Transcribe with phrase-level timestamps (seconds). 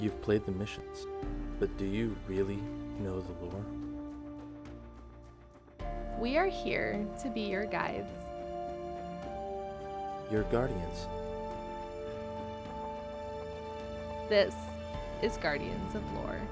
[0.00, 1.08] You've played the missions,
[1.58, 2.60] but do you really
[3.00, 3.64] know the lore?
[6.20, 8.06] We are here to be your guides.
[10.30, 11.08] Your guardians.
[14.28, 14.54] This
[15.20, 16.42] is Guardians of Lore.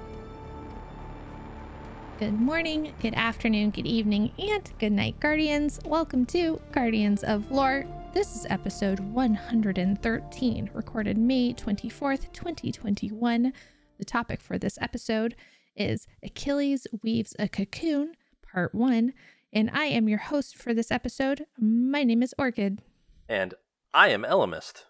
[2.19, 5.79] Good morning, good afternoon, good evening, and good night, Guardians.
[5.85, 7.87] Welcome to Guardians of Lore.
[8.17, 13.52] This is episode 113, recorded May 24th, 2021.
[13.98, 15.37] The topic for this episode
[15.77, 18.15] is Achilles Weaves a Cocoon,
[18.51, 19.12] Part 1,
[19.52, 21.45] and I am your host for this episode.
[21.59, 22.80] My name is Orchid.
[23.29, 23.52] And
[23.92, 24.84] I am Elemist,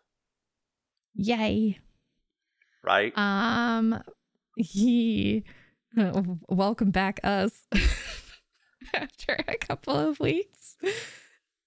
[1.17, 1.81] Yay.
[2.85, 3.13] right?
[3.19, 4.05] Um,
[4.57, 5.43] ye.
[6.49, 7.67] welcome back, us.
[8.95, 10.77] After a couple of weeks.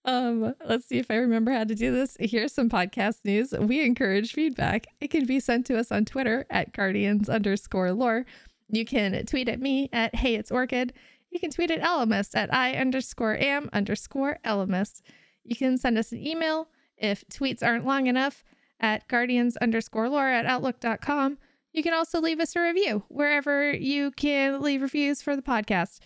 [0.05, 2.15] Um, let's see if I remember how to do this.
[2.19, 3.51] Here's some podcast news.
[3.51, 4.87] We encourage feedback.
[5.01, 8.25] It can be sent to us on Twitter at guardians underscore lore.
[8.69, 10.93] You can tweet at me at hey it's orchid.
[11.31, 15.01] You can tweet at Elemist at I underscore am underscore Elemist.
[15.43, 18.43] You can send us an email if tweets aren't long enough
[18.79, 21.37] at guardians underscore lore at outlook.com.
[21.73, 25.99] You can also leave us a review wherever you can leave reviews for the podcast.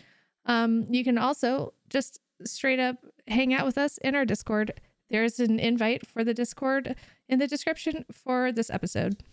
[0.46, 4.80] Um, you can also just straight up hang out with us in our Discord.
[5.10, 6.96] There's an invite for the Discord
[7.30, 9.24] in the description for this episode.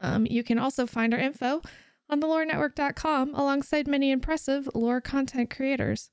[0.00, 1.62] Um, you can also find our info
[2.08, 6.10] on thelorenetwork.com alongside many impressive lore content creators.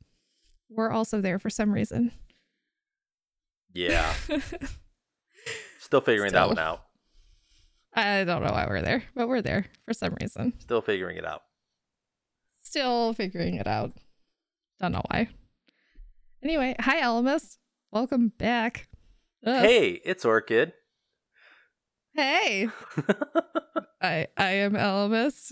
[0.69, 2.11] We're also there for some reason.
[3.73, 4.13] yeah.
[5.79, 6.83] Still figuring that one out.
[7.95, 10.53] I don't know why we're there, but we're there for some reason.
[10.59, 11.41] Still figuring it out.
[12.61, 13.91] Still figuring it out.
[14.79, 15.29] Don't know why.
[16.43, 17.57] Anyway, hi Elemis.
[17.91, 18.87] Welcome back.
[19.45, 19.61] Ugh.
[19.61, 20.73] Hey, it's Orchid.
[22.13, 22.69] Hey.
[24.01, 25.51] I I am Elemis.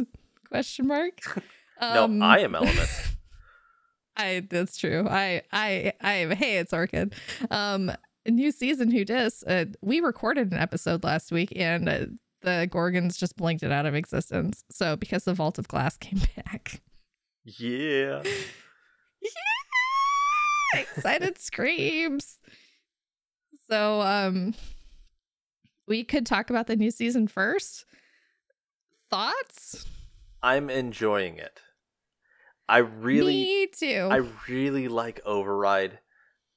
[0.50, 1.20] Question mark.
[1.82, 3.16] no, Um, I am Elemist.
[4.18, 5.08] I that's true.
[5.10, 7.14] I I I am hey, it's Orchid.
[7.52, 7.92] Um
[8.28, 9.44] new season who dis.
[9.44, 12.06] Uh, we recorded an episode last week and uh,
[12.42, 14.64] the Gorgons just blinked it out of existence.
[14.72, 16.82] So because the Vault of Glass came back.
[17.46, 18.22] yeah.
[20.74, 22.40] Excited screams.
[23.70, 24.54] So um
[25.88, 27.86] we could talk about the new season first.
[29.10, 29.86] Thoughts?
[30.44, 31.62] I'm enjoying it.
[32.70, 34.08] I really Me too.
[34.12, 36.00] I really like Override.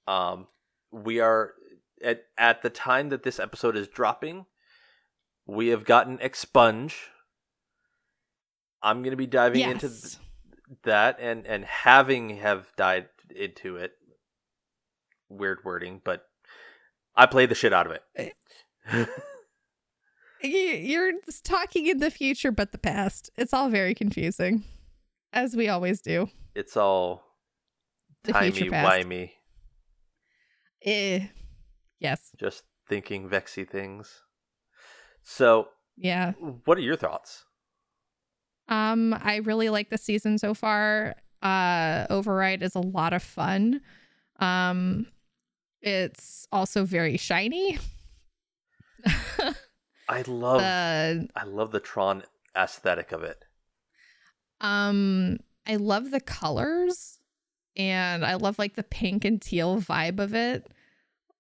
[0.09, 0.48] Um,
[0.91, 1.53] we are
[2.03, 4.47] at at the time that this episode is dropping,
[5.47, 7.10] we have gotten Expunge.
[8.82, 10.16] I'm gonna be diving into th-
[10.82, 13.92] that and and having have dived into it.
[15.31, 16.25] Weird wording, but
[17.17, 18.35] I played the shit out of it.
[20.43, 21.13] You- You're
[21.45, 23.31] talking in the future but the past.
[23.37, 24.65] It's all very confusing.
[25.35, 26.29] As we always do.
[26.55, 27.23] it's all
[28.25, 29.31] timey wimey,
[30.85, 31.27] Eh.
[31.99, 32.31] Yes.
[32.39, 34.23] just thinking vexy things.
[35.23, 36.33] So, Yeah.
[36.65, 37.45] what are your thoughts?
[38.69, 41.15] Um, I really like the season so far.
[41.43, 43.83] Uh, Override is a lot of fun.
[44.41, 45.07] Um,
[45.83, 47.79] it's also very shiny.
[50.09, 52.23] I love the I love the Tron
[52.57, 53.45] aesthetic of it.
[54.61, 57.19] um, I love the colors,
[57.77, 60.67] and I love like the pink and teal vibe of it.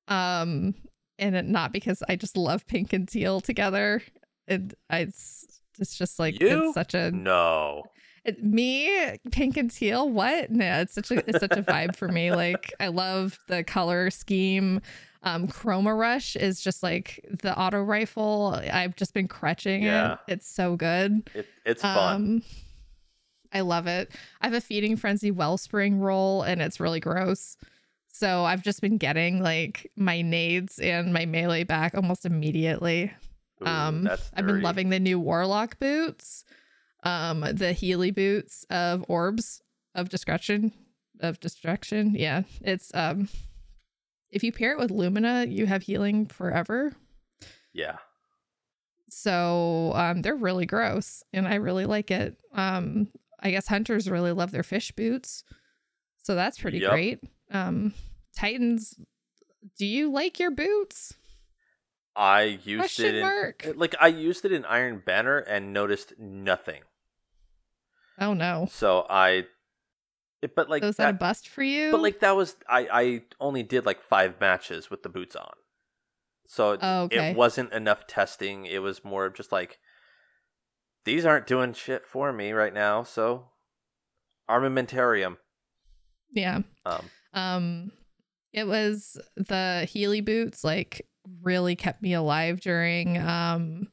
[0.08, 0.74] Um,
[1.18, 4.02] and it, not because I just love pink and teal together.
[4.46, 6.66] It, it's, it's just like You?
[6.66, 7.84] it's such a No.
[8.24, 10.08] It, me, pink and teal.
[10.08, 10.50] What?
[10.50, 12.30] No, it's such a it's such a vibe for me.
[12.32, 14.80] Like I love the color scheme.
[15.22, 18.58] Um, Chroma Rush is just like the auto rifle.
[18.72, 20.14] I've just been crutching Yeah.
[20.26, 20.34] it.
[20.34, 21.28] It's so good.
[21.34, 22.14] It, it's fun.
[22.14, 22.42] Um,
[23.52, 24.12] I love it.
[24.40, 27.56] I have a feeding frenzy wellspring roll, and it's really gross.
[28.08, 33.12] So I've just been getting like my nades and my melee back almost immediately.
[33.62, 36.44] Ooh, Um, I've been loving the new warlock boots,
[37.02, 39.62] um, the Healy boots of orbs
[39.94, 40.72] of destruction,
[41.20, 42.14] of destruction.
[42.14, 43.28] Yeah, it's um,
[44.30, 46.92] if you pair it with Lumina, you have healing forever.
[47.72, 47.96] Yeah.
[49.08, 52.36] So um, they're really gross, and I really like it.
[52.54, 53.08] Um,
[53.40, 55.42] I guess hunters really love their fish boots,
[56.18, 56.90] so that's pretty Yep.
[56.90, 57.20] great.
[57.50, 57.92] Um,
[58.36, 58.94] Titans,
[59.76, 61.14] do you like your boots?
[62.14, 63.66] I used Question it in mark.
[63.76, 66.82] like I used it in Iron Banner and noticed nothing.
[68.18, 69.44] Oh no, So I
[70.42, 71.90] it, but like was that a bust for you?
[71.92, 75.52] but like that was I I only did like 5 matches with the boots on.
[76.46, 77.30] So it, Oh, okay.
[77.30, 78.66] it wasn't enough testing.
[78.66, 79.78] It was more of just like
[81.04, 83.46] these aren't doing shit for me right now, so
[84.50, 85.36] armamentarium.
[86.32, 86.60] Yeah.
[86.84, 87.92] Um, Um,
[88.52, 91.06] it was the Healy boots like
[91.42, 93.88] really kept me alive during um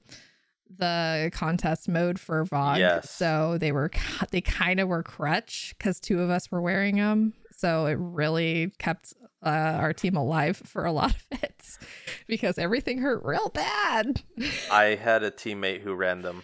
[0.75, 2.80] the contest mode for VoG.
[2.80, 3.10] Yes.
[3.10, 3.92] So they were
[4.31, 7.34] they kind of were crutch because two of us were wearing them.
[7.52, 9.50] So it really kept uh,
[9.80, 11.64] our team alive for a lot of it
[12.28, 14.22] because everything hurt real bad.
[14.72, 16.44] I had a teammate who ran them.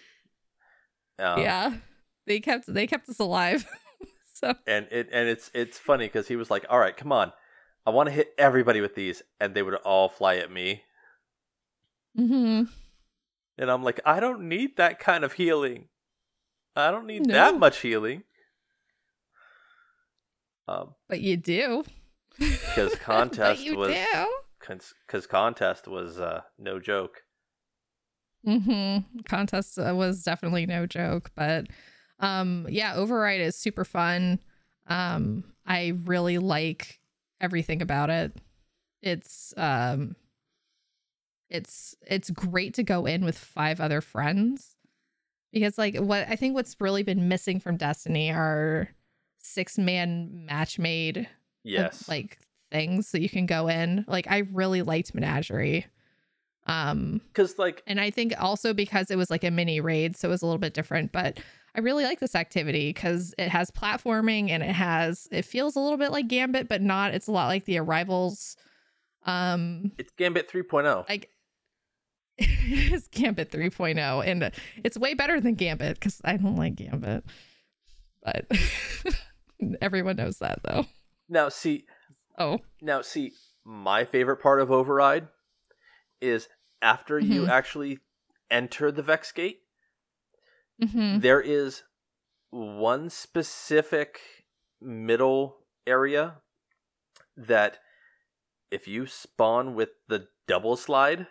[1.20, 1.76] Um, yeah,
[2.26, 3.68] they kept they kept us alive.
[4.34, 7.32] so and it and it's it's funny because he was like, "All right, come on,
[7.86, 10.82] I want to hit everybody with these," and they would all fly at me,
[12.18, 12.70] mhm.
[13.58, 15.90] And I'm like, "I don't need that kind of healing.
[16.76, 17.34] I don't need No.
[17.34, 18.24] that much healing."
[20.68, 21.84] Um, but you do
[22.40, 23.96] because contest was
[24.60, 27.24] because contest was uh, no joke.
[28.48, 29.20] Mm-hmm.
[29.26, 31.68] Contest uh, was definitely no joke, but
[32.20, 34.40] um, yeah, Override is super fun.
[34.88, 37.00] Um, I really like
[37.40, 38.34] everything about it.
[39.02, 40.16] It's um,
[41.54, 44.76] it's it's great to go in with five other friends
[45.54, 48.90] because like what I think what's really been missing from Destiny are
[49.38, 51.30] six man match made
[51.64, 52.40] Yes, like
[52.72, 54.04] things that you can go in.
[54.08, 55.86] Like I really liked Menagerie.
[56.66, 60.28] Um, because like and I think also because it was like a mini raid, so
[60.28, 61.12] it was a little bit different.
[61.12, 61.40] But
[61.76, 65.80] I really like this activity because it has platforming and it has it feels a
[65.80, 67.14] little bit like Gambit, but not.
[67.14, 68.58] It's a lot like the Arrivals.
[69.26, 70.58] Um, it's Gambit oh.
[70.58, 71.10] 3.0.
[71.10, 71.30] like
[72.66, 74.52] it's Gambit 3.0, and
[74.84, 77.24] it's way better than Gambit because I don't like Gambit.
[78.24, 78.46] But
[79.82, 80.86] everyone knows that though.
[81.30, 81.86] Now see,
[82.38, 83.34] Oh, now see,
[83.64, 85.28] my favorite part of Override
[86.22, 86.48] is
[86.82, 87.50] after you Mhm.
[87.50, 88.00] actually
[88.50, 89.60] enter the Vex Gate.
[90.82, 91.84] hmm there is
[92.50, 94.20] one specific
[94.82, 95.58] middle
[95.88, 96.42] area
[97.38, 97.80] that
[98.72, 101.28] if you spawn with the double slide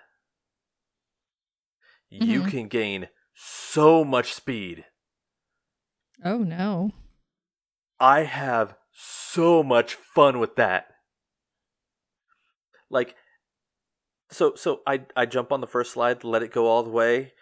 [2.21, 2.51] you Mhm.
[2.51, 4.85] can gain so much speed.
[6.25, 6.93] Oh no.
[7.99, 10.89] i have so much fun with that.
[12.91, 13.17] Like
[14.31, 17.33] so so i i jump on the first slide let it go all the way.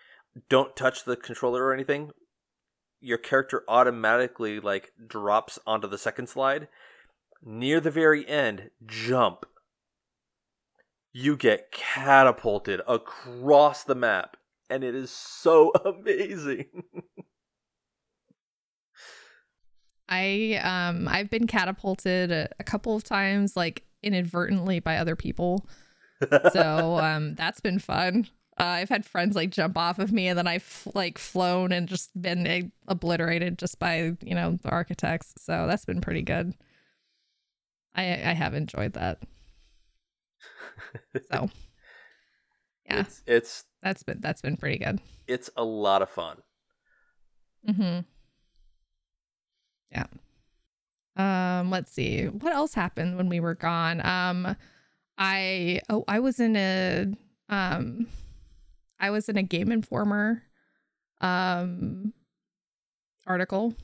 [0.49, 2.13] Don't touch the controller or anything.
[3.01, 6.69] Your character automatically like drops onto the second slide.
[7.43, 9.47] Near the very end jump.
[11.13, 14.37] You get catapulted across the map
[14.71, 16.67] and it is so amazing
[20.11, 25.67] I um I've been catapulted a, a couple of times like inadvertently by other people.
[26.53, 28.27] So um that's been fun.
[28.59, 31.89] Uh, I've had friends like jump off of me and then I've like flown and
[31.89, 35.33] just been obliterated just by, you know, the architects.
[35.39, 36.53] So that's been pretty good.
[37.95, 39.23] I I have enjoyed that.
[41.31, 41.49] So
[42.87, 45.01] yeah, it's it's that's been that's been pretty good.
[45.27, 46.39] it's a lot of fun
[47.69, 48.01] Mm-hmm.
[49.93, 50.07] Yeah.
[51.61, 52.25] Um, let's see.
[52.25, 54.01] What else happened when we were gone?
[54.05, 54.57] Um
[55.19, 57.07] I oh I was in a
[57.51, 58.07] um
[58.99, 60.43] I was in a Game Informer
[61.21, 62.15] um
[63.27, 63.75] article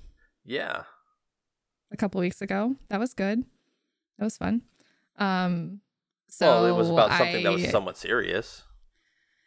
[0.46, 0.84] yeah
[1.92, 2.76] a couple weeks ago.
[2.88, 3.44] That was good.
[4.18, 4.62] That was fun.
[5.18, 5.80] Um
[6.28, 8.62] so well it was about something that was somewhat serious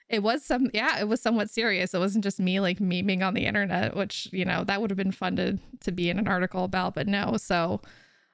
[0.09, 1.93] it was some yeah it was somewhat serious.
[1.93, 4.97] It wasn't just me like memeing on the internet which you know that would have
[4.97, 7.37] been fun to to be in an article about but no.
[7.37, 7.81] So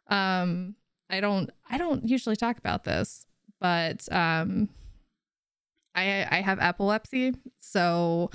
[0.07, 0.75] um
[1.09, 3.25] i don't i don't usually talk about this
[3.59, 4.69] but um
[5.95, 7.33] i i have epilepsy.
[7.59, 8.31] So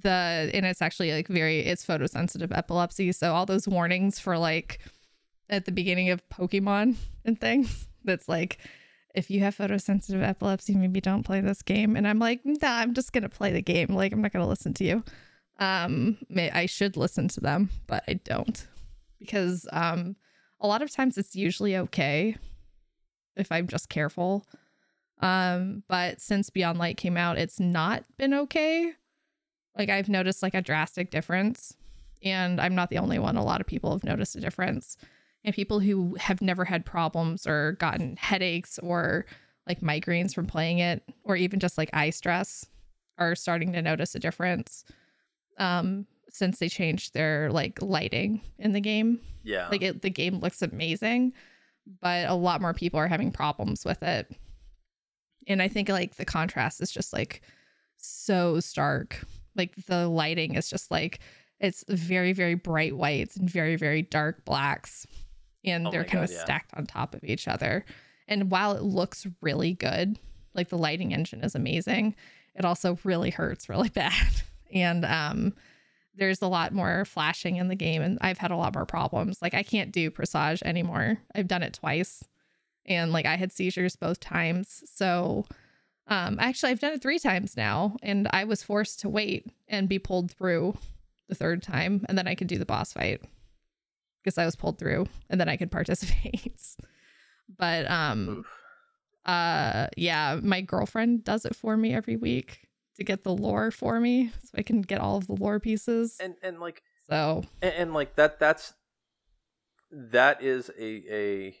[0.00, 3.12] the and it's actually like very it's photosensitive epilepsy.
[3.12, 4.80] So all those warnings for like
[5.48, 8.58] at the beginning of pokemon and things that's like
[9.14, 11.96] if you have photosensitive epilepsy, maybe don't play this game.
[11.96, 13.88] And I'm like, nah, I'm just gonna play the game.
[13.88, 15.04] Like, I'm not gonna listen to you.
[15.58, 18.66] Um, I should listen to them, but I don't
[19.22, 20.16] because um,
[20.60, 22.36] a lot of times it's usually okay
[23.36, 24.46] if I'm just careful.
[25.20, 28.92] Um, but since Beyond Light came out, it's not been okay.
[29.78, 31.76] Like I've noticed like a drastic difference,
[32.22, 33.36] and I'm not the only one.
[33.36, 34.96] A lot of people have noticed a difference
[35.44, 39.26] and people who have never had problems or gotten headaches or
[39.66, 42.66] like migraines from playing it or even just like eye stress
[43.18, 44.84] are starting to notice a difference
[45.58, 49.20] um since they changed their like lighting in the game.
[49.42, 49.68] Yeah.
[49.68, 51.32] Like it, the game looks amazing
[52.00, 54.30] but a lot more people are having problems with it.
[55.48, 57.42] And i think like the contrast is just like
[58.02, 59.24] so stark.
[59.54, 61.20] Like the lighting is just like
[61.60, 65.06] it's very very bright whites and very very dark blacks,
[65.64, 66.44] and Oh they're kind God, of yeah.
[66.44, 67.84] stacked on top of each other.
[68.28, 70.18] And while it looks really good,
[70.54, 72.14] like the lighting engine is amazing,
[72.54, 74.42] it also really hurts really bad.
[74.72, 75.54] And um,
[76.14, 79.40] there's a lot more flashing in the game, and I've had a lot more problems.
[79.42, 81.18] Like I can't do Presage anymore.
[81.34, 82.24] I've done it twice,
[82.86, 84.82] and like I had seizures both times.
[84.86, 85.46] So
[86.08, 89.88] um, actually, I've done it three times now, and I was forced to wait and
[89.88, 90.76] be pulled through
[91.28, 93.22] the third time, and then I could do the boss fight
[94.22, 96.60] because I was pulled through, and then I could participate.
[97.58, 98.58] but um, Oof.
[99.26, 104.00] uh yeah my girlfriend does it for me every week to get the lore for
[104.00, 107.74] me so i can get all of the lore pieces And and like so and,
[107.74, 108.74] and like that that's
[109.90, 111.56] that is a a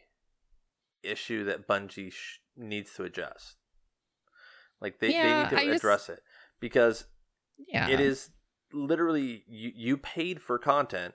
[1.02, 3.56] issue that Bungie sh- needs to adjust.
[4.80, 6.20] Like they, Yeah, they need to just- address it
[6.60, 7.04] because
[7.68, 8.30] yeah it is
[8.72, 11.14] literally you, you paid for content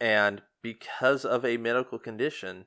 [0.00, 2.66] and because of a medical condition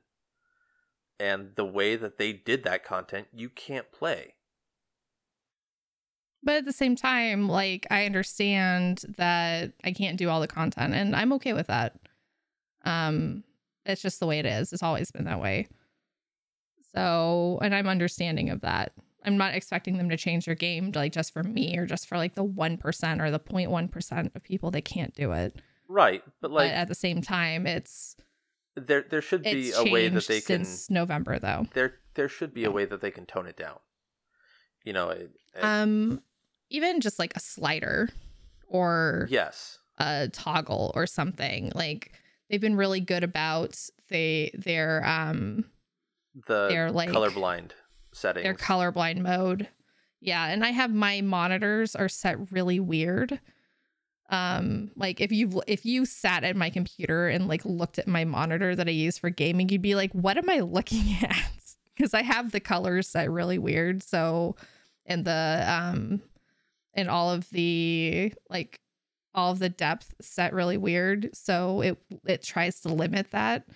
[1.18, 4.34] and the way that they did that content you can't play.
[6.42, 10.94] But at the same time like i understand that i can't do all the content
[10.94, 11.98] and i'm okay with that.
[12.84, 13.44] Um
[13.86, 14.72] it's just the way it is.
[14.72, 15.68] It's always been that way.
[16.94, 18.92] So and i'm understanding of that.
[19.26, 22.18] I'm not expecting them to change their game like just for me or just for
[22.18, 25.56] like the 1% or the 0.1% of people that can't do it
[25.88, 28.16] right but like but at the same time it's
[28.76, 31.66] there there should be a way that they can since november though.
[31.74, 33.78] There there should be a way that they can tone it down.
[34.84, 36.20] You know it, it- um
[36.70, 38.08] even just like a slider
[38.66, 39.78] or yes.
[39.98, 42.12] a toggle or something like
[42.50, 45.64] they've been really good about they their um
[46.48, 47.70] the They're, like- colorblind
[48.12, 48.42] settings.
[48.42, 49.68] their colorblind mode.
[50.20, 53.38] Yeah and i have my monitors are set really weird
[54.30, 58.24] um like if you if you sat at my computer and like looked at my
[58.24, 61.52] monitor that i use for gaming you'd be like what am i looking at?
[61.94, 64.56] Because i have the colors set really weird so
[65.06, 66.22] and the um
[66.94, 68.80] and all of the like
[69.34, 73.66] all of the depth set really weird so it it tries to limit that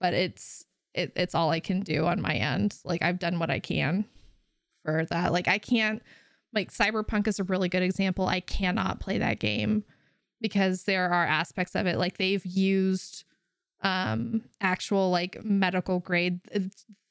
[0.00, 0.64] but it's
[0.94, 2.76] it, it's all i can do on my end.
[2.84, 4.04] Like i've done what i can
[4.84, 5.32] for that.
[5.32, 6.02] Like i can't
[6.52, 8.26] like cyberpunk is a really good example.
[8.26, 9.84] I cannot play that game
[10.40, 13.24] because there are aspects of it like they've used
[13.82, 16.60] um actual like medical grade uh,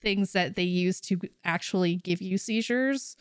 [0.01, 3.15] things that they use to actually give you seizures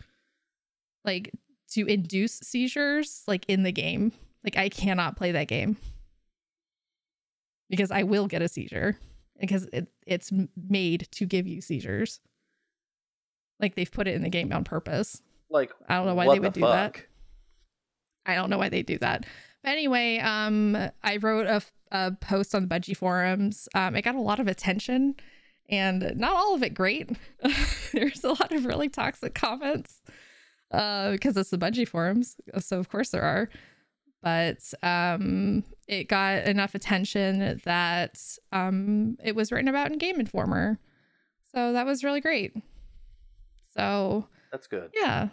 [1.05, 1.33] like
[1.71, 4.13] to induce seizures like in the game.
[4.45, 5.77] Like i cannot play that game.
[7.69, 8.99] Because i will get a seizure.
[9.41, 10.33] Because it, it's
[10.69, 12.21] made to give you seizures.
[13.61, 16.40] Like they've put it in the game on purpose like I don't know why they
[16.40, 16.97] would the do that.
[16.97, 17.09] fuck?
[18.26, 19.25] I don't know why they do that.
[19.62, 23.69] But anyway, um, I wrote a, a post on the Bungie forums.
[23.75, 25.17] Um, it got a lot of attention,
[25.69, 27.11] and not all of it great.
[27.93, 30.02] There's a lot of really toxic comments
[30.71, 33.49] uh, because it's the Bungie forums, so of course there are.
[34.23, 38.21] But um, it got enough attention that
[38.52, 40.78] um, it was written about in Game Informer,
[41.55, 42.52] so that was really great.
[43.75, 45.28] So that's good yeah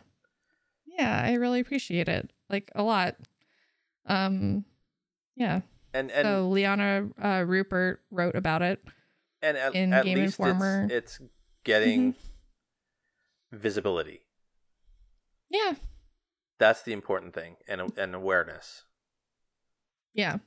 [0.98, 3.16] yeah i really appreciate it like a lot.
[4.06, 4.66] Um
[5.36, 5.62] yeah.
[5.94, 8.84] And and so liana uh, Ruppert wrote about it
[9.42, 10.84] and at, in at Game least Informer.
[10.84, 10.92] Mm-hmm.
[10.92, 11.30] it's, it's
[11.64, 12.16] getting
[13.52, 14.22] visibility.
[15.50, 15.74] Yeah.
[16.60, 18.84] That's the important thing and and awareness.
[20.14, 20.38] Yeah.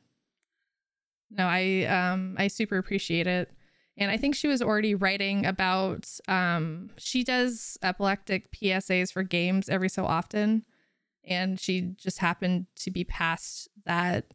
[1.31, 3.50] No i um i super appreciate it
[3.99, 9.69] and i think she was already writing about um she does epileptic psas for games
[9.69, 10.64] every so often.
[11.25, 14.33] And she just happened to be past that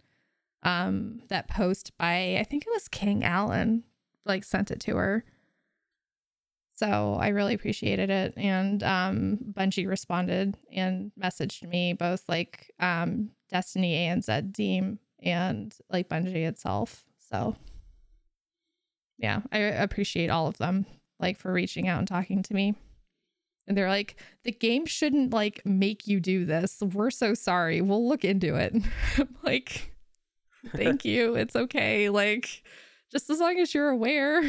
[0.62, 3.84] um that post by i think it was king allen
[4.26, 5.26] like sent it to her.
[6.76, 8.34] So i really appreciated it.
[8.38, 16.10] And um bungie responded and messaged me both like um destiny anz deem and like
[16.10, 17.06] bungie itself.
[17.18, 17.56] So
[19.18, 20.86] yeah i appreciate all of them
[21.24, 22.76] like for reaching out and talking to me.
[23.66, 26.82] And they're like the game shouldn't like make you do this.
[26.82, 27.82] We're so sorry.
[27.82, 28.76] We'll look into it.
[29.44, 29.94] Like
[30.76, 31.36] thank you.
[31.36, 32.10] It's okay.
[32.10, 32.64] Like
[33.12, 34.44] just as long as you're aware.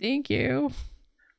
[0.00, 0.72] Thank you.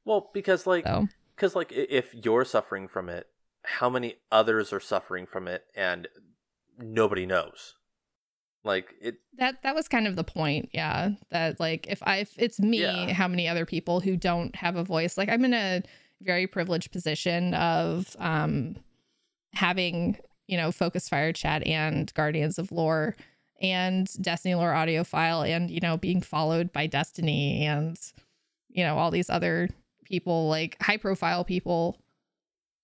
[0.06, 1.08] Well because like so.
[1.36, 3.28] because like if you're suffering from it
[3.64, 6.08] how many others are suffering from it and
[6.80, 7.76] nobody knows
[8.64, 12.34] like it that that was kind of the point yeah that like if i if
[12.38, 13.14] it's me Yeah.
[13.14, 15.82] how many other people who don't have a voice like i'm in a
[16.22, 18.76] very privileged position of um
[19.54, 23.16] having you know, Focus Fire Chat and Guardians of Lore
[23.62, 27.98] and Destiny Lore audio file and, you know, being followed by Destiny and,
[28.68, 29.70] you know, all these other
[30.04, 31.98] people, like high profile people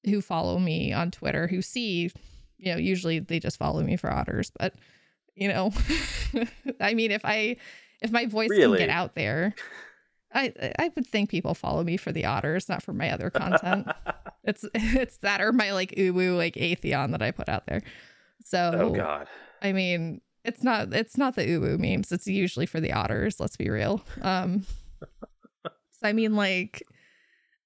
[0.06, 2.10] who follow me on Twitter who see,
[2.58, 4.74] you know, usually they just follow me for otters, but,
[5.38, 5.72] you know,
[6.82, 7.58] I mean, if I,
[8.02, 8.80] if my voice Really?
[8.80, 9.54] can get out there,
[10.34, 13.88] I I would think people follow me for the otters, not for my other content.
[14.44, 17.82] it's it's that or my like uwu like atheon that I put out there.
[18.44, 19.28] So oh god.
[19.62, 22.12] I mean, it's not it's not the uwu memes.
[22.12, 23.40] It's usually for the otters.
[23.40, 24.04] Let's be real.
[24.22, 24.66] Um,
[25.64, 26.84] so I mean, like,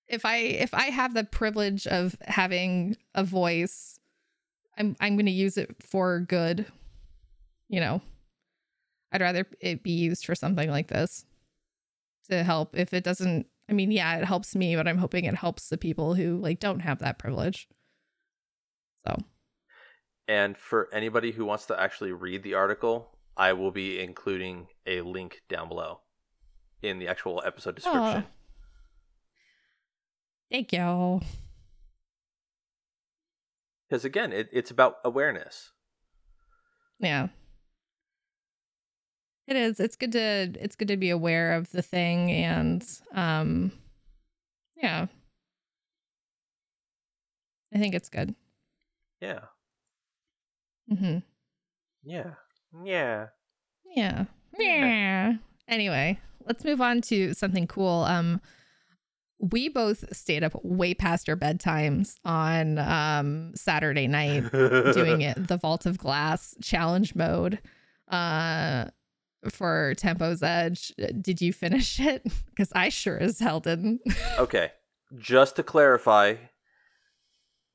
[0.07, 3.99] if I if I have the privilege of having a voice,
[4.77, 6.65] I'm I'm going to use it for good.
[7.71, 8.01] You know,
[9.13, 11.25] I'd rather it be used for something like this
[12.29, 12.77] to help.
[12.77, 15.77] If it doesn't, I mean, yeah, it helps me, but I'm hoping it helps the
[15.77, 17.69] people who like don't have that privilege.
[19.07, 19.15] So
[20.27, 24.99] And for anybody who wants to actually read the article, I will be including a
[24.99, 26.01] link down below
[26.81, 28.01] in the actual episode description.
[28.01, 28.25] Aw.
[30.51, 31.21] thank you.
[33.87, 35.71] Because again, it, it's about awareness.
[36.99, 37.29] Yeah.
[39.51, 39.81] It is.
[39.81, 42.81] It's good to it's good to be aware of the thing and
[43.13, 43.73] um
[44.77, 45.07] yeah.
[47.73, 48.33] I think it's good.
[49.19, 49.41] Yeah.
[50.89, 51.23] Mhm.
[52.01, 52.35] Yeah.
[52.85, 53.27] Yeah.
[53.93, 54.25] Yeah.
[54.57, 55.33] Yeah.
[55.67, 58.05] Anyway, let's move on to something cool.
[58.05, 58.39] Um
[59.37, 64.49] we both stayed up way past our bedtimes on um Saturday night
[64.93, 67.59] doing it the Vault of Glass challenge mode
[68.09, 68.85] uh
[69.49, 70.93] for Tempo's Edge.
[71.19, 72.23] Did you finish it?
[72.51, 74.01] Because I sure as hell didn't.
[74.37, 74.71] Okay.
[75.17, 76.35] Just to clarify,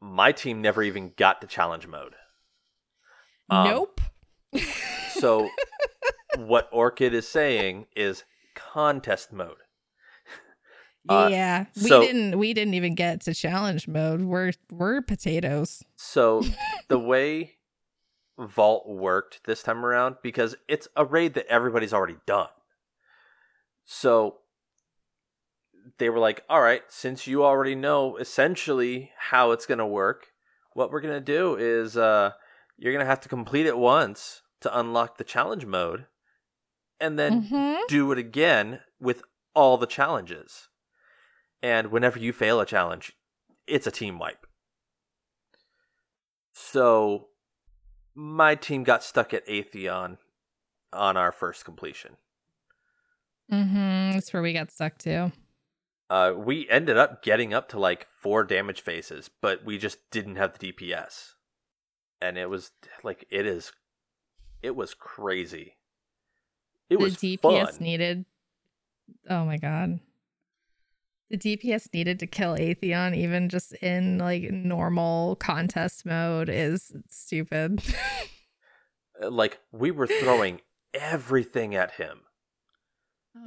[0.01, 2.15] my team never even got to challenge mode.
[3.51, 4.01] Um, nope.
[5.11, 5.49] So
[6.39, 9.57] what Orchid is saying is contest mode.
[11.09, 12.39] uh, yeah, we so- didn't.
[12.39, 14.23] We didn't even get to challenge mode.
[14.23, 15.83] We're we're potatoes.
[15.97, 16.43] So
[16.89, 17.56] the way
[18.39, 22.49] Vault worked this time around, because it's a raid that everybody's already done.
[23.85, 24.39] So
[25.99, 30.29] they were like, all right, since you already know essentially how it's going to work,
[30.73, 32.33] what we're going to do is uh,
[32.77, 36.07] you're going to have to complete it once to unlock the challenge mode
[37.01, 37.87] and then Mhm.
[37.89, 39.23] do it again with
[39.55, 40.69] all the challenges.
[41.63, 43.13] And whenever you fail a challenge,
[43.67, 44.47] it's a team wipe.
[46.53, 47.29] So
[48.17, 50.17] my team got stuck at Atheon
[50.93, 52.17] on our first completion.
[53.53, 54.13] Mm-hmm.
[54.13, 55.31] That's where we got stuck too.
[56.09, 60.37] Uh, we ended up getting up to like four damage phases, but we just didn't
[60.37, 61.35] have the DPS.
[62.21, 62.73] And it was
[63.05, 63.73] like it is
[64.63, 65.77] it was crazy.
[66.89, 67.77] It the was DPS fun.
[67.81, 68.25] needed.
[69.29, 70.01] Oh my god.
[71.31, 77.83] The DPS needed to kill Atheon, even just in like normal contest mode, is stupid.
[79.19, 80.61] Uh, like we were throwing
[80.93, 82.19] everything at him.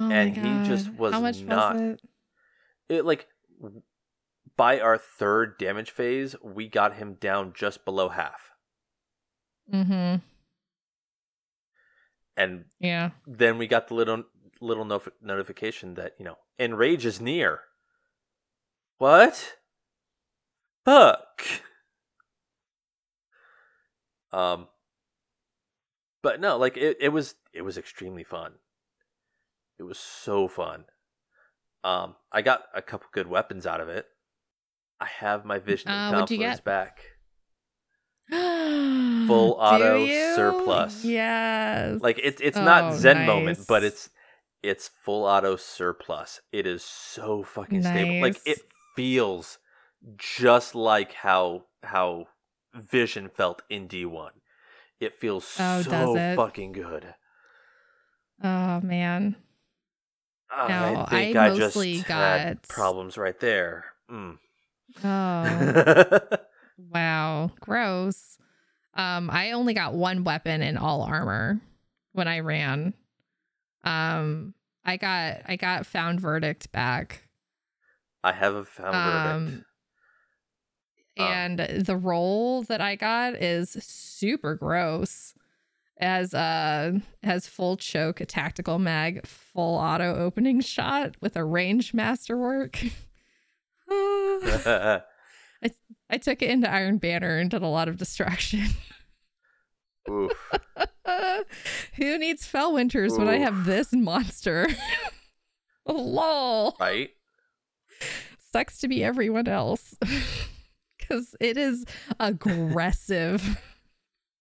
[0.00, 2.00] Oh And he just was How much not- was it?
[2.88, 3.28] It like
[4.56, 8.50] by our third damage phase, we got him down just below half.
[9.72, 10.16] Mm-hmm.
[12.36, 13.10] And Yeah.
[13.26, 14.24] then we got the little
[14.60, 17.60] little nof- notification that you know enrage is near.
[19.00, 19.56] What?
[20.84, 21.42] Fuck.
[24.30, 24.68] Um.
[26.22, 28.52] But no, like it, it was it was extremely fun.
[29.78, 30.84] It was so fun.
[31.82, 34.04] Um, I got a couple good weapons out of it.
[35.00, 37.00] I have my vision Uh, confluence back.
[38.30, 41.06] Full auto surplus.
[41.06, 42.02] Yes.
[42.02, 44.10] Like it's it's Oh, not Zen moment, but it's
[44.62, 46.42] it's full auto surplus.
[46.52, 48.20] It is so fucking stable.
[48.20, 48.60] Like it
[49.00, 49.58] feels
[50.16, 52.26] just like how how
[52.74, 54.32] Vision felt in D one.
[55.00, 56.36] It feels Oh, so it?
[56.36, 57.14] fucking good.
[58.42, 59.36] Oh man.
[60.50, 63.84] No, I think I I, just mostly had got- problems right there.
[64.10, 64.38] Mm.
[65.04, 66.20] Oh.
[66.92, 68.38] Wow, gross.
[68.94, 71.60] Um, I only got one weapon in all armor
[72.12, 72.94] when I ran.
[73.84, 77.28] Um, I got I got found verdict back.
[78.22, 79.58] I have a found verdict.
[79.58, 79.64] Um,
[81.18, 85.34] Um, and the role that I got is super gross.
[85.98, 91.92] As uh has full choke, a tactical mag, full auto opening shot with a range
[91.92, 92.78] masterwork.
[93.90, 95.02] I
[96.08, 98.66] I took it into Iron Banner and did a lot of distraction.
[100.08, 100.32] Oof.
[101.96, 104.68] Who needs Felwinters when I have this monster?
[105.86, 106.76] Lol.
[106.80, 107.10] Right?
[108.52, 109.96] Sucks to be everyone else.
[110.98, 111.84] Because it is
[112.20, 113.58] aggressive.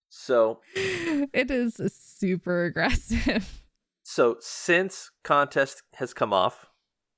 [0.09, 3.63] So it is super aggressive.
[4.03, 6.67] so since contest has come off,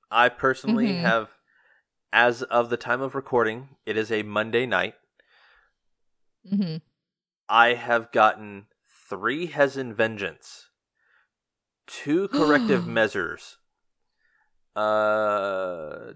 [0.10, 1.02] I personally Mhm.
[1.02, 1.38] have
[2.14, 4.94] as of the time of recording, it is a Monday night.
[6.50, 6.78] Mm-hmm.
[7.50, 8.68] I have gotten
[9.10, 10.70] three Hezen Vengeance,
[11.88, 13.58] two corrective measures.
[14.76, 16.14] Uh,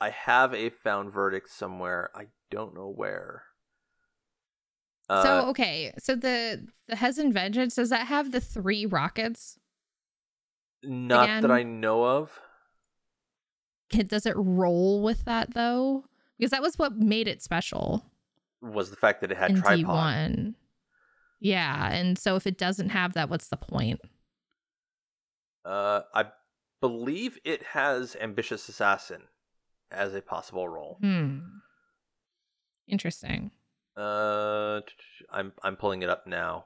[0.00, 2.10] I have a found verdict somewhere.
[2.14, 3.44] I don't know where.
[5.08, 9.58] Uh, so okay, so the the Hezen Vengeance does that have the three rockets?
[10.84, 12.40] not again- that I know of.
[13.92, 16.04] It, does it roll with that though?
[16.38, 18.10] Because that was what made it special
[18.62, 19.84] Was the fact that it had in tripod.
[19.86, 20.54] D1.
[21.40, 24.00] Yeah, and so if it doesn't have that, what's the point?
[25.64, 26.24] Uh, I
[26.82, 29.22] believe it has ambitious assassin
[29.90, 30.98] as a possible role.
[31.00, 31.38] Hmm.
[32.88, 33.52] Interesting.
[33.96, 34.80] Uh,
[35.30, 36.64] I'm I'm pulling it up now.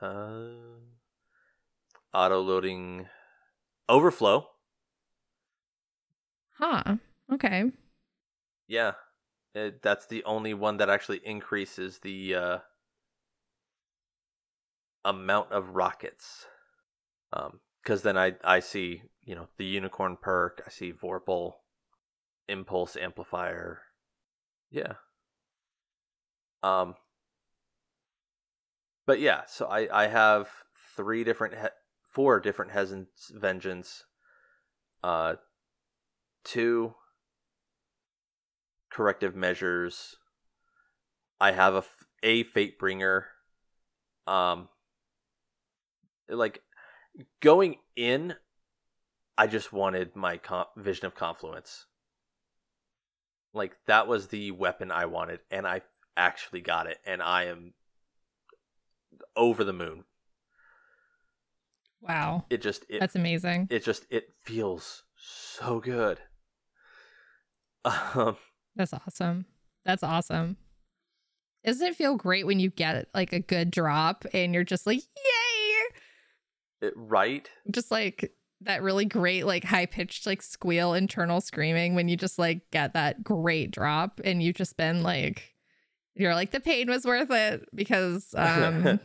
[0.00, 0.50] Uh,
[2.12, 3.06] auto loading,
[3.88, 4.48] overflow.
[6.58, 6.96] Huh.
[7.32, 7.72] Okay.
[8.68, 8.92] Yeah,
[9.54, 12.58] it, that's the only one that actually increases the uh,
[15.04, 16.46] amount of rockets.
[17.32, 20.62] Um, because then I I see you know the unicorn perk.
[20.66, 21.54] I see Vorpal,
[22.48, 23.82] impulse amplifier.
[24.70, 24.94] Yeah.
[26.62, 26.94] Um.
[29.06, 30.48] But yeah, so I I have
[30.96, 31.68] three different he-
[32.10, 34.04] four different Hezen's vengeance.
[35.02, 35.34] Uh.
[36.44, 36.94] Two
[38.90, 40.16] corrective measures.
[41.40, 41.84] I have a,
[42.22, 43.26] a fate bringer.
[44.26, 44.68] Um
[46.28, 46.62] like
[47.40, 48.34] going in
[49.42, 50.38] I just wanted my
[50.76, 51.86] vision of confluence.
[53.52, 55.80] Like that was the weapon I wanted and I
[56.16, 57.74] actually got it and I am
[59.34, 60.04] over the moon.
[62.00, 62.44] Wow.
[62.50, 63.66] It just it That's amazing.
[63.68, 66.20] it just it feels so good.
[67.84, 68.36] Um
[68.76, 69.46] That's awesome.
[69.84, 70.56] That's awesome.
[71.64, 74.98] Doesn't it feel great when you get like a good drop and you're just like,
[74.98, 75.82] yay?
[76.82, 77.50] it, right?
[77.68, 78.32] Just like
[78.64, 82.94] that really great, like high pitched, like squeal internal screaming when you just like get
[82.94, 85.54] that great drop and you've just been like,
[86.14, 89.00] you're like, the pain was worth it because, um,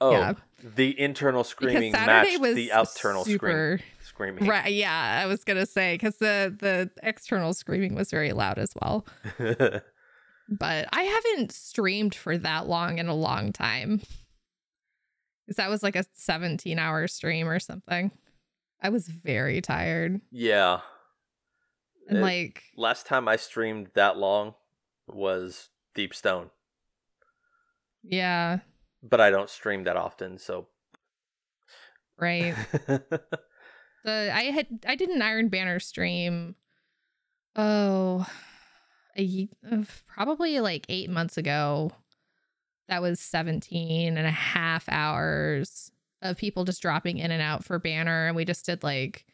[0.00, 0.34] oh, yeah.
[0.62, 4.46] the internal screaming matched the external scream, screaming.
[4.46, 4.72] right.
[4.72, 5.22] Yeah.
[5.22, 9.06] I was to say, because the, the external screaming was very loud as well.
[9.38, 14.02] but I haven't streamed for that long in a long time.
[15.46, 18.12] Because that was like a 17 hour stream or something.
[18.82, 20.20] I was very tired.
[20.30, 20.80] yeah.
[22.08, 24.54] And It- like, Last time I streamed that long
[25.06, 26.50] was Deep Stone,
[28.02, 28.58] yeah,
[29.02, 30.66] but I don't stream that often, so
[32.18, 32.54] right.
[34.04, 36.56] The I had I did an Iron Banner stream.
[37.54, 38.26] Oh,
[39.16, 41.92] a, uh, probably like eight months ago.
[42.88, 47.78] That was 17 and a half hours of people just dropping in and out for
[47.78, 48.26] banner.
[48.26, 49.26] And we just did like,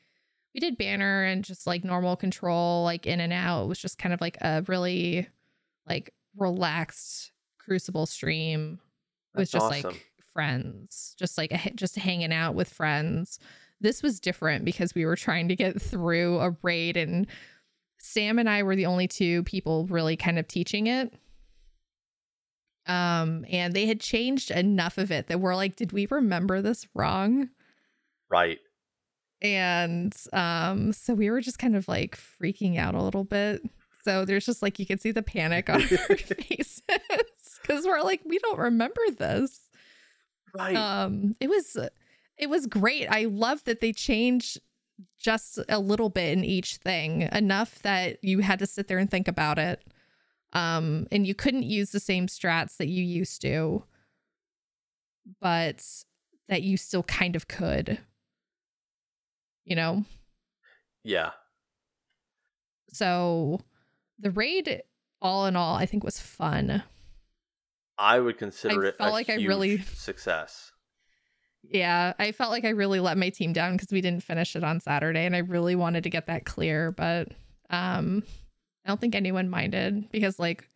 [0.54, 3.64] we did banner and just like normal control, like in and out.
[3.64, 5.28] It was just kind of like a really
[5.86, 8.80] like relaxed crucible stream
[9.34, 9.90] with That's just awesome.
[9.90, 13.38] like friends, just like a, just hanging out with friends.
[13.80, 17.26] This was different because we were trying to get through a raid, and
[17.98, 21.12] Sam and I were the only two people really kind of teaching it.
[22.88, 26.86] Um, and they had changed enough of it that we're like, did we remember this
[26.94, 27.50] wrong?
[28.30, 28.58] right.
[29.40, 33.62] And um, so we were just kind of like freaking out a little bit.
[34.04, 36.82] So there's just like you can see the panic on our faces
[37.62, 39.60] because we're like, we don't remember this.
[40.54, 40.76] Right.
[40.76, 41.76] Um, it was
[42.36, 43.06] it was great.
[43.08, 44.60] I love that they changed
[45.18, 49.10] just a little bit in each thing, enough that you had to sit there and
[49.10, 49.82] think about it.
[50.52, 53.84] Um, and you couldn't use the same strats that you used to,
[55.40, 55.84] but
[56.48, 57.98] that you still kind of could.
[59.64, 60.04] You know?
[61.04, 61.30] yeah.
[62.90, 63.60] So
[64.18, 64.82] the raid
[65.20, 66.82] all in all, I think was fun.
[67.98, 70.72] I would consider I it felt a like I really- success.
[71.64, 74.64] Yeah, I felt like I really let my team down because we didn't finish it
[74.64, 77.28] on Saturday and I really wanted to get that clear, but
[77.68, 78.22] um
[78.88, 80.66] I don't think anyone minded because like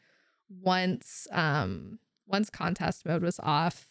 [0.51, 3.90] once um once contest mode was off,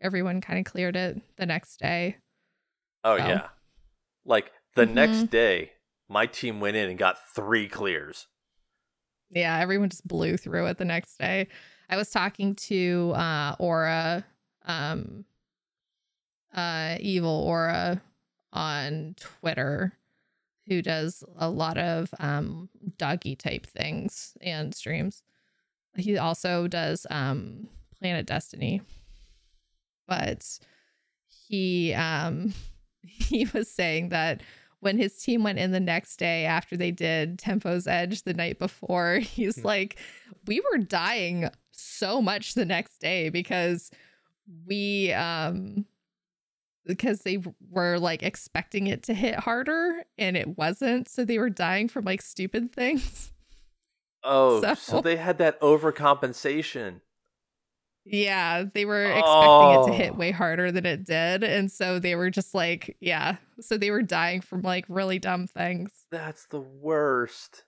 [0.00, 2.16] everyone kind of cleared it the next day.
[3.02, 3.48] Oh So- yeah.
[4.24, 5.30] Like the next Mhm.
[5.30, 5.72] day,
[6.08, 8.28] my team went in and got three clears.
[9.30, 11.48] Yeah, everyone just blew through it the next day.
[11.90, 14.24] I was talking to uh Aura,
[14.64, 15.24] um
[16.54, 18.00] uh evil Aura
[18.52, 19.92] on Twitter
[20.66, 25.22] who does a lot of um doggy type things and streams.
[25.96, 28.82] He also does um Planet Destiny.
[30.06, 30.58] But
[31.48, 32.54] he um
[33.02, 34.42] he was saying that
[34.80, 38.58] when his team went in the next day after they did Tempo's Edge the night
[38.58, 39.98] before, he's like,
[40.46, 43.90] we were dying so much the next day because
[44.66, 45.86] we um
[46.86, 47.38] because they
[47.70, 52.04] were like expecting it to hit harder and it wasn't so they were dying from
[52.04, 53.32] like stupid things
[54.28, 57.00] Oh, so, So- they had that overcompensation.
[58.04, 59.92] yeah they were expecting it to Oh.
[59.92, 63.90] hit way harder than it did and so they were just like yeah so they
[63.90, 67.64] were dying from like really dumb things That's the worst.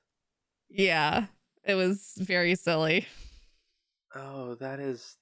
[0.70, 1.26] yeah
[1.64, 3.06] it was very silly
[4.14, 5.16] Oh, that is.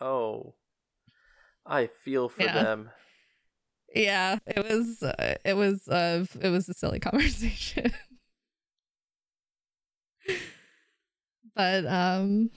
[0.00, 0.54] Oh,
[1.66, 2.62] I feel for Yeah.
[2.62, 2.90] them.
[3.94, 7.92] Yeah, it was uh, it was uh it was a silly conversation.
[11.54, 12.50] but um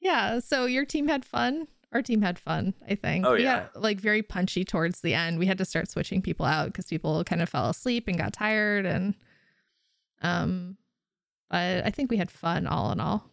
[0.00, 1.66] yeah, so your team had fun.
[1.92, 3.24] Our team had fun, I think.
[3.24, 3.68] Oh, we yeah.
[3.72, 5.38] got like very punchy towards the end.
[5.38, 8.32] We had to start switching people out because people kind of fell asleep and got
[8.32, 9.14] tired and
[10.22, 10.76] um
[11.50, 13.30] but I think we had fun all in all.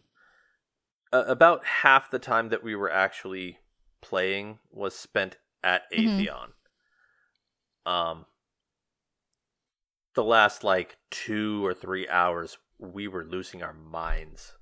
[1.12, 3.58] Uh, about half the time that we were actually
[4.00, 6.20] playing was spent at Mhm.
[6.26, 6.48] Atheon.
[7.86, 8.26] Um,
[10.14, 14.52] the last like two or three hours, we were losing our minds.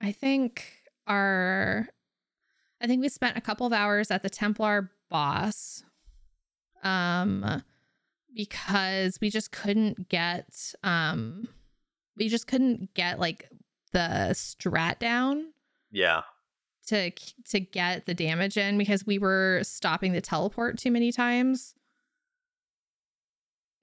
[0.00, 0.64] I think
[1.06, 1.88] our
[2.80, 5.84] I think we spent a couple of hours at the Templar boss.
[6.82, 7.62] Um
[8.34, 11.46] because we just couldn't get um
[12.16, 13.48] we just couldn't get like
[13.92, 15.52] the strat down
[15.90, 16.22] Yeah,
[16.88, 17.10] to
[17.50, 21.74] to get the damage in because we were stopping the teleport too many times.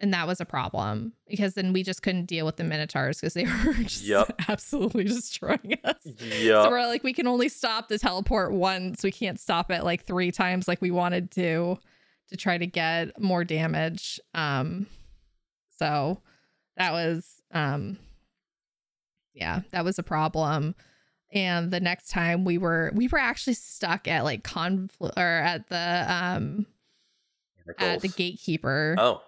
[0.02, 3.34] And that was a problem because then we just couldn't deal with the minotaurs because
[3.34, 4.34] they were just Yep.
[4.48, 5.98] absolutely destroying us.
[6.06, 6.64] yeah.
[6.64, 9.04] So we're like, we can only stop the teleport once.
[9.04, 11.78] We can't stop it like three times like we wanted to
[12.30, 14.20] to try to get more damage.
[14.34, 14.88] Um
[15.78, 16.22] so
[16.78, 17.98] that was um
[19.34, 20.76] yeah, that was a problem.
[21.32, 25.68] And the next time we were we were actually stuck at like confl or at
[25.70, 26.66] the um
[27.78, 28.96] at the gatekeeper.
[28.98, 29.22] Oh,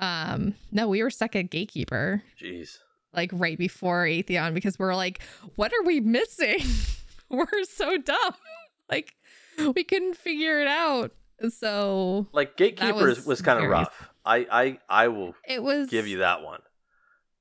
[0.00, 2.78] Um no, we were stuck at gatekeeper jeez.
[3.12, 5.20] like right before Atheon because we're like,
[5.56, 6.58] what are we missing?
[7.30, 8.34] we're so dumb.
[8.90, 9.14] Like
[9.74, 11.12] we couldn't figure it out.
[11.48, 14.10] So Like Gatekeeper was, was was kind of rough.
[14.26, 16.60] I, I, I will it was give you that one.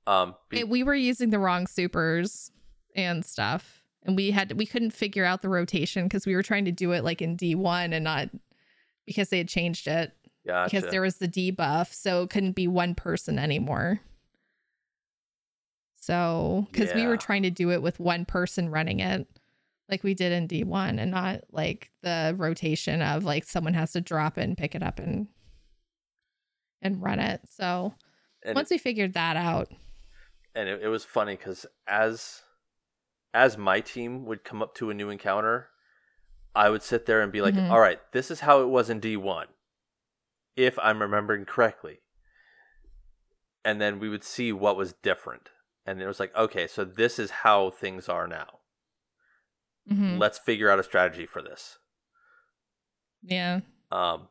[0.08, 2.50] Um, be- it- we were using the wrong supers
[2.96, 3.82] and stuff.
[4.04, 6.92] And we had we couldn't figure out the rotation because we were trying to do
[6.94, 8.30] it like in D1 and not
[9.06, 10.14] because they had changed it.
[10.46, 10.76] Gotcha.
[10.76, 14.00] because there was the debuff, so it couldn't be one person anymore.
[15.96, 19.26] So, because we were trying to do it with one person running it,
[19.90, 24.02] like we did in D1, and not like the rotation of like someone has to
[24.02, 25.28] drop it and pick it up and
[26.82, 27.42] and run it.
[27.50, 27.94] So
[28.44, 29.70] and once we figured that out,
[30.54, 32.42] and it, it was funny because as
[33.34, 35.70] as my team would come up to a new encounter
[36.54, 37.72] i would sit there and be like Mhm.
[37.72, 39.46] all right this is how it was in d1
[40.56, 42.00] if i'm remembering correctly.
[43.66, 45.50] And then we would see what was different.
[45.86, 48.60] And it was like okay so this is how things are now.
[49.90, 50.18] Mhm.
[50.20, 51.78] let's figure out a strategy for this.
[53.22, 53.62] Yeah,
[53.92, 54.30] um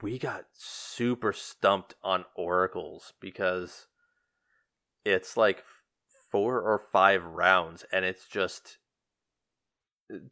[0.00, 3.88] we got super stumped on oracles because
[5.04, 5.64] it's like
[6.30, 8.78] four or five rounds and it's just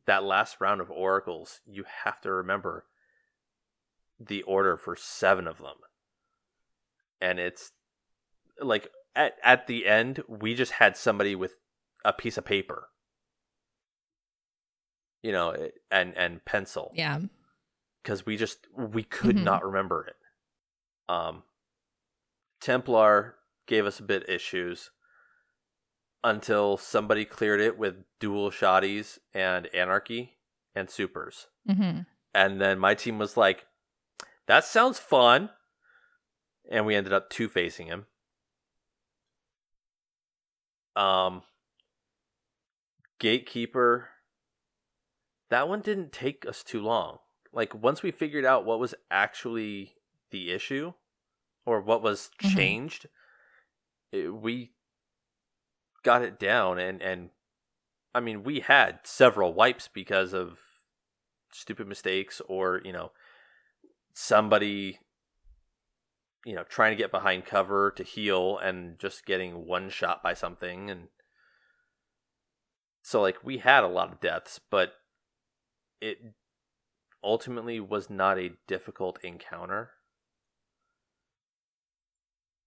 [0.06, 2.86] that last round of oracles you have to remember
[4.28, 5.76] the order for seven of them
[7.20, 7.72] and it's
[8.60, 11.52] like at, at the end we just had somebody with
[12.04, 12.88] a piece of paper
[15.22, 15.54] you know
[15.90, 17.18] and and pencil yeah,
[18.02, 19.44] because we just we could Mhm.
[19.44, 20.16] not remember it.
[21.08, 21.44] Um,
[22.60, 24.90] Templar gave us a bit issues
[26.24, 30.38] until somebody cleared it with dual shotties and anarchy
[30.74, 32.00] and supers, Mm-hmm.
[32.34, 33.66] and then my team was like,
[34.52, 35.48] "That sounds fun,"
[36.70, 38.04] and we ended up two facing him.
[40.94, 41.42] Um,
[43.18, 44.10] gatekeeper
[45.48, 49.96] that one didn't take us too long like once we figured out what was actually
[50.30, 50.92] the issue
[51.64, 52.54] or what was Mhm.
[52.54, 53.06] changed
[54.10, 54.74] it, we
[56.02, 57.30] got it down and and
[58.14, 60.60] i mean we had several wipes because of
[61.52, 63.12] stupid mistakes or you know
[64.12, 64.98] somebody
[66.44, 70.34] you know trying to get behind cover to heal and just getting one shot by
[70.34, 71.08] something and
[73.02, 74.92] so like we had a lot of deaths but
[76.00, 76.18] it
[77.24, 79.90] ultimately was not a difficult encounter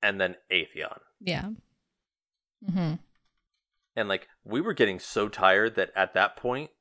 [0.01, 1.49] and then atheon Yeah.
[2.67, 2.95] Mm-hmm.
[3.95, 6.71] and like we were getting so tired that at that point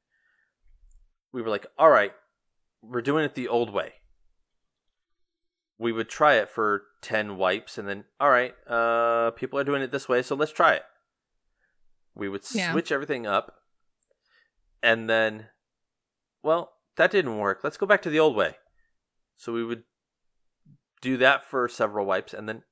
[1.33, 2.12] we were like all right
[2.83, 3.94] we're doing it the old way
[5.85, 9.83] we would try it for 10 wipes and then all right uh people are doing
[9.83, 10.83] it this way so let's try it.
[12.14, 12.73] We would Yeah.
[12.73, 13.47] switch everything up
[14.83, 15.49] and then
[16.42, 17.61] well that didn't work.
[17.62, 18.57] Let's go back to the old way.
[19.37, 19.83] So we would
[21.03, 22.62] do that for several wipes and then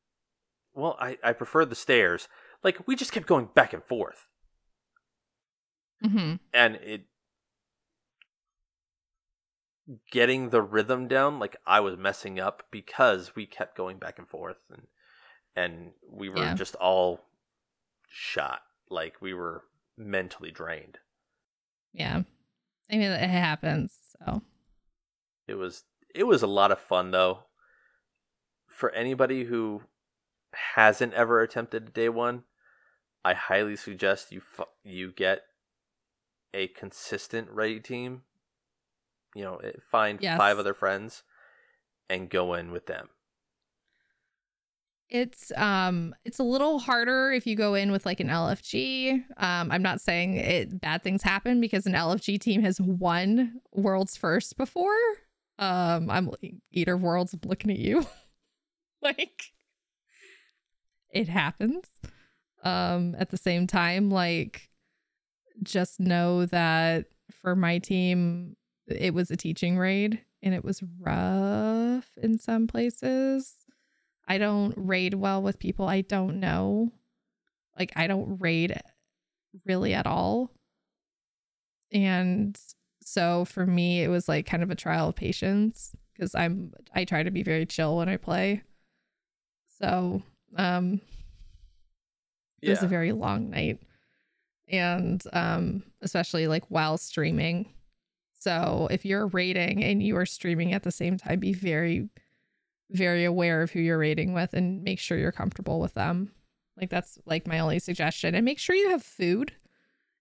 [0.74, 2.28] well i i prefer the stairs.
[2.64, 4.26] Like we just kept going back and forth.
[6.04, 6.34] Mm-hmm.
[6.52, 7.02] and it
[10.10, 14.28] getting the rhythm down like i was messing up because we kept going back and
[14.28, 14.82] forth and
[15.56, 16.54] and we were Yeah.
[16.54, 17.20] just all
[18.08, 19.64] shot like we were
[19.96, 20.98] mentally drained
[21.92, 22.22] Yeah.
[22.90, 23.98] I mean, it happens.
[24.18, 24.42] So
[25.48, 27.44] it was it was a lot of fun though
[28.68, 29.82] for anybody who
[30.74, 32.44] hasn't ever attempted a day one
[33.24, 35.42] i highly suggest you fu- you get
[36.52, 38.22] a consistent raid team
[39.34, 40.36] you know eh, find Yes.
[40.38, 41.22] five other friends
[42.10, 43.08] and go in with them
[45.08, 49.12] it's um it's a little harder if you go in with like an LFG.
[49.36, 54.16] Um, I'm not saying it bad things happen because an LFG team has won world's
[54.16, 54.96] first before.
[55.58, 56.30] Um, I'm
[56.70, 57.34] Eater of Worlds.
[57.34, 58.06] I'm looking at you.
[59.02, 59.52] like
[61.10, 61.84] it happens.
[62.64, 64.70] Um, at the same time, like
[65.62, 67.04] just know that
[67.42, 73.54] for my team, it was a teaching raid and it was rough in some places.
[74.26, 76.92] I don't raid well with people I don't know.
[77.78, 78.80] Like I don't raid
[79.66, 80.50] really at all.
[81.92, 82.58] And
[83.02, 87.04] so for me it was like kind of a trial of patience because I'm I
[87.04, 88.62] try to be very chill when I play.
[89.80, 90.22] So,
[90.56, 91.00] um
[92.60, 93.80] it was a very long night.
[94.68, 97.68] And um especially like while streaming.
[98.42, 102.08] So if you're rating and you are streaming at the same time, be very
[102.90, 106.32] very aware of who you're rating with and make sure you're comfortable with them.
[106.76, 108.34] Like that's like my only suggestion.
[108.34, 109.52] And make sure you have food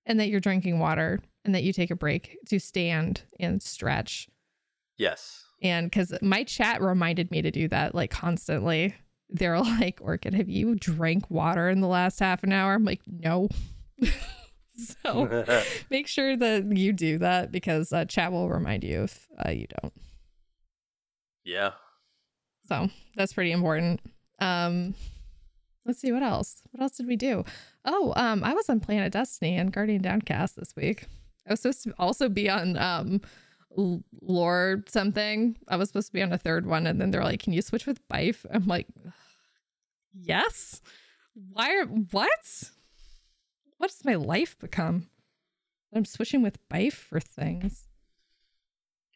[0.06, 4.30] and that you're drinking water and that you take a break to stand and stretch.
[4.98, 8.96] yes And cuz my chat reminded me to do that like constantly.
[9.30, 13.02] They're like, "Orchid, have you drank water in the last half an hour?" I'm like,
[13.08, 13.50] "No."
[15.04, 15.44] so,
[15.90, 19.68] make sure that you do that because uh, chat will remind you if uh, you
[19.82, 19.94] don't.
[21.44, 21.72] yeah
[22.68, 24.00] So that's pretty important.
[24.40, 24.96] Um,
[25.86, 26.62] let's see what else.
[26.72, 27.44] What else did we do?
[27.86, 31.08] Oh, um, I was on Planet Destiny and Guardian Downcast this week.
[31.48, 33.22] I was supposed to also be on um
[33.76, 35.58] lore something.
[35.68, 37.62] I was supposed to be on a third one, and then they're like, "Can you
[37.62, 38.88] switch with Byf?" I'm like,
[40.14, 40.82] "Yes."
[41.34, 41.78] Why?
[41.78, 42.72] Are, what?
[43.82, 45.08] What does my life become?
[45.92, 47.88] I'm switching with Byf for things.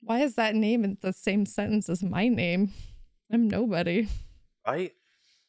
[0.02, 2.74] Why is that name in the same sentence as my name?
[3.32, 4.08] I'm nobody.
[4.66, 4.92] right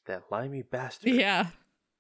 [0.05, 1.47] that limey bastard Yeah,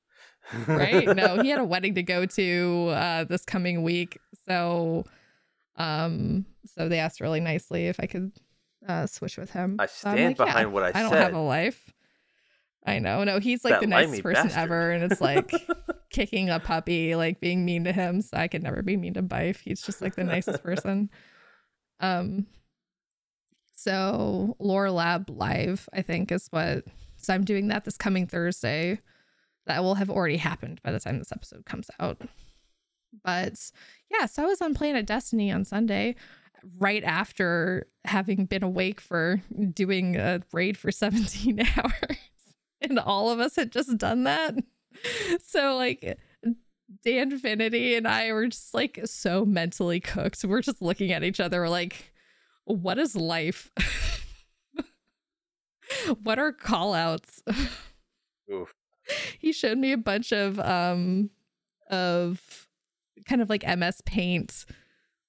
[0.68, 1.08] right?
[1.16, 4.18] No, he had a wedding to go to uh this coming week.
[4.46, 5.06] So
[5.76, 8.30] um so they asked really nicely if I could
[8.86, 9.76] uh switch with him.
[9.78, 10.98] I So stand like, yeah, behind what I said.
[10.98, 11.94] I don't have a life.
[12.84, 13.24] I know.
[13.24, 14.62] No, he's like That the nicest person bastard.
[14.64, 15.50] ever and it's like
[16.16, 18.22] kicking a puppy, like being mean to him.
[18.22, 19.58] So I could never be mean to Byf.
[19.58, 21.10] He's just like the nicest person.
[21.98, 22.46] Um
[23.74, 26.84] so Lore Lab Live, I think, is what
[27.16, 29.00] so I'm doing that this coming Thursday.
[29.66, 32.20] That will have already happened by the time this episode comes out.
[33.24, 33.70] But
[34.10, 36.16] yeah, so I was on Planet Destiny on Sunday,
[36.78, 39.40] right after having been awake for
[39.72, 42.18] doing a raid for 17 hours.
[42.82, 44.54] And all of us had just done that.
[45.40, 46.18] So like
[47.04, 50.44] Dan Infinity and I were just like so mentally cooked.
[50.44, 52.12] We're just looking at each other we're like,
[52.64, 53.70] what is life?
[56.22, 57.42] what are call outs?
[58.52, 58.74] Oof.
[59.38, 61.30] he showed me a bunch of um
[61.90, 62.68] of
[63.26, 64.66] kind of like MS Paint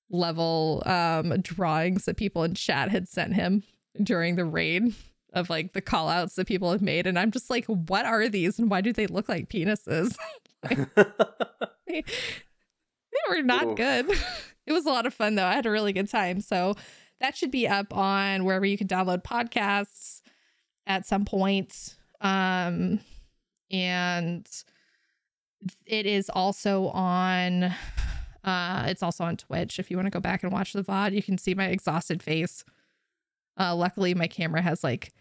[0.10, 3.64] level um drawings that people in chat had sent him
[4.02, 4.94] during the raid
[5.38, 8.28] of like the call outs that people have made and I'm just like what are
[8.28, 10.16] these and why do they look like penises?
[11.88, 12.04] they, they
[13.30, 13.78] were not Oof.
[13.78, 14.10] good.
[14.68, 15.46] It was a lot of fun though.
[15.46, 16.42] I had a really good time.
[16.42, 16.76] So
[17.22, 20.20] that should be up on wherever you can download podcasts
[20.86, 21.96] at some point.
[22.20, 23.00] Um
[23.72, 24.46] and
[25.86, 27.74] it is also on
[28.44, 29.80] uh it's also on Twitch.
[29.80, 32.22] If you want to go back and watch the VOD, you can see my exhausted
[32.22, 32.66] face.
[33.58, 35.14] Uh luckily my camera has like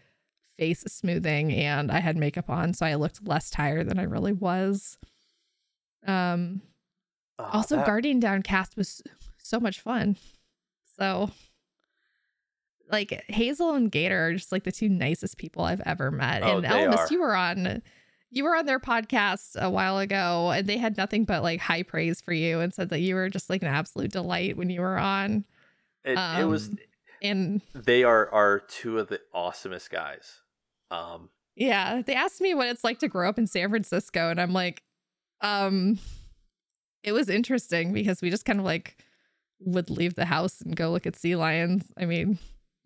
[0.57, 4.33] face smoothing and I had makeup on, so I looked less tired than I really
[4.33, 4.97] was.
[6.05, 6.61] Um
[7.39, 9.01] Oh, also that- Guardian Downcast was
[9.37, 10.17] so much fun.
[10.97, 11.29] So
[12.91, 16.41] like Hazel and Gator are just like the two nicest people I've ever met.
[16.41, 17.07] Oh, and are.
[17.11, 17.81] you were on
[18.31, 21.83] you were on their podcast a while ago and they had nothing but like high
[21.83, 24.81] praise for you and said that you were just like an absolute delight when you
[24.81, 25.45] were on.
[26.03, 26.77] it, it was um,
[27.21, 30.41] And they are are two of the awesomest guys.
[30.91, 34.39] Um yeah, they asked me what it's like to grow up in San Francisco and
[34.39, 34.83] I'm like
[35.41, 35.99] um
[37.03, 38.97] it was interesting because we just kind of like
[39.59, 41.91] would leave the house and go look at sea lions.
[41.97, 42.37] I mean,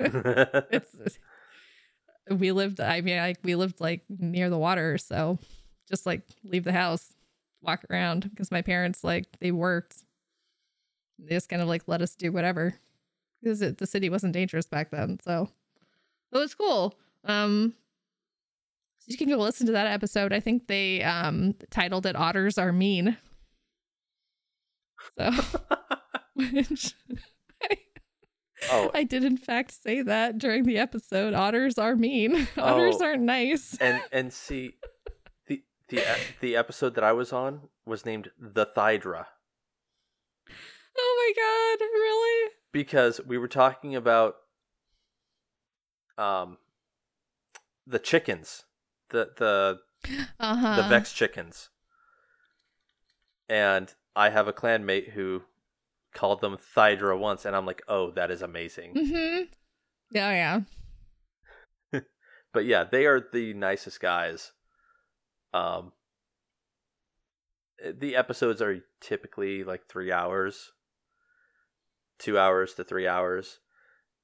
[0.00, 1.18] it's
[2.30, 5.38] we lived i mean like we lived like near the water so
[5.88, 7.14] just like leave the house
[7.62, 10.04] walk around because my parents like they worked
[11.18, 12.74] they just kind of like let us do whatever
[13.42, 15.48] because it, the city wasn't dangerous back then so
[16.32, 16.94] it was cool
[17.24, 17.74] um
[18.98, 22.58] so you can go listen to that episode i think they um titled it otters
[22.58, 23.16] are mean
[25.18, 25.30] so
[26.34, 26.94] which
[28.70, 31.34] oh I did in fact say that during the episode.
[31.34, 32.46] Otters are mean.
[32.56, 33.04] Otters Oh.
[33.04, 33.76] aren't nice.
[33.80, 34.74] and and see
[35.48, 36.02] the the
[36.40, 39.26] the episode that I was on was named the Thydra
[40.96, 42.50] Oh my god, really?
[42.72, 44.36] because we were talking about
[46.16, 46.56] um
[47.86, 48.64] the chickens
[49.10, 49.80] the the
[50.40, 50.76] Uh-huh.
[50.76, 51.70] the Vex chickens
[53.48, 55.42] and I have a clanmate who
[56.14, 59.44] called them Thydra once and I'm like oh that is amazing Mm-hmm.
[60.10, 60.60] Yeah,
[61.92, 62.00] yeah.
[62.52, 64.52] but yeah, they are the nicest guys.
[65.54, 65.92] Um,
[67.82, 70.72] the episodes are typically like three hours,
[72.18, 73.58] two hours to three hours,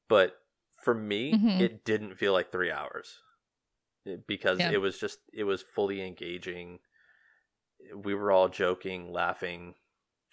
[0.09, 0.37] but
[0.83, 1.61] for me, Mhm.
[1.61, 3.23] it didn't feel like three hours
[4.27, 4.71] because Yeah.
[4.71, 6.79] it was just it was fully engaging.
[7.95, 9.75] We were all joking, laughing,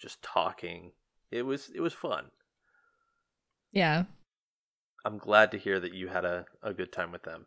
[0.00, 0.92] just talking.
[1.30, 2.26] It was it was fun.
[3.72, 4.04] Yeah.
[5.04, 7.46] I'm glad to hear that you had a, a good time with them.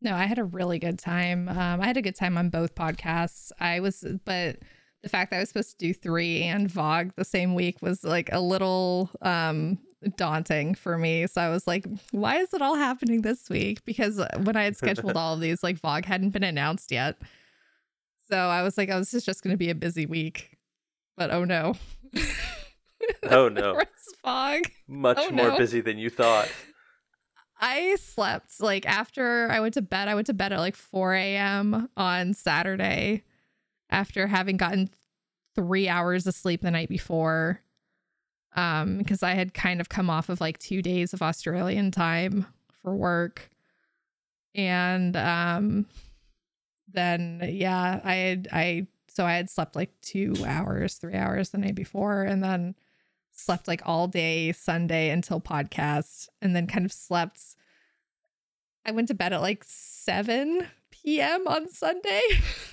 [0.00, 1.48] No, I had a really good time.
[1.48, 3.52] Um, I had a good time on both podcasts.
[3.60, 4.56] I was, but
[5.02, 8.02] the fact that I was supposed to do three and VoG the same week was
[8.04, 9.78] like a little um
[10.16, 11.26] daunting for me.
[11.26, 13.84] So I was like, why is it all happening this week?
[13.84, 17.18] Because when I had scheduled all of these, like VoG hadn't been announced yet.
[18.30, 20.56] So I was like, oh, this is just going to be a busy week.
[21.16, 21.74] But oh no.
[23.24, 23.80] Oh, no.
[24.24, 24.62] VoG?
[24.86, 25.58] Much Oh, more no.
[25.58, 26.48] busy than you thought.
[27.60, 30.06] I slept like after I went to bed.
[30.08, 31.88] I went to bed at like 4 a.m.
[31.96, 33.24] on Saturday
[33.90, 34.88] after having gotten
[35.56, 37.60] three hours of sleep the night before.
[38.54, 42.46] Um, because I had kind of come off of like two days of Australian time
[42.82, 43.50] for work.
[44.54, 45.86] And um
[46.92, 51.58] then yeah, I had I so I had slept like two hours, three hours the
[51.58, 52.74] night before, and then
[53.32, 57.40] slept like all day Sunday until podcast, and then kind of slept.
[58.84, 61.46] I went to bed at like 7 p.m.
[61.46, 62.22] on Sunday,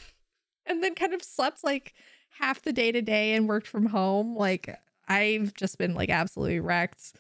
[0.65, 1.93] and then kind of slept like
[2.39, 4.35] half the day today and worked from home.
[4.35, 4.79] Like,
[5.09, 7.13] I've just been like absolutely wrecked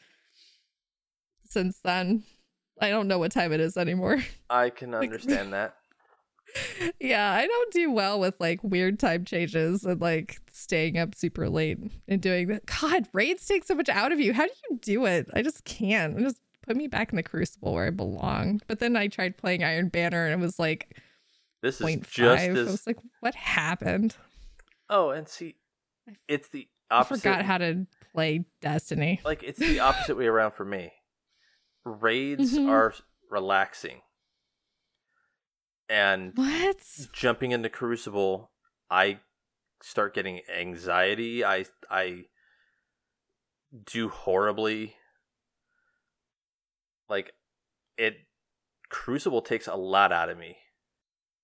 [1.45, 2.23] since then.
[2.81, 4.23] I don't know what time it is anymore.
[4.49, 5.75] I can understand that.
[6.99, 11.49] yeah, I don't do well with like weird time changes and like staying up super
[11.49, 11.77] late
[12.07, 12.65] and doing that.
[12.65, 14.33] God, raids take so much out of you.
[14.33, 15.27] How do you do it?
[15.33, 16.17] I just can't.
[16.19, 18.61] Just put me back in the crucible where I belong.
[18.67, 20.97] But then I tried playing Iron Banner and it was like
[21.61, 22.09] This is 0.5.
[22.09, 24.15] just I as was like, what happened?
[24.89, 25.55] Oh, and see
[26.27, 29.21] it's the I forgot how to play Destiny.
[29.23, 30.91] like it's the opposite way around for me.
[31.85, 32.69] Raids Mhm.
[32.69, 32.93] are
[33.29, 34.01] relaxing.
[35.87, 36.77] And What?
[37.13, 38.51] jumping into Crucible,
[38.89, 39.19] I
[39.81, 41.43] start getting anxiety.
[41.45, 42.25] I I
[43.85, 44.95] do horribly.
[47.07, 47.33] Like
[47.97, 48.17] it
[48.89, 50.57] Crucible takes a lot out of me.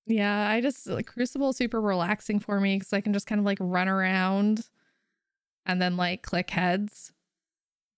[0.07, 3.39] Yeah, I just like Crucible is super relaxing for me because I can just kind
[3.39, 4.69] of like run around
[5.65, 7.11] and then like click heads.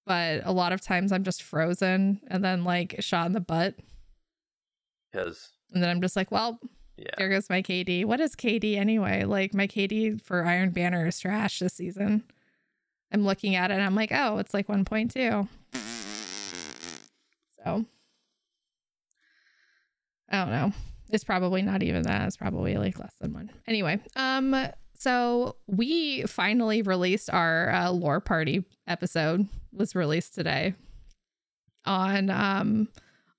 [0.05, 3.75] But a lot of times I'm just frozen and then like shot in the butt.
[5.11, 6.59] Because And then I'm just like, well,
[6.97, 8.05] yeah, there goes my KD.
[8.05, 9.25] What is KD anyway?
[9.25, 12.23] Like my KD for Iron Banner is trash this season.
[13.11, 15.47] I'm looking at it and I'm like, oh, it's like 1.2.
[17.63, 17.85] So
[20.29, 20.73] I don't know.
[21.09, 22.27] It's probably not even that.
[22.27, 23.49] It's probably like less than one.
[23.65, 24.51] Anyway, um,
[24.97, 29.47] so we finally released our uh, lore party episode.
[29.71, 30.73] Was released today
[31.85, 32.89] on um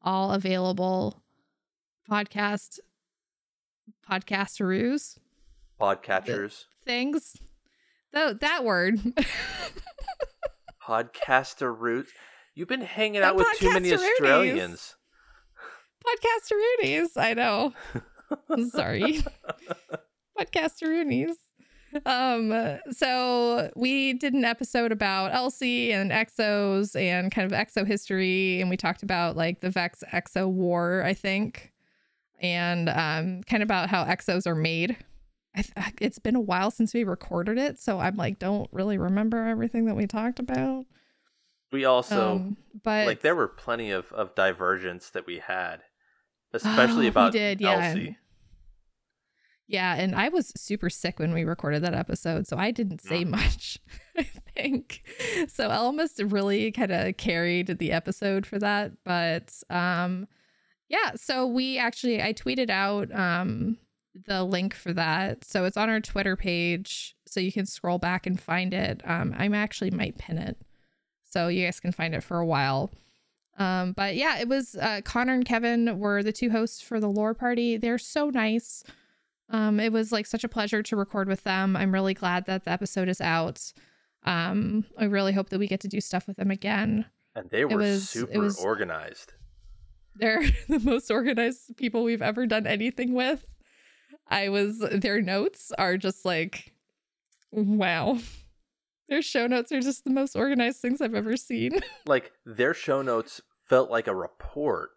[0.03, 1.23] all available
[2.11, 2.79] podcast
[4.09, 5.19] podcasteroos
[5.81, 7.37] podcatchers, things.
[8.13, 9.01] Though that word.
[10.83, 12.11] podcaster roots.
[12.55, 13.93] You've been hanging out with too many.
[13.93, 14.97] Australians.
[16.05, 17.17] Podcasteroonies.
[17.17, 17.73] I know.
[18.71, 19.21] Sorry.
[20.39, 21.35] Podcasteroonies.
[22.05, 28.61] Um, so we did an episode about Elsie and exos and kind of exo history,
[28.61, 31.73] and we talked about like the Vex Exo War, I think,
[32.41, 34.97] and um, kind of about how exos are made.
[35.57, 38.99] I th- it's been a while since we recorded it, so I'm like, don't really
[38.99, 40.85] remember everything that we talked about.
[41.73, 45.83] We also um, but like there were plenty of of divergence that we had,
[46.53, 47.89] especially Oh, about did, yeah.
[47.89, 48.19] Elsie.
[49.71, 53.23] Yeah, and I was super sick when we recorded that episode, so I didn't say
[53.25, 53.29] Mm.
[53.31, 53.79] much,
[54.17, 55.03] I think.
[55.49, 60.27] So Elmas really kind of carried the episode for that, but um
[60.89, 63.77] yeah, so we actually I tweeted out um
[64.27, 65.45] the link for that.
[65.45, 69.03] So it's on our Twitter page, so you can scroll back and find it.
[69.05, 70.57] Um I'm actually might pin it.
[71.25, 72.91] So you guys can find it for a while.
[73.59, 77.09] Um, but yeah, it was uh, Connor and Kevin were the two hosts for the
[77.09, 77.77] lore party.
[77.77, 78.83] They're so nice.
[79.51, 81.77] Um, it was like such a pleasure to record with them.
[81.77, 83.73] I'm really glad that the episode is out.
[84.25, 87.07] Um, I really hope that we get to do stuff with them again.
[87.35, 89.33] And they were was- super was- organized.
[90.17, 93.45] They're the most organized people we've ever done anything with.
[94.29, 96.75] I was their notes are just like
[97.51, 98.19] wow.
[99.09, 101.81] Their show notes are just the most organized things I've ever seen.
[102.07, 104.91] Like their show notes felt like a report.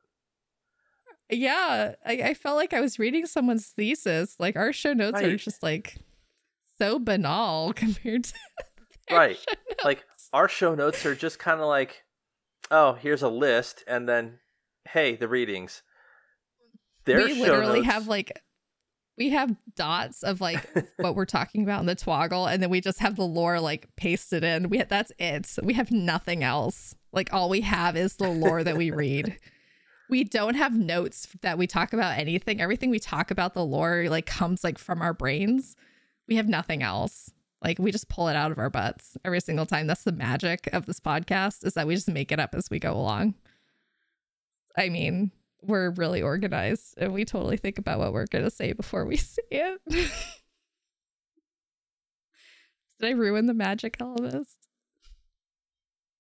[1.31, 4.35] Yeah, I, I felt like I was reading someone's thesis.
[4.39, 5.97] Like our show notes are just like
[6.77, 8.33] so banal compared to
[9.09, 9.37] Right.
[9.83, 10.03] Like
[10.33, 12.03] our show notes are just kind of like,
[12.69, 14.39] oh, here's a list, and then,
[14.87, 15.83] hey, the readings.
[17.05, 18.31] Their we literally notes- have like
[19.17, 20.67] we have dots of like
[20.97, 23.87] what we're talking about in the twoggle and then we just have the lore like
[23.95, 28.27] pasted in we that's it we have nothing else like all we have is the
[28.29, 29.37] lore that we read
[30.11, 34.05] we don't have notes that we talk about anything everything we talk about the lore
[34.09, 35.75] like comes like from our brains
[36.27, 37.31] we have nothing else
[37.63, 40.69] like we just pull it out of our butts every single time that's the magic
[40.71, 43.33] of this podcast is that we just make it up as we go along
[44.77, 45.31] i mean
[45.61, 49.15] we're really organized and we totally think about what we're going to say before we
[49.17, 49.81] say it.
[52.99, 54.57] Did I ruin the magic, Elvis?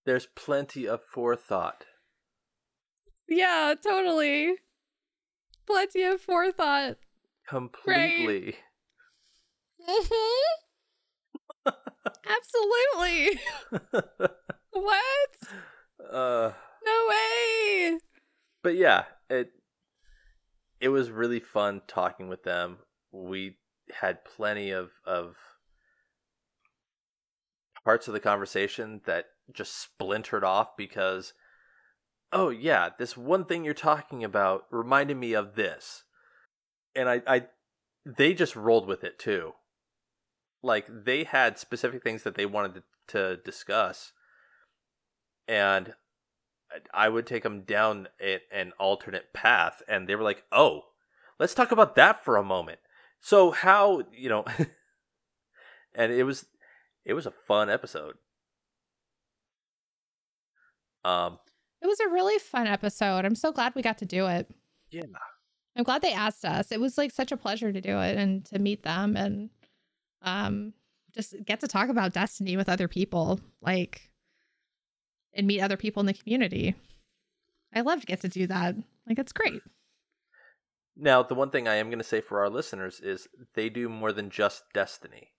[0.05, 1.85] There's plenty of forethought.
[3.27, 4.55] Yeah, totally.
[5.65, 6.97] Plenty of forethought.
[7.47, 8.55] Completely.
[9.87, 10.41] Mhm.
[12.27, 13.39] Absolutely.
[14.71, 15.29] what?
[16.11, 16.51] uh,
[16.85, 17.97] No way.
[18.63, 19.51] but yeah, it
[20.79, 22.79] it was really fun talking with them.
[23.11, 23.57] We
[23.93, 25.35] had plenty of of
[27.83, 31.33] parts of the conversation that just splintered off because
[32.33, 36.03] oh yeah, this one thing you're talking about reminded me of this.
[36.95, 37.45] And I I
[38.05, 39.53] they just rolled with it too.
[40.63, 44.13] Like they had specific things that they wanted to, discuss
[45.47, 45.93] and
[46.93, 48.07] I would take them down
[48.51, 50.85] an alternate path, and they were like, "Oh,
[51.39, 52.79] let's talk about that for a moment."
[53.19, 54.45] So how you know,
[55.95, 56.45] and it was
[57.03, 58.15] it was a fun episode.
[61.03, 61.39] Um,
[61.81, 63.25] It was a really fun episode.
[63.25, 64.49] I'm so glad we got to do it.
[64.89, 65.03] yeah,
[65.75, 66.71] I'm glad they asked us.
[66.71, 69.49] It was like such a pleasure to do it and to meet them and
[70.21, 70.73] um
[71.13, 74.09] just get to talk about Destiny with other people, like
[75.33, 76.75] and meet other people in the community.
[77.73, 78.75] I love to get to do that.
[79.07, 79.61] Like it's great.
[80.95, 83.87] Now, the one thing I am going to say for our listeners is they do
[83.87, 85.29] more than just Destiny.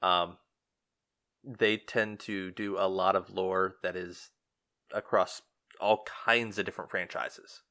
[0.00, 0.38] Um,
[1.44, 4.30] they tend to do a lot of lore that is
[4.94, 5.42] across
[5.80, 7.62] all kinds of different franchises.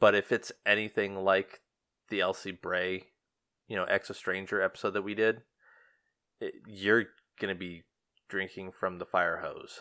[0.00, 1.60] But if it's anything like
[2.08, 3.04] the Elsie Bray,
[3.68, 5.42] you know, Exo Stranger episode that we did,
[6.40, 7.06] it, you're
[7.40, 7.84] gonna be
[8.28, 9.80] drinking from the fire hose.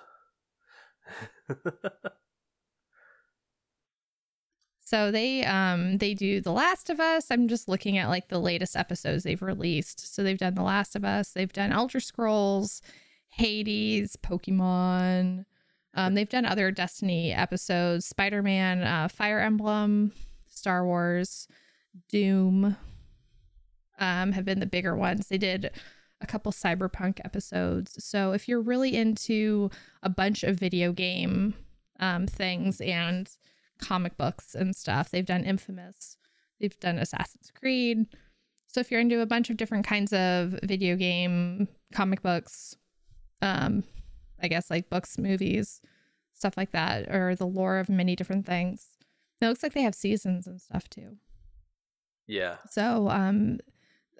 [4.87, 7.29] So they um they do The Last of Us.
[7.29, 10.15] I'm just looking at like the latest episodes they've released.
[10.15, 12.81] So they've done The Last of Us, they've done Elder Scrolls,
[13.27, 15.43] Hades, Pokemon.
[15.97, 20.13] Um, they've done other Destiny episodes, Spider-Man, uh, Fire Emblem,
[20.47, 21.47] Star Wars,
[22.07, 22.77] Doom.
[23.99, 25.27] Um, have been the bigger ones.
[25.27, 25.71] They did
[26.21, 28.01] a couple cyberpunk episodes.
[28.03, 29.69] So if you're really into
[30.01, 31.55] a bunch of video game
[31.99, 33.29] um, things and
[33.79, 35.09] comic books and stuff.
[35.09, 36.17] They've done Infamous,
[36.59, 38.05] they've done Assassin's Creed.
[38.67, 42.75] So if you're into a bunch of different kinds of video game, comic books,
[43.41, 43.83] um,
[44.41, 45.81] I guess like books, movies,
[46.33, 48.87] stuff like that, or the lore of many different things.
[49.41, 51.17] It looks like they have seasons and stuff too.
[52.27, 52.57] Yeah.
[52.69, 53.59] So um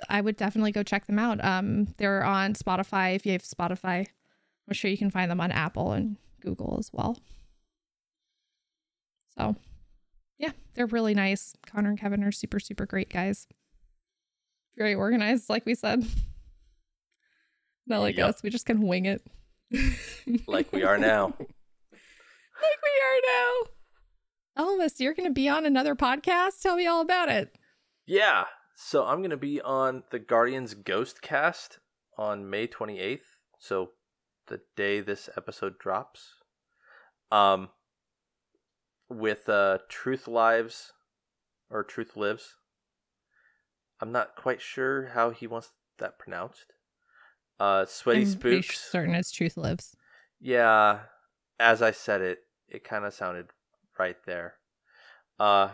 [0.09, 1.43] I would definitely go check them out.
[1.43, 4.07] Um they're on Spotify if you have Spotify.
[4.67, 7.17] I'm sure you can find them on Apple and Google as well.
[9.37, 9.55] So,
[10.37, 11.55] yeah, they're really nice.
[11.65, 13.47] Connor and Kevin are super, super great guys.
[14.77, 16.05] Very organized, like we said.
[17.85, 18.29] Not like Yep.
[18.29, 18.43] us.
[18.43, 19.25] We just can wing it.
[20.47, 21.25] Like we are now.
[21.39, 23.53] like we are now.
[24.57, 26.61] Elvis, you're going to be on another podcast?
[26.61, 27.55] Tell me all about it.
[28.05, 28.45] Yeah.
[28.75, 31.79] So I'm going to be on the Guardians Ghost Cast
[32.17, 33.21] on May 28th.
[33.59, 33.91] So
[34.47, 36.33] the day this episode drops.
[37.31, 37.69] Um
[39.09, 40.93] with uh Truth Lives
[41.69, 42.55] or Truth Lives.
[43.99, 46.73] I'm not quite sure how he wants that pronounced.
[47.59, 48.79] Uh Sweaty I'm pretty Spooks.
[48.79, 49.95] certain as Truth Lives.
[50.39, 50.99] Yeah,
[51.59, 53.47] as I said it, it kind of sounded
[53.97, 54.55] right there.
[55.39, 55.69] Uh,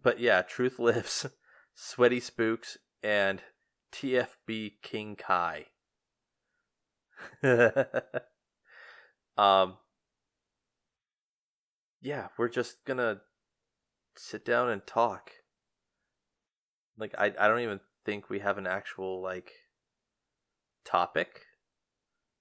[0.00, 1.26] but yeah, Truth Lives,
[1.74, 3.42] Sweaty Spooks, and
[3.92, 5.66] TFB King Kai.
[9.36, 9.78] um,
[12.00, 13.20] yeah, we're just gonna
[14.16, 15.30] sit down and talk.
[16.98, 19.52] Like, I, I don't even think we have an actual, like,
[20.86, 21.42] topic.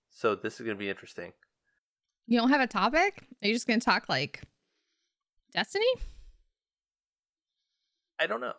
[0.10, 1.34] So this is gonna be interesting.
[2.28, 3.28] You don't have a topic?
[3.44, 4.42] Are you just going to talk like
[5.54, 5.86] Destiny?
[8.20, 8.54] I don't know.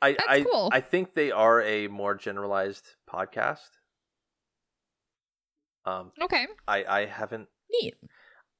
[0.00, 0.68] I That's I cool.
[0.72, 3.68] I think they are a more generalized podcast.
[5.84, 6.46] Um, Okay.
[6.66, 7.48] I I haven't.
[7.70, 7.94] Neat.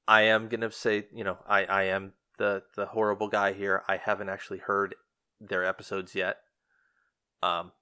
[0.07, 3.83] I am gonna say, you know, I I am the the horrible guy here.
[3.89, 4.95] I haven't actually heard
[5.41, 6.39] their episodes yet.
[7.43, 7.73] Um,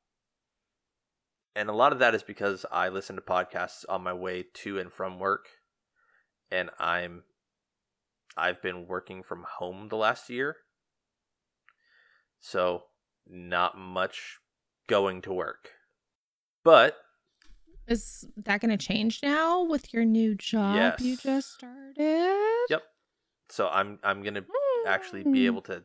[1.56, 4.78] and a lot of that is because I listen to podcasts on my way to
[4.78, 5.46] and from work,
[6.50, 7.24] and I'm
[8.36, 10.56] I've been working from home the last year,
[12.40, 12.84] so
[13.26, 14.38] not much
[14.86, 15.70] going to work.
[16.62, 16.96] But
[17.88, 21.00] Is that going to change now with your new job yes.
[21.00, 22.66] you just started?
[22.68, 22.82] Yep.
[23.48, 24.44] so I'm I'm gonna
[24.86, 25.46] actually be Hmm.
[25.46, 25.84] able to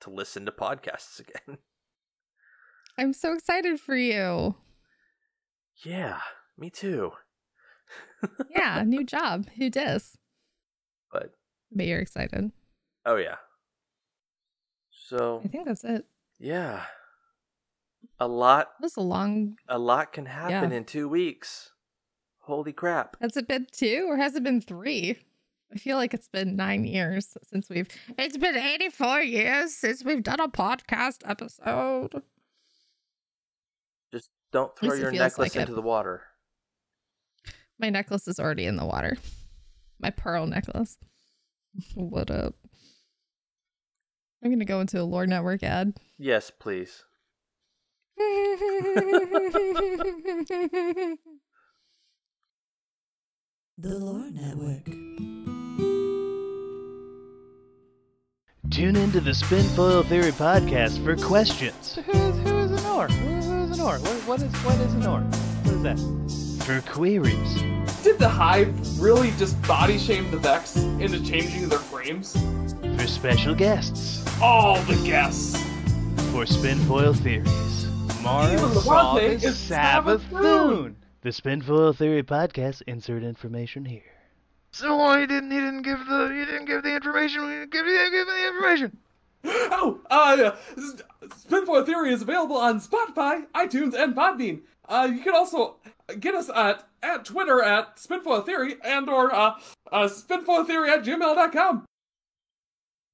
[0.00, 1.58] to listen to podcasts again.
[2.98, 4.54] I'm so excited for you.
[5.84, 6.18] yeah,
[6.58, 7.12] me too.
[8.50, 9.46] Yeah, new job.
[9.56, 10.16] Who dis?
[11.12, 11.32] But
[11.72, 12.52] But you're excited.
[13.06, 13.36] oh yeah.
[14.90, 16.04] So I think that's it.
[16.38, 16.84] yeah,
[18.18, 19.56] a lot That was a long.
[19.68, 20.76] a lot can happen Yeah.
[20.76, 21.70] in two weeks.
[22.44, 23.16] Holy crap!
[23.20, 25.18] Has it been two or has it been three?
[25.72, 27.86] I feel like it's been nine years since we've.
[28.18, 32.22] It's been 84 years since we've done a podcast episode.
[34.52, 35.60] Just don't throw your necklace like it.
[35.60, 36.22] into the water.
[37.78, 39.16] My necklace is already in the water.
[40.00, 40.98] My pearl necklace.
[41.94, 42.54] what up?
[44.42, 45.94] I'm gonna go into a lore network ad.
[46.18, 47.04] Yes, please.
[53.82, 54.84] The Lore Network.
[58.68, 61.94] Tune into the Spinfoil Theory podcast for questions.
[62.04, 63.39] Who is, who is an or?
[63.70, 63.98] Who, who is an or?
[63.98, 65.20] What, what is what is an or?
[65.20, 66.64] What is that?
[66.64, 67.62] For queries.
[68.02, 72.32] Did the Hive really just body shame the Vex into changing their frames?
[72.96, 74.26] For special guests.
[74.42, 75.56] All the guests.
[76.32, 77.86] For Spinfoil Theories.
[78.22, 80.18] Mara Even the saw one the thing is Sabbathmoon.
[80.30, 80.94] Sabbathmoon.
[81.22, 82.82] The Spinfoil Theory podcast.
[82.88, 84.02] Insert information here.
[84.72, 87.42] So why didn't he didn't give the he didn't give the information?
[87.42, 88.96] He didn't give the, give the information.
[89.72, 90.56] Oh, uh,
[91.28, 94.60] Spinfoil Theory is available on Spotify, iTunes, and Podbean.
[94.86, 95.76] Uh, you can also
[96.18, 99.58] get us at at Twitter at Spinfoil Theory and or uh,
[99.90, 101.86] uh Spinfoil Theory at gmail.com.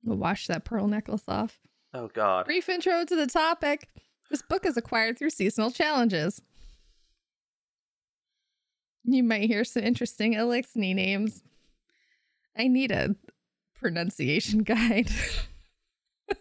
[0.03, 1.59] We'll wash that pearl necklace off.
[1.93, 2.47] Oh God.
[2.47, 3.89] Brief intro to the topic.
[4.31, 6.41] This book is acquired through seasonal challenges.
[9.05, 11.43] You might hear some interesting Eliksni names.
[12.57, 13.14] I need a
[13.79, 15.11] pronunciation guide.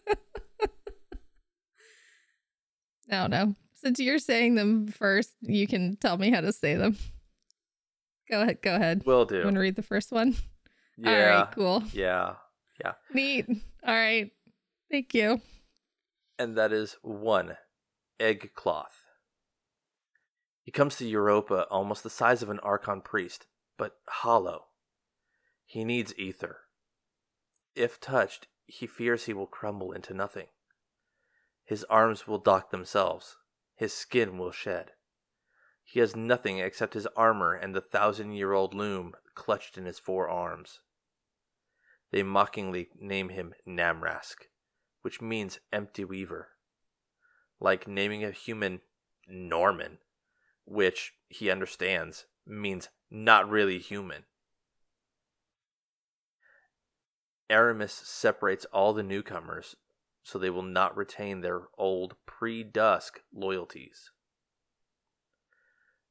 [3.11, 3.55] I don't know.
[3.75, 6.97] Since you're saying them first, you can tell me how to say them.
[8.31, 8.61] Go ahead.
[8.63, 9.03] Go ahead.
[9.05, 9.37] Will do.
[9.37, 10.35] You want to read the first one?
[10.97, 11.09] Yeah.
[11.11, 11.51] All right.
[11.53, 11.83] Cool.
[11.93, 12.33] Yeah.
[12.83, 12.93] Yeah.
[13.13, 13.45] Neat.
[13.85, 14.31] All right.
[14.89, 15.41] Thank you.
[16.39, 17.57] and that is one
[18.19, 19.03] egg cloth.
[20.63, 23.45] He comes to Europa almost the size of an Archon priest,
[23.77, 24.65] but hollow.
[25.65, 26.61] He needs ether.
[27.75, 30.47] If touched, he fears he will crumble into nothing.
[31.63, 33.37] His arms will dock themselves,
[33.75, 34.91] his skin will shed.
[35.83, 39.99] He has nothing except his armor and the thousand year old loom clutched in his
[39.99, 40.79] four arms.
[42.11, 44.45] They mockingly name him Namrask
[45.05, 46.47] which means empty weaver.
[47.59, 48.81] Like naming a human
[49.27, 49.99] Norman,
[50.65, 54.23] which he understands means not really human.
[57.49, 59.75] Eramis separates all the newcomers
[60.25, 64.09] so they will not retain their old pre dusk loyalties.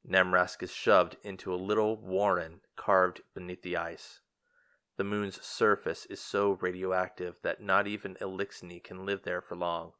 [0.09, 4.21] Namrask is shoved into a little warren carved beneath the ice.
[4.97, 9.91] The moon's surface is so radioactive that not even Eliksni can live there for long.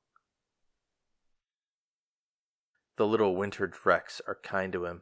[2.95, 5.01] The little winter Drex are kind to him.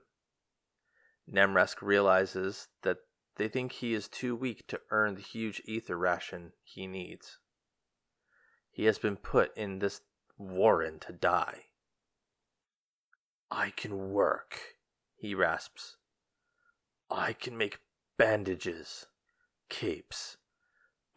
[1.31, 2.97] Namrask realizes that
[3.37, 7.39] they think he is too weak to earn the huge ether ration he needs.
[8.71, 10.01] He has been put in this
[10.37, 11.65] warren to die.
[13.49, 14.59] I can work,
[15.15, 15.97] he rasps.
[17.09, 17.79] I can make
[18.17, 19.07] bandages
[19.69, 20.37] capes,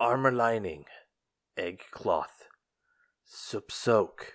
[0.01, 0.85] armor lining,
[1.57, 2.45] egg cloth,
[3.25, 4.35] soup soak,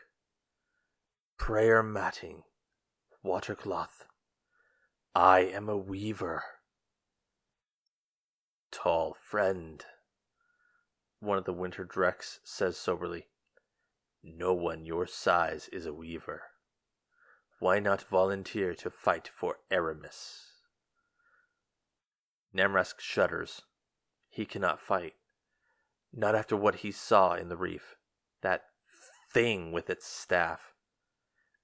[1.38, 2.44] prayer matting,
[3.24, 4.06] water cloth.
[5.16, 6.44] I am a weaver.
[8.72, 9.86] Tall friend,
[11.20, 13.28] one of the winter Drex says soberly.
[14.24, 16.44] No one your size is a weaver.
[17.60, 20.46] Why not volunteer to fight for Eramis?
[22.56, 23.62] Namrask shudders.
[24.30, 25.14] He cannot fight.
[26.14, 27.96] Not after what he saw in the reef.
[28.42, 28.64] That
[29.32, 30.74] thing with its staff.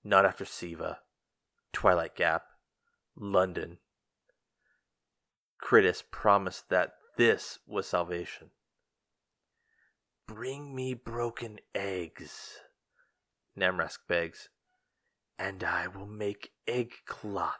[0.04, 1.00] Not after Siva,
[1.74, 2.44] Twilight Gap,
[3.16, 3.80] London.
[5.60, 8.52] Critus promised that this was salvation.
[10.28, 12.60] Bring me broken eggs,
[13.58, 14.50] Namrask begs,
[15.40, 17.54] and I will make egg cloth.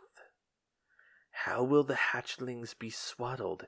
[1.32, 3.68] How will the hatchlings be swaddled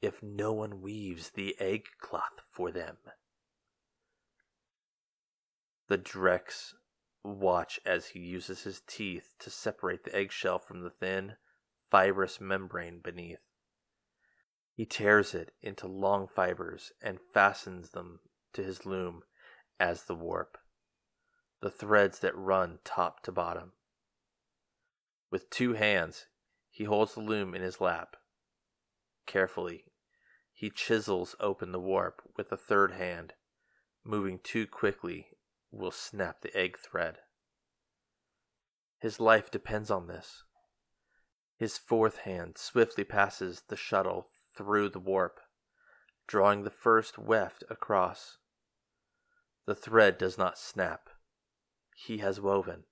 [0.00, 2.96] if no one weaves the egg cloth for them?
[5.88, 6.74] The Drex
[7.22, 11.34] watch as he uses his teeth to separate the eggshell from the thin,
[11.90, 13.40] fibrous membrane beneath.
[14.80, 18.20] He tears it into long fibers and fastens them
[18.54, 19.24] to his loom
[19.78, 20.56] as the warp,
[21.60, 23.72] the threads that run top to bottom.
[25.30, 26.28] With two hands,
[26.70, 28.16] he holds the loom in his lap.
[29.26, 29.84] Carefully,
[30.50, 33.34] he chisels open the warp with a third hand.
[34.02, 35.26] Moving too quickly
[35.70, 37.18] will snap the egg thread.
[38.98, 40.44] His life depends on this.
[41.58, 44.28] His fourth hand swiftly passes the shuttle
[44.60, 45.40] through the warp,
[46.26, 48.36] drawing the first weft across.
[49.66, 51.08] The thread does not snap.
[51.96, 52.84] He has woven.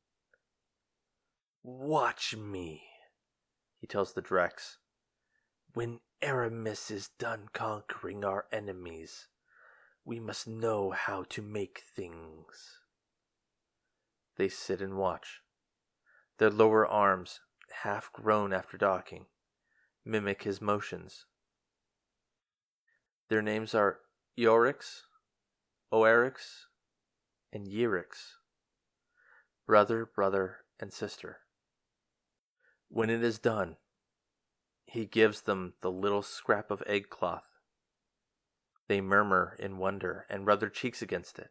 [1.63, 2.85] Watch me,
[3.79, 4.77] he tells the Drex.
[5.75, 9.29] When Eramis is done conquering our enemies,
[10.07, 12.79] we must know how to make things.
[14.39, 15.41] They sit and watch.
[16.39, 17.41] Their lower arms,
[17.83, 19.27] half grown after docking,
[20.03, 21.27] mimic his motions.
[23.29, 24.01] Their names are
[24.39, 25.03] Eoriks,
[25.93, 26.67] Oeriks,
[27.53, 28.37] and Yerix,
[29.67, 31.39] brother, brother, and sister.
[32.89, 33.77] When it is done,
[34.87, 37.45] he gives them the little scrap of egg cloth.
[38.89, 41.51] They murmur in wonder and rub their cheeks against it.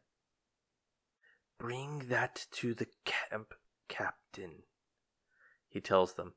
[1.60, 3.54] Bring that to the camp
[3.88, 4.64] captain,
[5.70, 6.34] he tells them.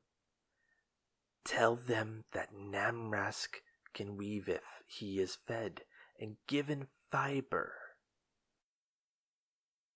[1.43, 3.61] Tell them that Namrask
[3.93, 5.81] can weave if he is fed
[6.19, 7.73] and given fiber.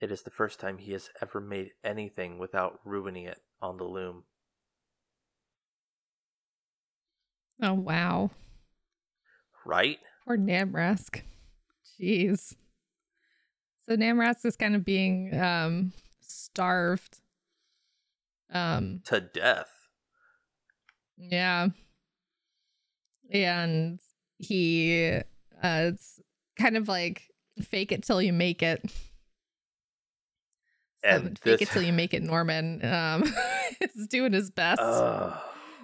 [0.01, 3.85] It is the first time he has ever made anything without ruining it on the
[3.85, 4.23] loom.
[7.61, 8.31] Oh wow.
[9.65, 9.99] Right?
[10.25, 11.21] Poor Namrask.
[11.99, 12.55] Jeez.
[13.87, 17.19] So Namrask is kind of being um starved.
[18.51, 19.69] Um To death.
[21.17, 21.69] yeah.
[23.31, 23.99] And
[24.37, 25.11] he
[25.63, 26.19] uh it's
[26.59, 27.23] kind of like
[27.61, 28.81] fake it till you make it.
[31.03, 33.23] So And fake this- it till you make it Norman um
[33.81, 34.81] is doing his best.
[34.81, 35.33] Ugh.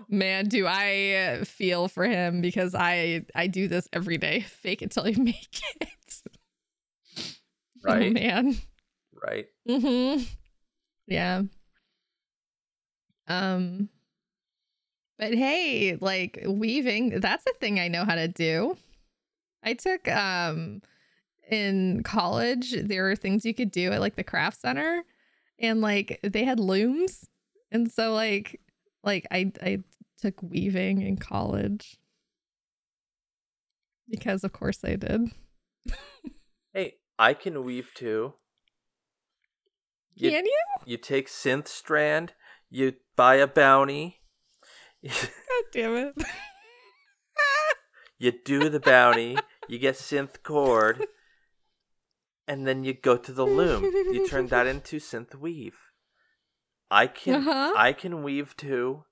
[0.10, 4.42] Man, do I feel for him because I I do this every day.
[4.48, 5.90] Fake it till you make it.
[7.18, 8.14] Oh Right.
[8.14, 8.56] man.
[9.24, 9.46] right.
[9.68, 10.24] Mm-hmm.
[11.08, 11.44] Yeah.
[13.28, 13.90] Um
[15.22, 18.76] but hey, like weaving, that's a thing I know how to do.
[19.64, 20.82] I took um
[21.50, 25.04] in college, there were things you could do at like the craft center
[25.60, 27.28] and like they had looms.
[27.72, 28.60] And so like
[29.04, 29.84] like I I
[30.20, 31.98] took weaving in college.
[34.10, 35.32] Because of course I did.
[36.74, 38.34] Hey, I can weave too.
[40.16, 40.64] You, Can you?
[40.86, 42.34] you take synth strand,
[42.70, 44.21] you buy a bounty,
[45.08, 45.30] God
[45.74, 46.16] damn it.
[48.20, 49.38] you do the bounty,
[49.68, 51.06] you get synth cord,
[52.48, 53.84] and then you go to the loom.
[53.84, 55.78] You turn that into synth weave.
[56.90, 57.74] I can Uh-huh.
[57.76, 59.06] I can weave too.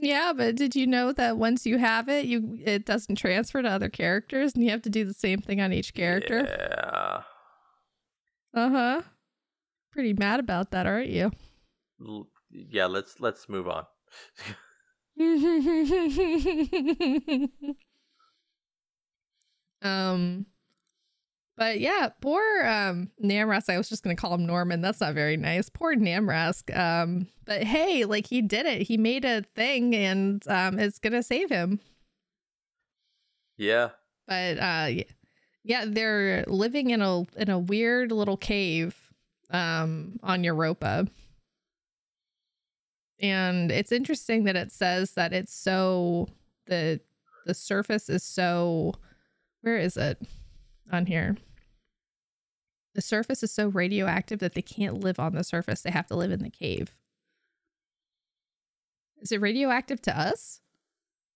[0.00, 3.68] Yeah, but did you know that once you have it, you it doesn't transfer to
[3.68, 6.46] other characters, and you have to do the same thing on each character?
[6.48, 7.22] Yeah.
[8.54, 9.02] Uh huh.
[9.92, 11.32] Pretty mad about that, aren't you?
[12.00, 13.84] L- Yeah, let's let's move on.
[19.82, 20.46] um,
[21.56, 23.68] but yeah, poor um Namrask.
[23.68, 24.80] I was just gonna call him Norman.
[24.80, 25.68] That's not very nice.
[25.68, 26.76] Poor Namrask.
[26.76, 28.82] Um, but hey, like he did it.
[28.82, 31.80] He made a thing, and um, it's gonna save him.
[33.56, 33.90] Yeah.
[34.28, 34.88] but uh
[35.64, 38.94] yeah they're living in a in a weird little cave
[39.50, 41.06] um on europa
[43.20, 46.28] and it's interesting that it says that it's so
[46.66, 47.00] the
[47.46, 48.94] the surface is so
[49.62, 50.20] where is it?
[50.92, 51.36] On here.
[52.94, 55.82] The surface is so radioactive that they can't live on the surface.
[55.82, 56.94] They have to live in the cave.
[59.20, 60.60] Is it radioactive to us?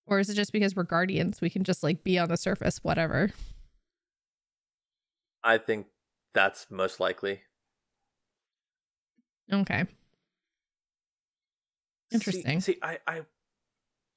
[0.07, 1.41] Or is it just because we're guardians?
[1.41, 3.31] We can just like be on the surface whatever.
[5.45, 5.87] I think
[6.35, 7.43] that's most likely.
[9.53, 9.87] okay
[12.13, 12.61] Interesting.
[12.61, 13.23] See, I I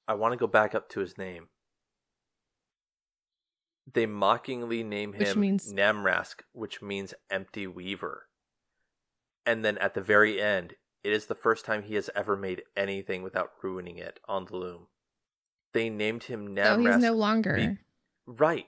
[0.08, 1.48] I want to go back up to his name.
[3.92, 8.28] They mockingly name Which him means- Namrask, which means empty weaver.
[9.46, 10.74] And then at the very end,
[11.04, 14.58] it is the first time he has ever made anything without ruining it on the
[14.58, 14.88] loom.
[15.74, 16.94] They named him so Namrask.
[16.94, 17.78] he's no longer
[18.26, 18.66] Right.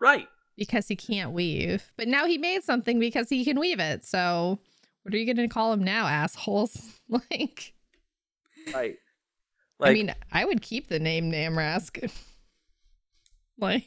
[0.00, 0.28] Right.
[0.56, 4.58] because he can't weave but now he made something because he can weave it so
[5.02, 7.74] what are you gonna call him now assholes like
[8.74, 8.96] Right.
[9.80, 12.10] i mean i would keep the name namrask
[13.58, 13.86] like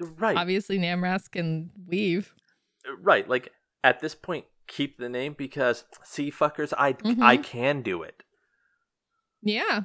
[0.00, 0.36] right.
[0.36, 2.34] obviously namrask can weave
[3.02, 3.28] Right.
[3.28, 3.52] Like
[3.84, 7.22] at this point, keep the name because see fuckers, I Mhm.
[7.22, 8.22] I can do it.
[9.42, 9.82] yeah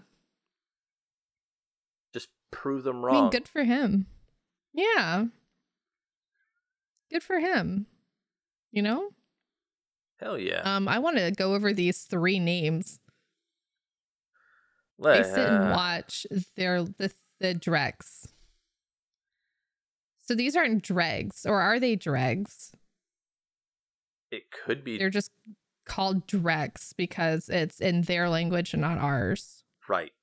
[2.13, 3.21] Just prove them i wrong.
[3.23, 4.05] mean good for him
[4.73, 5.25] yeah
[7.11, 7.87] good for him
[8.71, 9.09] you know
[10.23, 10.61] Hell yeah.
[10.63, 12.99] um i want to go over these three names
[14.97, 18.29] Let- sit and watch their the the dregs.
[20.21, 22.71] So these aren't dregs, or are they dregs?
[24.31, 25.31] It could be They're just
[25.85, 29.63] called dregs because it's in their language and not ours.
[29.89, 30.13] right.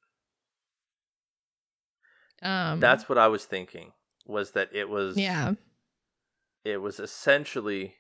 [2.43, 3.93] Um, That's what I was thinking.
[4.27, 5.53] Was that it was yeah,
[6.65, 7.97] it was essentially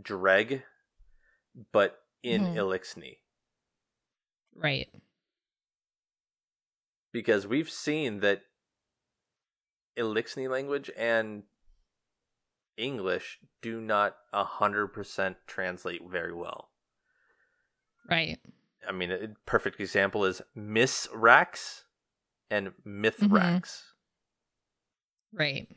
[0.00, 0.64] Dreg,
[1.72, 2.56] but in Mhm.
[2.56, 3.18] Eliksni.
[4.54, 4.92] right.
[7.10, 8.44] Because we've seen that
[9.96, 11.44] Eliksni language and
[12.76, 16.70] English do not a hundred percent translate very well.
[18.08, 18.40] Right.
[18.86, 21.84] I mean, a perfect example is Misraaks
[22.50, 23.92] and Mithrax.
[25.32, 25.68] Right.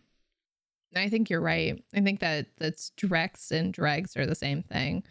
[0.95, 1.81] I think you're right.
[1.93, 5.03] I think that that's drex and dregs are the same thing,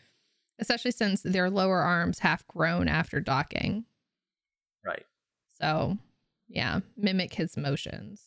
[0.59, 3.85] especially since their lower arms half grown after docking.
[4.85, 5.05] Right.
[5.61, 5.99] So,
[6.49, 8.23] yeah, mimic his motions.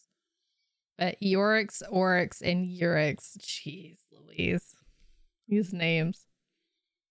[0.98, 4.76] But Yorix, Oryx, and Urix, jeez Louise.
[5.48, 6.26] These names.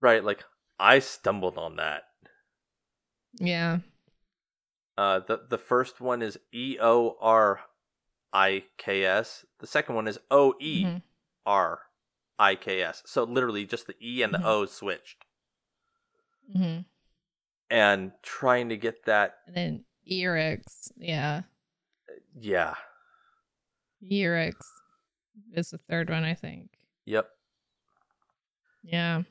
[0.00, 0.24] Right.
[0.24, 0.44] Like
[0.78, 2.02] I stumbled on that.
[3.38, 3.78] Yeah.
[4.98, 7.60] Uh, the the first one is E O R
[8.32, 9.44] I K S.
[9.58, 11.02] The second one is O E Mhm.
[11.46, 11.82] R
[12.38, 13.02] I K S.
[13.06, 14.46] So literally just the E and the Mhm.
[14.46, 15.24] O switched.
[16.52, 16.78] hmm
[17.70, 21.42] And trying to get that, And then Erix, yeah,
[22.38, 22.74] yeah,
[24.02, 24.82] Erix
[25.52, 26.78] is the third one, I think.
[27.06, 27.30] yep.
[28.82, 29.22] Yeah.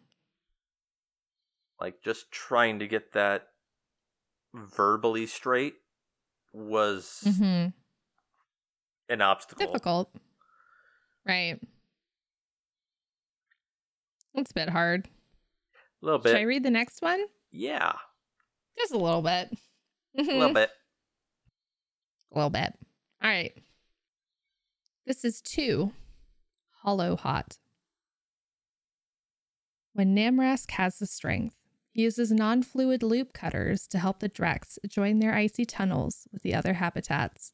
[1.79, 3.47] Like just trying to get that
[4.53, 5.75] verbally straight
[6.53, 7.73] was hmm
[9.10, 9.66] an obstacle.
[9.68, 10.10] Difficult.
[11.28, 11.60] Right.
[14.34, 15.08] It's a bit hard.
[16.01, 16.30] A little bit.
[16.32, 17.22] Should I read the next one?
[17.51, 17.93] yeah,
[18.78, 19.49] Just a little bit.
[20.18, 20.70] a little bit.
[22.34, 22.74] A little bit.
[23.24, 23.53] All right.
[25.06, 25.93] This is two.
[26.84, 27.58] Hollow Hot.
[29.93, 31.56] When Namrask has the strength,
[31.91, 36.41] he uses non fluid loop cutters to help the Drex join their icy tunnels with
[36.43, 37.53] the other habitats.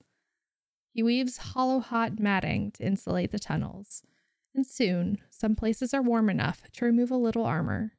[0.93, 4.03] He weaves hollow hot matting to insulate the tunnels,
[4.53, 7.93] and soon some places are warm enough to remove a little armor.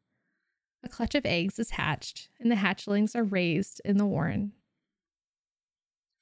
[0.84, 4.53] A clutch of eggs is hatched, and the hatchlings are raised in the warren.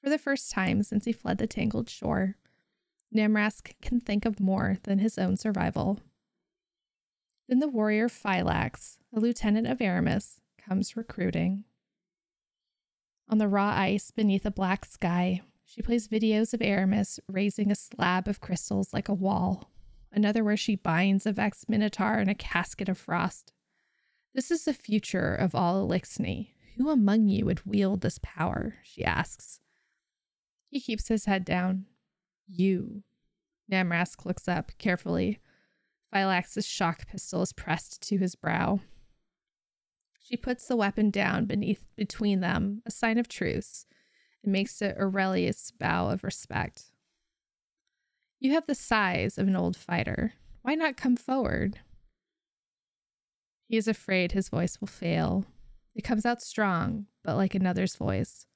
[0.01, 2.37] For the first time since he fled the tangled shore,
[3.13, 5.99] Namrask can think of more than his own survival.
[7.49, 11.65] Then the warrior Phylaks, a lieutenant of Eramis, comes recruiting.
[13.27, 15.41] On the raw ice beneath a black sky,
[15.71, 19.71] she plays videos of Eramis raising a slab of crystals like a wall,
[20.11, 23.53] another where she binds a Vex Minotaur in a casket of frost.
[24.35, 26.49] This is the future of all Eliksni.
[26.75, 28.79] Who among you would wield this power?
[28.83, 29.61] she asks.
[30.67, 31.85] He keeps his head down.
[32.49, 33.03] You.
[33.71, 35.39] Namrask looks up carefully.
[36.13, 38.81] Phylaks's shock pistol is pressed to his brow.
[40.19, 43.85] She puts the weapon down beneath between them, a sign of truce,
[44.43, 46.85] and makes a Aurelius bow of respect.
[48.39, 50.33] You have the size of an old fighter.
[50.63, 51.79] Why not come forward?
[53.67, 55.45] He is afraid his voice will fail.
[55.95, 58.47] It comes out strong, but like another's voice.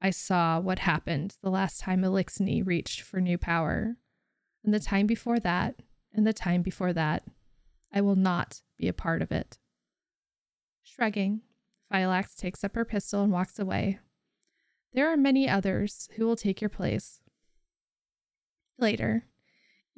[0.00, 3.96] I saw what happened the last time Eliksni reached for new power,
[4.64, 5.76] and the time before that,
[6.12, 7.22] and the time before that.
[7.92, 9.58] I will not be a part of it.
[10.82, 11.42] Shrugging,
[11.90, 14.00] Phylaks takes up her pistol and walks away.
[14.94, 17.20] There are many others who will take your place.
[18.78, 19.24] Later,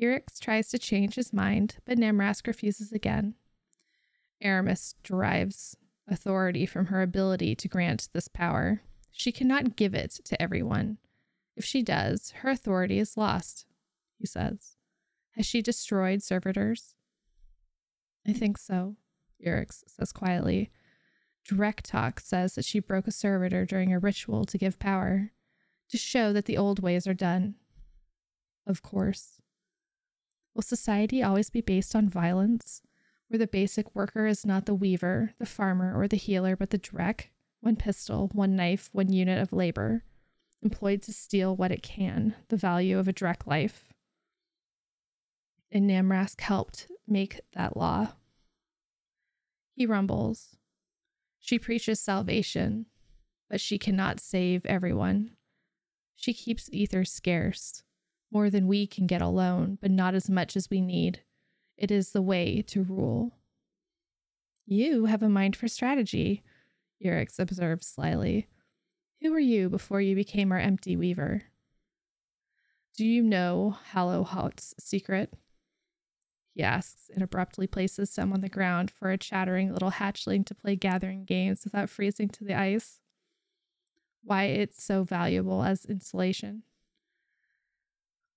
[0.01, 3.35] Erix tries to change his mind, but Namrask refuses again.
[4.43, 5.77] Eramis derives
[6.09, 8.83] authority from her ability to grant this power.
[9.11, 10.99] She cannot give it to everyone.
[11.57, 13.67] If she does, her authority is lost,
[14.19, 14.77] he says.
[15.33, 16.95] Has she destroyed servitors?
[18.27, 18.97] I think so,
[19.45, 20.71] Erix says quietly.
[21.49, 25.33] Drektok says that she broke a servitor during a ritual to give power,
[25.91, 27.57] to show that the old ways are done.
[28.67, 29.41] Of course.
[30.55, 32.81] Will society always be based on violence,
[33.29, 36.79] where the basic worker is not the weaver, the farmer, or the healer, but the
[36.79, 37.29] Drek?
[37.61, 40.05] One pistol, one knife, one unit of labor,
[40.63, 43.93] employed to steal what it can, the value of a Drek life.
[45.71, 48.13] And Namrask helped make that law.
[49.75, 50.57] He rumbles.
[51.45, 52.87] She preaches salvation,
[53.51, 55.33] but she cannot save everyone.
[56.17, 57.83] She keeps ether scarce,
[58.33, 61.21] more than we can get alone, but not as much as we need.
[61.77, 63.33] It is the way to rule.
[64.65, 66.43] You have a mind for strategy,
[67.05, 68.49] Erix observed slyly.
[69.21, 71.43] Who were you before you became our empty weaver?
[72.97, 75.35] Do you know Hallowhaut's secret?
[76.55, 80.55] He asks and abruptly places some on the ground for a chattering little hatchling to
[80.55, 83.01] play gathering games without freezing to the ice.
[84.23, 86.63] Why it's so valuable as insulation.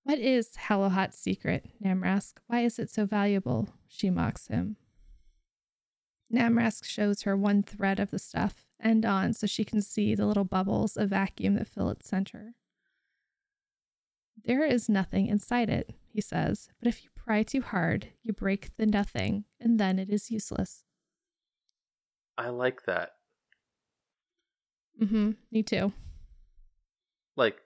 [0.02, 2.34] What is Hallowhaut's secret, Namrask?
[2.48, 3.68] Why is it so valuable?
[3.86, 4.76] She mocks him.
[6.32, 10.26] Namrask shows her one thread of the stuff, end on, so she can see the
[10.26, 12.54] little bubbles of vacuum that fill its center.
[14.44, 18.74] There is nothing inside it, he says, but if you pry too hard, you break
[18.78, 20.82] the nothing, and then it is useless.
[22.38, 23.10] I like that.
[24.98, 25.92] Mm hmm, me too.
[27.36, 27.58] Like,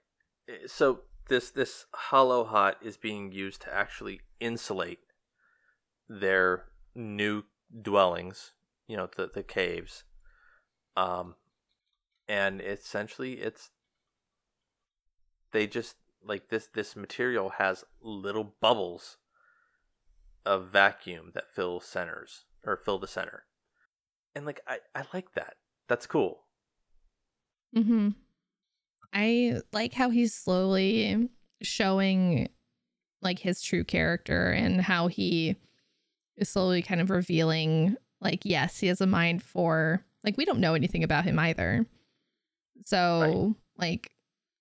[0.48, 4.98] eh, so this this hollow hot is being used to actually insulate
[6.08, 6.64] their
[6.96, 7.44] new
[7.80, 8.54] dwellings.
[8.88, 10.02] You know, the the caves.
[10.96, 11.36] Um,
[12.26, 13.70] and essentially, it's
[15.52, 19.18] they just like this this material has little bubbles
[20.44, 23.44] of vacuum that fill centers or fill the center.
[24.34, 25.54] And like i i like that.
[25.88, 26.44] That's cool.
[27.76, 28.10] Mm-hmm.
[29.12, 31.28] I like how he's slowly
[31.62, 32.48] showing
[33.20, 35.56] like his true character and how he
[36.36, 40.60] is slowly kind of revealing like yes he has a mind for like we don't
[40.60, 41.86] know anything about him either.
[42.84, 44.10] So like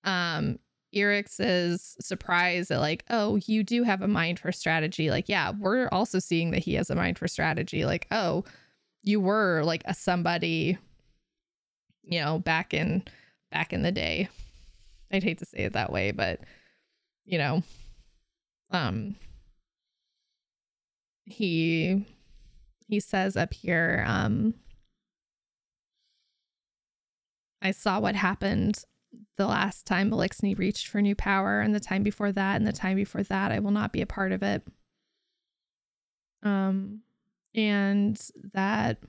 [0.04, 0.60] um
[0.96, 5.10] Erix is surprised that like oh you do have a mind for strategy.
[5.10, 7.86] Like yeah we're also seeing that he has a mind for strategy.
[7.86, 8.44] Like oh
[9.04, 10.78] you were like a somebody
[12.04, 13.04] you know back in
[13.52, 14.30] back in the day.
[15.12, 16.40] I'd hate to say it that way but
[17.26, 17.64] you know
[18.72, 19.16] um
[21.26, 22.06] he
[22.88, 24.54] he says up here um
[27.62, 28.84] i saw what happened
[29.42, 32.72] the last time Eliksni reached for new power and the time before that and the
[32.72, 34.62] time before that I will not be a part of it.
[36.44, 37.02] Um
[37.56, 38.22] and
[38.54, 39.00] that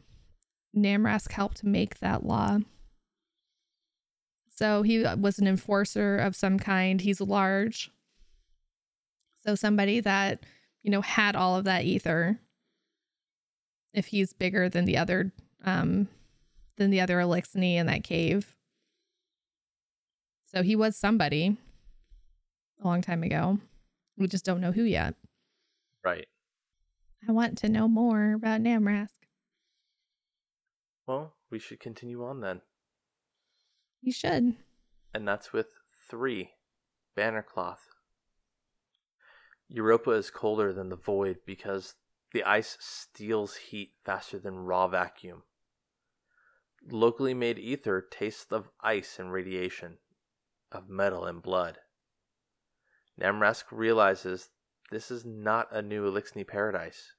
[0.75, 2.61] Namrask helped make that law.
[4.49, 7.03] So he was an enforcer of some kind.
[7.03, 7.91] He's large.
[9.45, 10.45] So somebody that
[10.83, 12.39] you know had all of that ether
[13.93, 15.31] if he's bigger than the other
[15.63, 16.09] um
[16.79, 18.57] than the other Eliksni in that cave.
[20.55, 21.57] So he was somebody
[22.83, 23.59] a long time ago.
[24.17, 25.15] We just don't know who yet.
[26.05, 26.27] Right.
[27.29, 29.09] I want to know more about Namrask.
[31.07, 32.61] Well, we should continue on then.
[34.03, 34.57] You should.
[35.15, 35.69] And that's with
[36.11, 36.51] three
[37.17, 37.89] Bannercloth.
[39.69, 41.95] Europa is colder than the void because
[42.33, 45.45] the ice steals heat faster than raw vacuum.
[46.91, 49.99] Locally made ether tastes of ice and radiation,
[50.75, 51.79] of metal and blood.
[53.21, 54.51] Namrask realizes
[54.91, 57.13] this is not a new Eliksni paradise.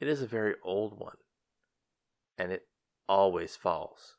[0.00, 1.16] It is a very old one,
[2.36, 2.66] and it
[3.08, 4.16] always falls.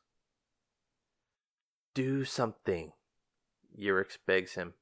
[1.94, 2.92] Do something,
[3.78, 4.74] Eurix begs him.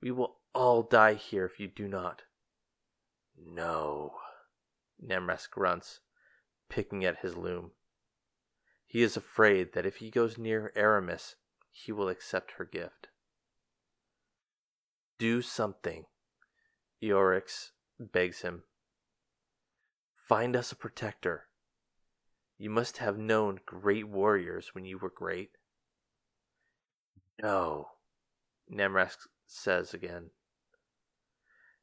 [0.00, 2.22] We will all die here if you do not.
[3.36, 4.12] No,
[5.04, 6.00] Namrask grunts,
[6.68, 7.72] picking at his loom.
[8.86, 11.34] He is afraid that if he goes near Eramis,
[11.72, 13.08] he will accept her gift.
[15.18, 16.04] Do something,
[17.02, 18.62] Eoriks begs him.
[20.14, 21.46] Find us a protector.
[22.58, 25.50] You must have known great warriors when you were great.
[27.42, 27.88] No,
[28.70, 30.30] Namrask says again.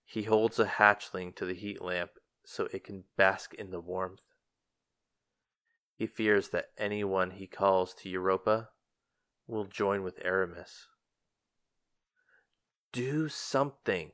[0.05, 2.11] He holds a hatchling to the heat lamp
[2.45, 4.23] so it can bask in the warmth.
[5.95, 8.69] He fears that anyone he calls to Europa
[9.49, 10.85] will join with Eramis.
[12.93, 14.11] Do something,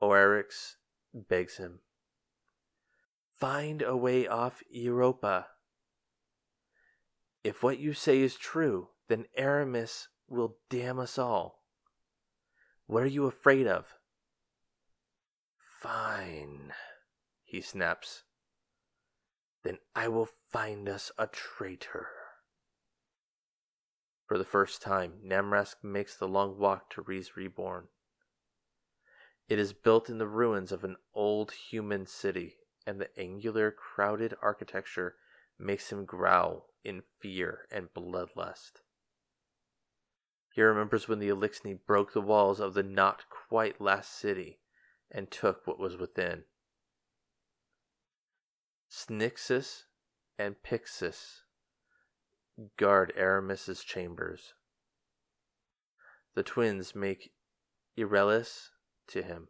[0.00, 0.76] Oryx
[1.12, 1.80] begs him.
[3.28, 5.48] Find a way off Europa.
[7.42, 11.62] If what you say is true, then Eramis will damn us all.
[12.86, 13.94] What are you afraid of?
[15.80, 16.72] Fine,
[17.42, 18.22] he snaps.
[19.64, 22.23] Then I will find us a traitor.
[24.34, 27.86] For the first time, Namrask makes the long walk to Riis-Reborn.
[29.48, 34.34] It is built in the ruins of an old human city, and the angular, crowded
[34.42, 35.14] architecture
[35.56, 38.80] makes him growl in fear and bloodlust.
[40.52, 44.58] He remembers when the Eliksni broke the walls of the not quite last city
[45.12, 46.42] and took what was within.
[48.90, 49.84] Snixus
[50.36, 51.43] and Pixis
[52.76, 54.54] guard Eramis's chambers.
[56.34, 57.32] The twins make
[57.96, 58.70] Irelis
[59.08, 59.48] to him.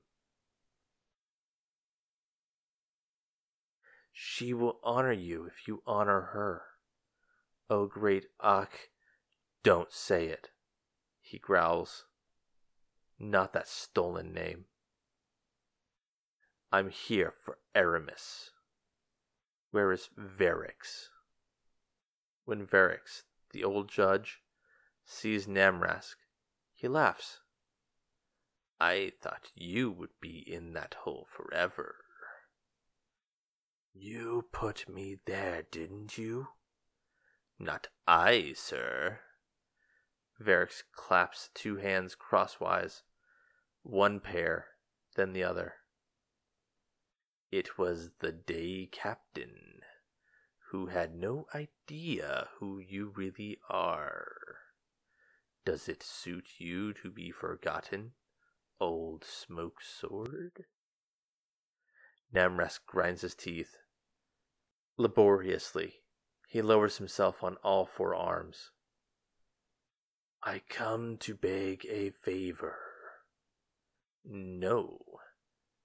[4.13, 6.63] She will honor you if you honor her.
[7.69, 8.91] O great Ak,
[9.63, 10.51] don't say it,
[11.21, 12.05] he growls.
[13.19, 14.67] Not that stolen name.
[16.71, 18.51] I'm here for Eramis.
[19.71, 21.09] Where is Variks?
[22.45, 23.23] When Variks,
[23.53, 24.43] the old judge,
[25.05, 26.17] sees Namrask,
[26.75, 27.41] he laughs.
[28.81, 31.97] I thought you would be in that hole forever.
[33.95, 36.49] You put me there, didn't you?
[37.59, 39.21] Not I, sir.
[40.43, 43.05] Variks claps two hands crosswise,
[43.83, 44.67] one pair,
[45.15, 45.75] then the other.
[47.53, 49.83] It was the day captain,
[50.75, 54.35] who had no idea who you really are.
[55.65, 58.15] Does it suit you to be forgotten,
[58.81, 60.65] old smoke sword?
[62.35, 63.77] Namrask grinds his teeth.
[64.97, 66.01] Laboriously,
[66.49, 68.73] he lowers himself on all four arms.
[70.43, 72.79] I come to beg a favor.
[74.25, 74.99] No.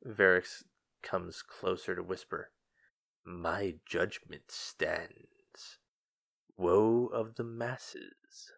[0.04, 0.64] Variks
[1.04, 2.50] comes closer to whisper.
[3.32, 5.78] My judgment stands.
[6.58, 8.52] Woe of the masses.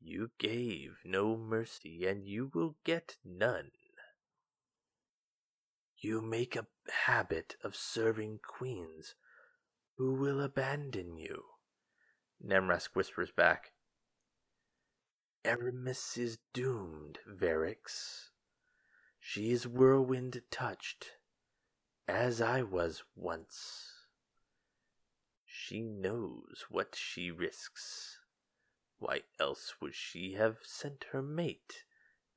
[0.00, 3.70] You gave no mercy, and you will get none.
[5.96, 6.66] You make a
[7.06, 9.14] habit of serving queens
[9.96, 11.44] who will abandon you.
[12.44, 13.70] Nemrask whispers back.
[15.44, 18.30] Eramis is doomed, Variks.
[19.20, 21.12] She is whirlwind touched,
[22.12, 23.88] as I was once.
[25.46, 28.18] She knows what she risks.
[28.98, 31.84] Why else would she have sent her mate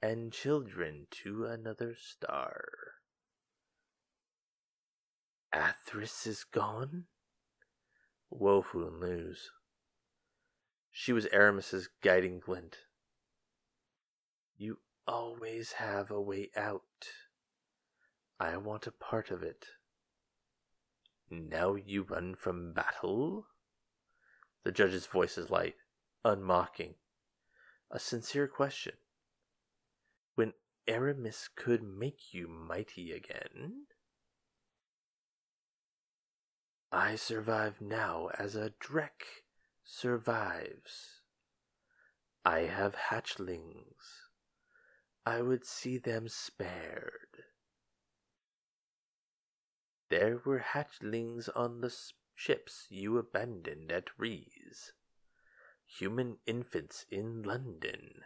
[0.02, 2.64] and children to another star?
[5.54, 7.06] Athris is gone?
[8.30, 9.52] Woeful news.
[10.90, 12.78] She was Eramis's guiding glint.
[14.58, 17.10] You always have a way out.
[18.40, 19.66] I want a part of it.
[21.30, 23.48] Now you run from battle?
[24.64, 25.76] The judge's voice is light,
[26.24, 26.96] unmocking.
[27.92, 28.94] A sincere question.
[30.36, 30.54] When
[30.88, 33.86] Eramis could make you mighty again?
[36.92, 39.44] I survive now as a Drek
[39.84, 41.22] survives.
[42.44, 44.30] I have hatchlings.
[45.26, 47.45] I would see them spared.
[50.10, 51.94] There were hatchlings on the
[52.36, 54.92] ships you abandoned at Riis.
[56.00, 58.22] Human infants in London.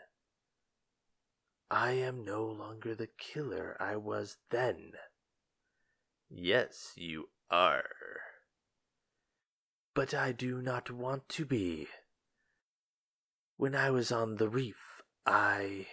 [1.72, 4.93] I am no longer the killer I was then.
[6.30, 7.84] Yes, you are.
[9.93, 11.88] But I do not want to be.
[13.57, 15.88] When I was on the reef, I.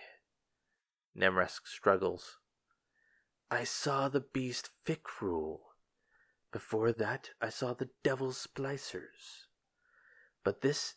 [1.17, 2.39] Nemrask struggles.
[3.51, 5.61] I saw the beast Fikrul.
[6.57, 9.45] Before that, I saw the devil's splicers.
[10.43, 10.95] But this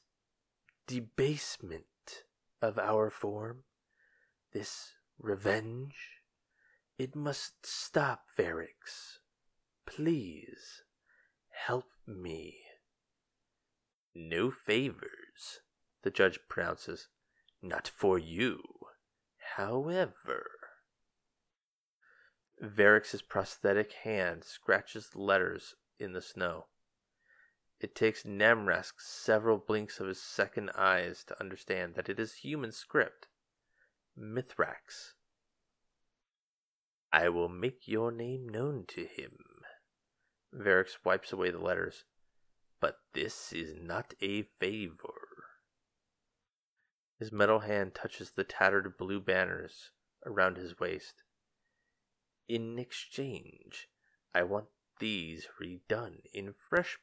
[0.88, 2.24] debasement
[2.62, 3.66] of our form,
[4.54, 5.98] this revenge,
[6.98, 9.18] it must stop, Variks.
[9.86, 10.84] Please,
[11.66, 12.56] help me.
[14.16, 15.60] No favors,
[16.04, 17.10] the judge pronounces.
[17.62, 18.62] Not for you.
[19.58, 20.46] However,
[22.64, 26.66] Variks's prosthetic hand scratches letters in the snow.
[27.80, 32.74] It takes Nemrask several blinks of his second eyes to understand that it is human
[32.74, 33.28] script.
[34.18, 35.14] Mithrax.
[37.14, 39.38] I will make your name known to him.
[40.54, 42.04] Variks wipes away the letters.
[42.82, 45.30] But this is not a favor.
[47.18, 49.92] His metal hand touches the tattered blue banners
[50.26, 51.24] around his waist.
[52.50, 53.88] In exchange,
[54.36, 54.66] I want
[55.00, 56.98] these redone in fresh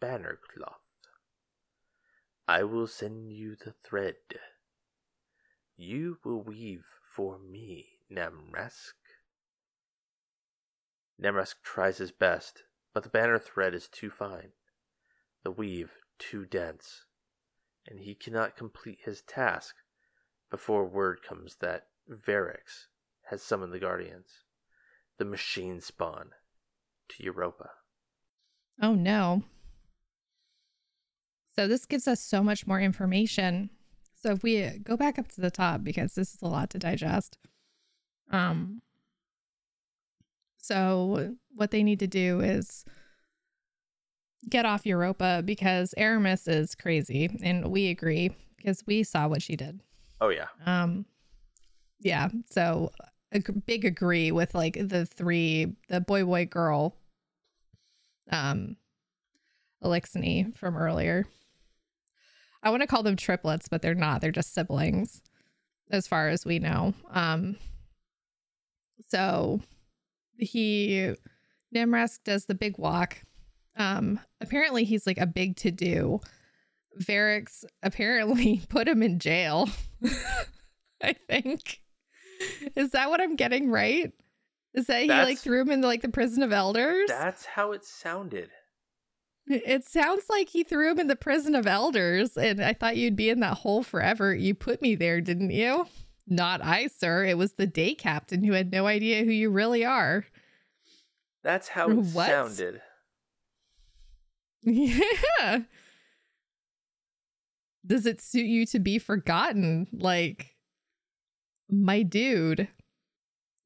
[0.00, 0.80] banner cloth.
[2.48, 4.16] I will send you the thread.
[5.76, 8.94] You will weave for me, Namrask.
[11.20, 12.62] Namrask tries his best,
[12.94, 14.52] but the banner thread is too fine,
[15.42, 17.04] the weave too dense
[17.86, 19.74] and he cannot complete his task
[20.50, 22.86] before word comes that Variks
[23.30, 24.44] has summoned the Guardians,
[25.20, 26.30] the machine spawn,
[27.10, 27.68] to Europa.
[28.80, 29.42] Oh no.
[31.54, 33.68] So this gives us so much more information.
[34.14, 36.78] So if we go back up to the top because this is a lot to
[36.78, 37.36] digest.
[38.32, 38.80] Um
[40.56, 42.86] so what they need to do is
[44.48, 49.54] get off Europa because Eramis is crazy, and we agree because we saw what she
[49.54, 49.80] did.
[50.18, 50.46] Oh yeah.
[50.64, 51.04] Um,
[52.00, 52.30] yeah.
[52.50, 52.92] So
[53.32, 56.96] a big agree with like the three, the boy, boy, girl,
[58.30, 58.76] um,
[59.82, 61.26] Eliksni from earlier.
[62.62, 64.20] I want to call them triplets, but they're not.
[64.20, 65.22] They're just siblings,
[65.90, 66.92] as far as we know.
[67.10, 67.56] Um,
[69.08, 69.60] so
[70.36, 71.14] he
[71.74, 73.22] Nemrask does the big walk
[73.76, 76.20] um, apparently he's like a big to do.
[77.00, 79.68] Variks apparently put him in jail.
[81.02, 81.80] I think.
[82.76, 84.12] Is that what I'm getting right?
[84.74, 87.08] Is that he like threw him in like the prison of elders?
[87.08, 88.50] That's how it sounded.
[89.46, 93.16] It sounds like he threw him in the prison of elders, and I thought you'd
[93.16, 94.32] be in that hole forever.
[94.32, 95.86] You put me there, didn't you?
[96.28, 97.24] Not I, sir.
[97.24, 100.24] It was the day captain who had no idea who you really are.
[101.42, 102.28] That's how it What?
[102.28, 102.80] sounded.
[104.62, 105.60] Yeah.
[107.86, 109.88] Does it suit you to be forgotten?
[109.90, 110.54] Like,
[111.70, 112.68] my dude.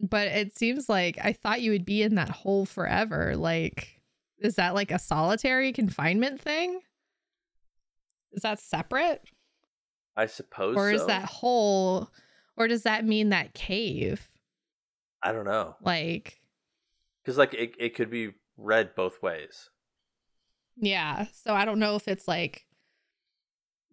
[0.01, 3.37] but it seems like I thought you would be in that hole forever.
[3.37, 4.01] Like,
[4.39, 6.81] is that like a solitary confinement thing?
[8.33, 9.23] Is that separate?
[10.17, 10.77] I suppose.
[10.77, 11.07] or is so.
[11.07, 12.11] that hole,
[12.57, 14.29] or does that mean that cave?
[15.23, 15.77] I don't know.
[15.81, 16.39] Like,
[17.23, 19.71] Because like it, it could be read both ways.
[20.77, 21.27] yeah.
[21.33, 22.67] So I don't know if it's like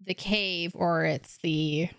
[0.06, 1.90] the cave or it's the.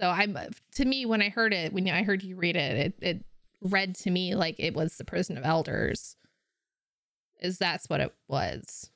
[0.00, 0.36] So I'm
[0.76, 3.24] to me when I heard it when I heard you read it, it it
[3.60, 6.16] read to me like it was the prison of elders.
[7.40, 8.90] Is that's what it was?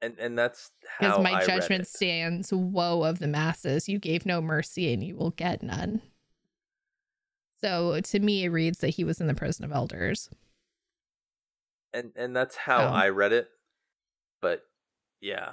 [0.00, 3.88] And and that's Because my I read judgment stands, woe of the masses.
[3.88, 6.02] You gave no mercy and you will get none.
[7.60, 10.30] So to me, it reads that he was in the prison of elders.
[11.92, 12.88] and and that's how.
[12.92, 13.48] I read it.
[14.40, 14.62] But
[15.20, 15.52] yeah.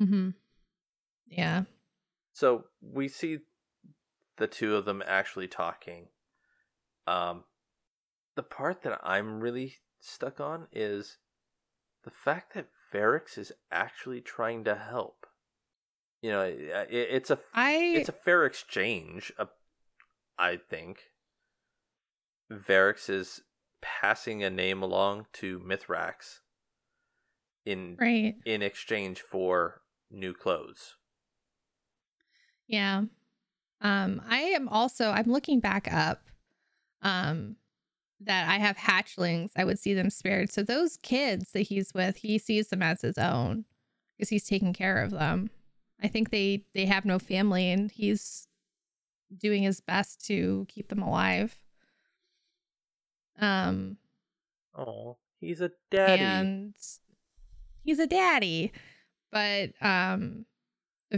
[0.00, 0.30] Mm-hmm.
[1.28, 1.62] Yeah.
[2.34, 3.38] So we see
[4.36, 6.08] the two of them actually talking.
[7.06, 7.44] Um
[8.36, 11.18] the part that I'm really stuck on is
[12.04, 15.26] the fact that Variks is actually trying to help.
[16.20, 19.46] You know, it, it's a I it's a fair exchange, uh,
[20.38, 20.98] I think.
[22.52, 23.42] Variks is
[23.82, 26.40] passing a name along to Mithrax
[27.64, 28.34] in right.
[28.44, 30.96] in exchange for new clothes.
[32.66, 33.04] Yeah.
[33.80, 36.22] Um, I am also I'm looking back up
[37.02, 37.56] um
[38.20, 39.50] that I have hatchlings.
[39.56, 40.50] I would see them spared.
[40.50, 43.64] So those kids that he's with, he sees them as his own
[44.16, 45.50] because he's taking care of them.
[46.02, 48.48] I think they they have no family and he's
[49.36, 51.58] doing his best to keep them alive.
[53.40, 53.98] Um
[54.76, 56.22] Oh, he's a daddy.
[56.22, 56.74] and
[57.84, 58.72] he's a daddy.
[59.30, 60.46] But um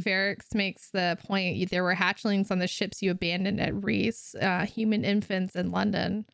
[0.01, 4.67] Variks makes the point there were hatchlings on the ships you abandoned at Riis, uh,
[4.67, 6.27] human infants in London.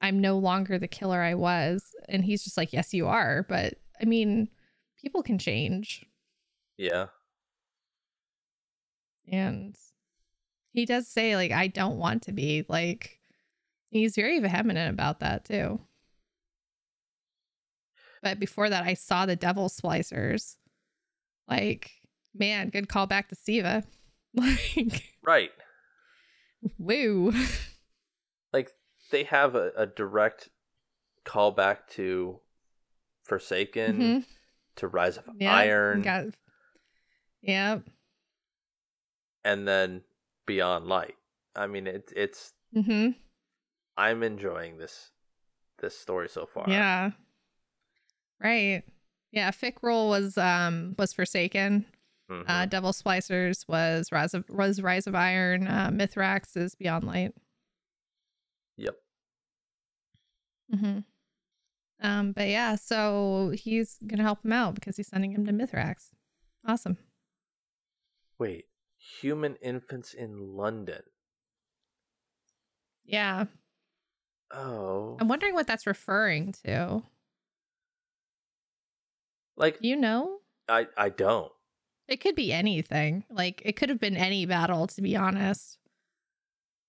[0.00, 1.94] I'm no longer the killer I was.
[2.08, 3.44] And he's just like, Yes, you are.
[3.48, 4.48] But I mean,
[5.00, 6.04] people can change.
[6.76, 7.06] yeah.
[9.30, 9.76] And
[10.72, 12.64] he does say, like, I don't want to be.
[12.68, 13.20] Like,
[13.90, 15.80] he's very vehement about that too.
[18.22, 20.56] But before that, I saw the devil splicers.
[21.48, 21.92] Like,
[22.34, 23.84] man, good call back to Siva.
[24.32, 25.50] Like, Right.
[26.78, 27.32] woo.
[28.52, 28.70] Like
[29.10, 30.50] they have a, a direct
[31.26, 32.38] callback to
[33.24, 34.24] Forsaken, Mhm.
[34.76, 36.26] to Rise of Yeah, Iron, Got,
[37.42, 37.82] yep.
[39.44, 40.02] and then
[40.46, 41.16] Beyond Light.
[41.56, 43.08] I mean, it, it's hmm
[43.96, 45.10] I'm enjoying this
[45.80, 46.68] this story so far.
[46.68, 47.10] Yeah.
[48.40, 48.82] Right.
[49.32, 49.50] Yeah.
[49.50, 51.84] Fikrul was um was Forsaken.
[52.30, 52.44] Mhm.
[52.48, 55.66] Uh, Devil Splicers was Rise of was Rise of Iron.
[55.66, 57.34] Uh, Mithrax is Beyond Light.
[58.76, 58.94] yep.
[60.72, 60.98] Mm hmm
[62.06, 66.12] Um, but yeah, so he's gonna help him out because he's sending him to Mithrax.
[66.64, 66.98] Awesome.
[68.38, 68.66] Wait,
[68.96, 71.02] human infants in London.
[73.04, 73.46] Yeah,
[74.52, 77.02] Oh, I'm wondering what that's referring to.
[79.56, 80.38] like Do you know?
[80.68, 81.52] I I don't.
[82.10, 83.24] It could be anything.
[83.30, 85.78] Like it could have been any battle, to be honest.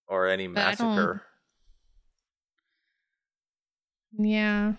[0.07, 1.21] Or any But massacre.
[4.17, 4.73] Yeah.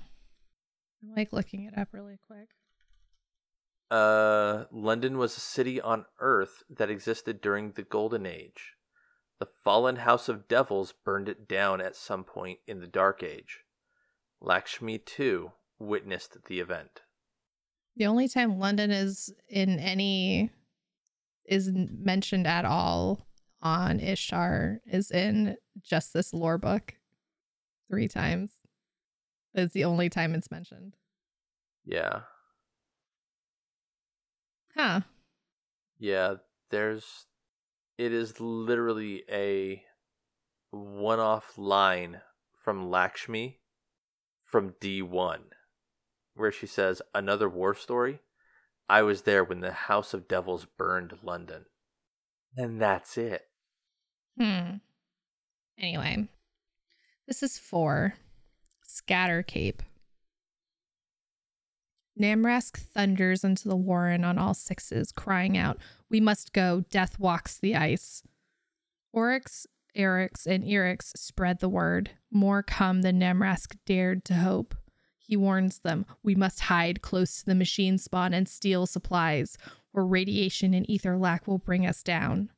[1.02, 2.48] I'm like looking it up really quick.
[3.90, 8.74] Uh, London was a city on Earth that existed during the Golden Age.
[9.38, 13.60] The fallen House of Devils burned it down at some point in the Dark Age.
[14.40, 17.02] Lakshmi-2 witnessed the event.
[17.96, 20.50] The only time London is in any
[21.44, 23.26] is mentioned at all
[23.60, 26.94] on Ishtar is in just this lore book
[27.90, 28.52] three times.
[29.54, 30.94] It's the only time it's mentioned.
[31.84, 32.20] Yeah,
[34.74, 35.00] Huh.
[35.98, 36.36] yeah.
[36.70, 37.26] There's,
[37.98, 39.82] it is literally a
[40.70, 42.22] one-off line
[42.54, 43.60] from Lakshmi
[44.42, 45.40] from D1,
[46.34, 48.20] where she says, "Another war story."
[48.88, 51.64] I was there when the House of Devils burned London.
[52.56, 53.48] And that's it.
[54.38, 54.76] Hmm.
[55.78, 56.28] Anyway,
[57.26, 58.14] this is four
[58.82, 59.82] Scatter Cape.
[62.20, 65.78] Namrask thunders into the warren on all sixes, crying out,
[66.10, 66.84] We must go.
[66.90, 68.22] Death walks the ice.
[69.14, 72.10] Oryx, Eryx, and Eryx spread the word.
[72.30, 74.74] More come than Namrask dared to hope.
[75.24, 79.56] He warns them, We must hide close to the machine spawn and steal supplies,
[79.92, 82.50] or radiation and ether lack will bring us down.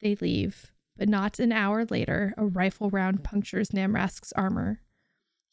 [0.00, 4.80] They leave, But not an hour later, a rifle round punctures Namrask's armor.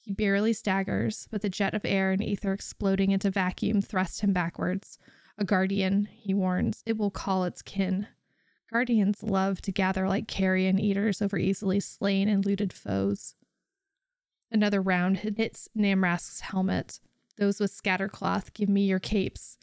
[0.02, 4.34] He barely staggers, but the jet of air and ether exploding into vacuum thrust him
[4.34, 5.00] backwards.
[5.38, 8.08] A guardian, he warns, it will call its kin.
[8.72, 13.36] Guardians love to gather like carrion eaters over easily slain and looted foes.
[14.52, 17.00] Another round hits Namrask's helmet.
[17.38, 19.58] Those with scattercloth give me your capes.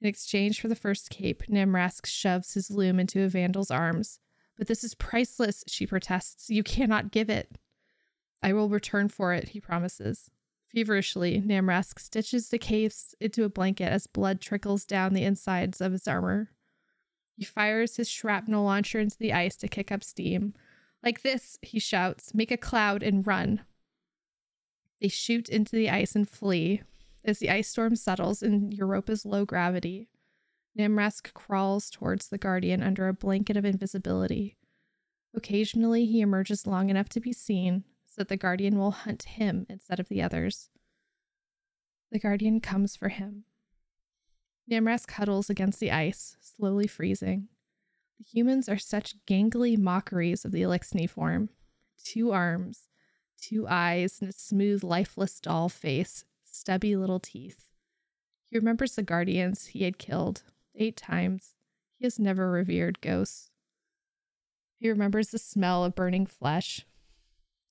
[0.00, 4.20] In exchange for the first cape, Namrask shoves his loom into a vandal's arms.
[4.56, 6.50] But this is priceless, she protests.
[6.50, 7.58] You cannot give it.
[8.42, 10.30] I will return for it, he promises.
[10.68, 15.92] Feverishly, Namrask stitches the capes into a blanket as blood trickles down the insides of
[15.92, 16.50] his armor.
[17.36, 20.54] He fires his shrapnel launcher into the ice to kick up steam.
[21.02, 23.62] Like this, he shouts, make a cloud and run.
[25.00, 26.82] They shoot into the ice and flee.
[27.24, 30.08] As the ice storm settles in Europa's low gravity,
[30.78, 34.56] Namrask crawls towards the Guardian under a blanket of invisibility.
[35.34, 39.66] Occasionally, he emerges long enough to be seen so that the Guardian will hunt him
[39.68, 40.70] instead of the others.
[42.12, 43.44] The Guardian comes for him.
[44.70, 47.48] Namrask huddles against the ice, slowly freezing.
[48.18, 51.50] The humans are such gangly mockeries of the Eliksni form.
[52.02, 52.88] Two arms,
[53.40, 57.68] two eyes, and a smooth, lifeless doll face, stubby little teeth.
[58.44, 60.42] He remembers the guardians he had killed
[60.74, 61.54] eight times.
[61.98, 63.50] He has never revered ghosts.
[64.78, 66.86] He remembers the smell of burning flesh.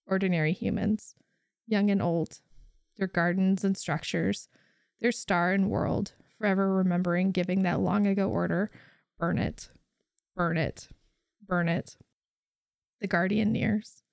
[0.07, 1.15] Ordinary humans,
[1.67, 2.41] young and old,
[2.97, 4.49] their gardens and structures,
[5.01, 8.71] their star and world, forever remembering giving that long ago order
[9.17, 9.69] burn it,
[10.35, 10.89] burn it,
[11.41, 11.97] burn it.
[13.01, 14.03] The guardian nears.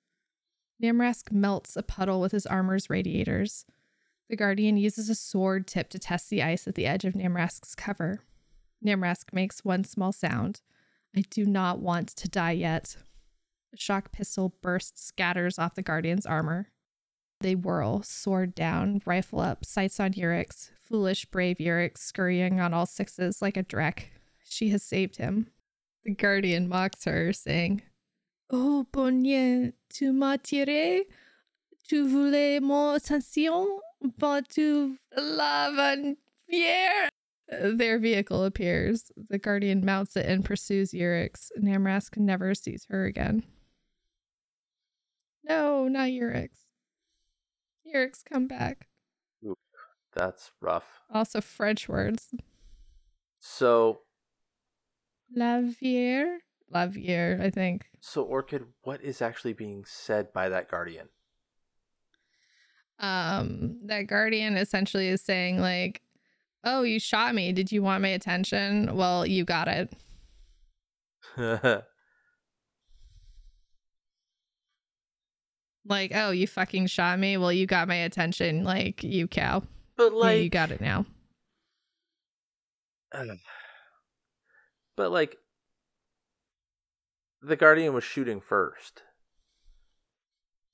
[0.83, 3.65] Namrask melts a puddle with his armor's radiators.
[4.29, 7.73] The guardian uses a sword tip to test the ice at the edge of Namrask's
[7.73, 8.19] cover.
[8.85, 10.61] Namrask makes one small sound.
[11.15, 12.97] I do not want to die yet.
[13.73, 16.69] A shock pistol burst scatters off the guardian's armor.
[17.39, 20.71] They whirl, sword down, rifle up, sights on Urix.
[20.81, 24.05] Foolish, brave Urix scurrying on all sixes like a dreck.
[24.43, 25.47] She has saved him.
[26.03, 27.83] The guardian mocks her, saying,
[28.49, 31.01] Oh, bonnier, tu m'as tiré?
[31.87, 33.79] Tu voulais mon attention?
[34.17, 35.71] But tu la
[36.49, 37.09] fier?
[37.51, 39.11] Uh, their vehicle appears.
[39.29, 41.49] The guardian mounts it and pursues Urix.
[41.61, 43.43] Namrask never sees her again.
[45.43, 46.49] No, not Urix.
[47.85, 48.87] Urix, come back.
[50.15, 51.01] That's rough.
[51.11, 52.33] Also French words.
[53.39, 54.01] So,
[55.35, 56.37] Lavier?
[56.73, 57.85] Lavier, I think.
[57.99, 61.09] so Orchid, what is actually being said by that guardian?
[62.99, 66.01] Um, that guardian essentially is saying, like,
[66.63, 67.51] oh, you shot me.
[67.51, 68.95] Did you want my attention?
[68.95, 69.93] Well, you got it.
[75.85, 77.35] Like, oh, you fucking shot me.
[77.37, 78.63] Well, you got my attention.
[78.63, 79.63] Like, you cow.
[79.97, 81.05] but Yeah, like, you got it now.
[84.95, 85.37] but like,
[87.43, 89.03] the guardian was shooting first.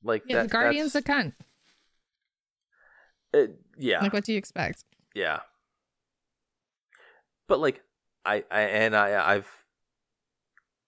[0.03, 1.33] Like Yeah, that, the guardian's a cunt.
[3.33, 4.83] it- yeah, Like, what do you expect?
[5.15, 5.39] yeah.
[7.47, 7.81] But like,
[8.25, 9.49] I, I and I, I've,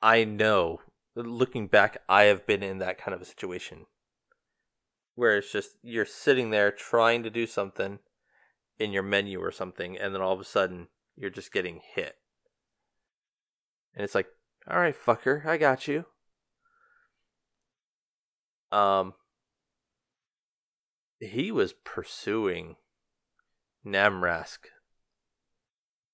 [0.01, 0.81] I know.
[1.15, 3.85] Looking back, I have been in that kind of a situation
[5.15, 7.99] where it's just you're sitting there trying to do something
[8.79, 10.87] in your menu or something, and then all of a sudden
[11.17, 12.15] you're just getting hit,
[13.93, 14.27] and it's like,
[14.71, 16.05] all right, fucker, I got you.
[18.71, 19.15] Um,
[21.19, 22.77] he was pursuing
[23.85, 24.59] Namrask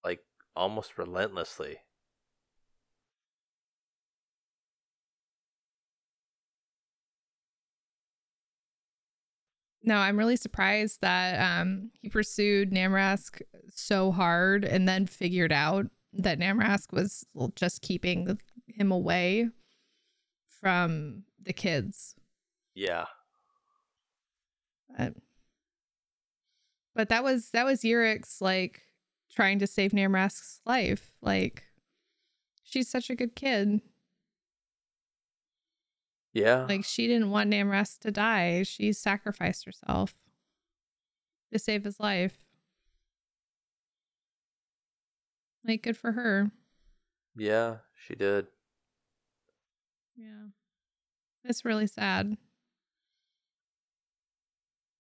[0.04, 0.22] like
[0.56, 1.78] almost relentlessly.
[9.84, 13.40] No, I'm really surprised that um, he pursued Namrask
[13.74, 15.88] so hard and then figured out
[16.18, 17.26] that Namrask was
[17.56, 18.38] just keeping
[18.68, 19.50] him away
[20.62, 22.16] from the kids.
[22.76, 23.06] Yeah.
[24.98, 25.14] But,
[26.96, 28.82] but that was that was Urix like
[29.34, 31.14] trying to save Namrask's life.
[31.22, 31.64] Like
[32.64, 33.82] she's such a good kid.
[36.34, 36.66] Yeah.
[36.68, 38.64] Like she didn't want Namrask to die.
[38.64, 40.16] She sacrificed herself
[41.52, 42.47] to save his life.
[45.68, 46.50] Like good for her.
[47.36, 47.78] yeah,
[48.08, 48.48] she did.
[50.16, 50.48] Yeah.
[51.44, 52.38] It's really sad.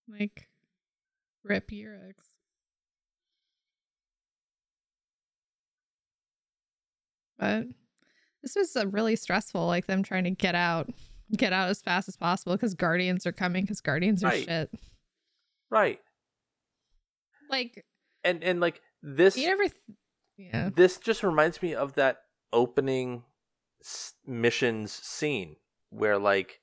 [0.09, 0.47] Like
[1.43, 2.27] rip your ex.
[7.39, 7.67] But
[8.41, 10.89] This was a really stressful, like them trying to get out,
[11.35, 13.63] get out as fast as possible because guardians are coming.
[13.63, 14.45] Because guardians are Right.
[14.45, 14.71] shit.
[15.69, 15.99] Right.
[17.49, 17.85] Like
[18.23, 19.73] And and like this you ever, th-
[20.37, 22.21] yeah, this just reminds me of that
[22.53, 23.23] opening
[23.81, 25.55] s- missions scene
[25.89, 26.61] where like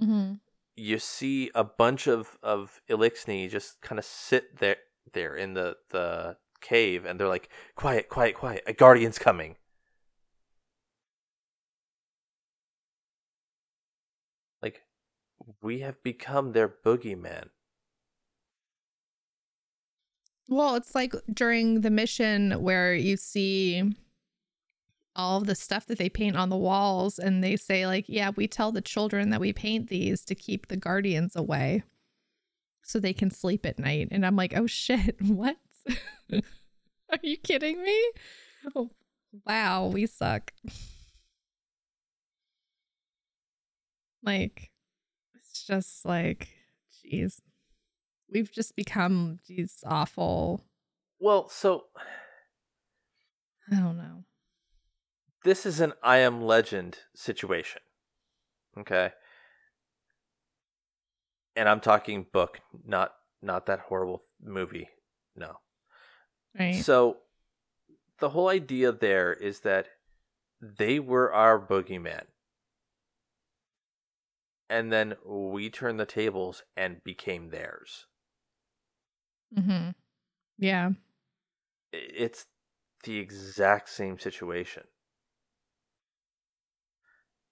[0.00, 0.34] mm-hmm.
[0.76, 4.76] you see a bunch of of Eliksni just kind of sit there
[5.12, 8.62] there in the the cave and they're like quiet quiet quiet.
[8.66, 9.56] A guardian's coming.
[14.62, 14.82] Like
[15.62, 17.48] we have become their boogeyman
[20.48, 23.82] Well, it's like during the mission where you see
[25.16, 28.30] all of the stuff that they paint on the walls, and they say, like, yeah,
[28.34, 31.82] we tell the children that we paint these to keep the guardians away
[32.82, 34.08] so they can sleep at night.
[34.10, 35.56] And I'm like, oh shit, what?
[36.32, 38.10] Are you kidding me?
[38.74, 38.90] Oh,
[39.46, 40.52] wow, we suck.
[44.22, 44.70] Like,
[45.34, 46.48] it's just like,
[47.04, 47.40] jeez
[48.34, 50.64] we've just become these awful
[51.18, 51.84] well so
[53.70, 54.24] i don't know.
[55.44, 57.82] This is an i am legend situation
[58.78, 59.12] okay?
[61.56, 64.88] And i'm talking book not not that horrible movie
[65.36, 65.58] no.
[66.58, 66.76] Right.
[66.76, 67.18] So
[68.20, 69.88] the whole idea there is that
[70.60, 72.24] they were our boogeyman.
[74.70, 78.06] And then we turned the tables and became theirs
[79.56, 79.90] mm-hmm.
[80.58, 80.90] Yeah.
[81.92, 82.46] It's
[83.04, 84.84] the exact same situation.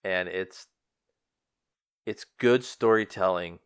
[0.05, 0.67] And it's
[2.07, 3.61] it's good storytelling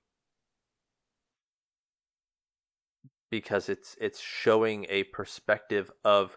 [3.30, 6.36] because it's it's showing a perspective of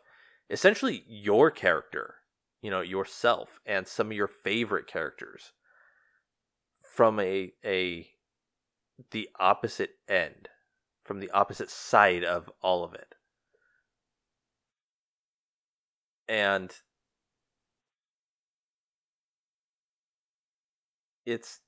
[0.50, 2.16] essentially your character
[2.62, 5.54] you know yourself and some of your favorite characters
[6.96, 8.08] from a a
[9.12, 10.50] the opposite end
[11.10, 13.16] from the opposite side of all of it.
[16.28, 16.72] And
[21.26, 21.62] it's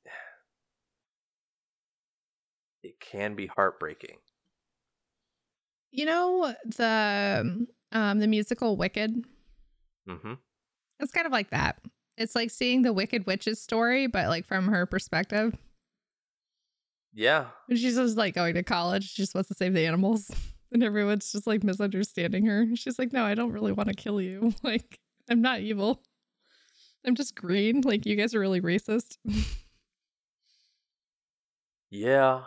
[2.84, 4.18] it can be heartbreaking.
[5.90, 9.26] You know the um the musical wicked?
[10.08, 10.34] Mm-hmm.
[11.00, 11.80] It's kind of like that.
[12.16, 15.58] It's like seeing the wicked witch's story but like from her perspective
[17.14, 17.48] yeah.
[17.70, 19.12] And she's just like going to college.
[19.12, 20.32] She just wants to save the animals.
[20.74, 22.66] And everyone's just like misunderstanding her.
[22.76, 24.54] She's like no i don't really want to kill you.
[24.64, 26.02] Like i'm not evil.
[27.06, 27.82] I'm just green.
[27.82, 29.18] Like you guys are really racist.
[31.90, 32.44] Yeah.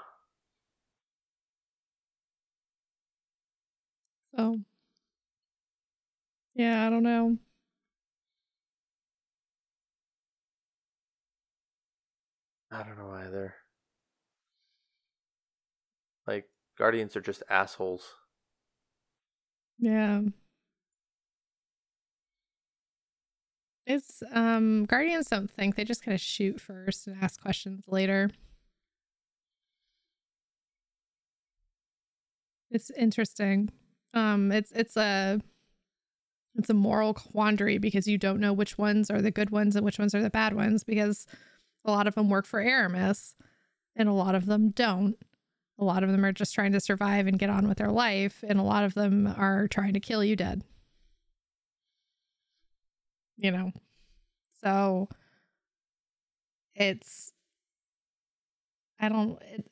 [4.35, 4.59] So,
[6.55, 7.37] yeah, I don't know.
[12.71, 13.55] i don't know either
[16.27, 18.15] like guardians are just assholes
[19.79, 20.23] Yeah.
[23.87, 28.31] It's um Guardians don't think they just kind of shoot first and ask questions later.
[32.71, 33.71] It's interesting.
[34.15, 35.41] Um it's it's a
[36.57, 39.85] it's a moral quandary because you don't know which ones are the good ones and
[39.85, 41.27] which ones are the bad ones because
[41.85, 43.35] a lot of them work for Eramis
[43.97, 45.17] and a lot of them don't.
[45.79, 48.45] A lot of them are just trying to survive and get on with their life,
[48.47, 50.63] and a lot of them are trying to kill you dead.
[53.37, 53.73] You know?
[54.63, 55.09] So
[56.75, 57.33] it's,
[59.01, 59.69] I don't, it,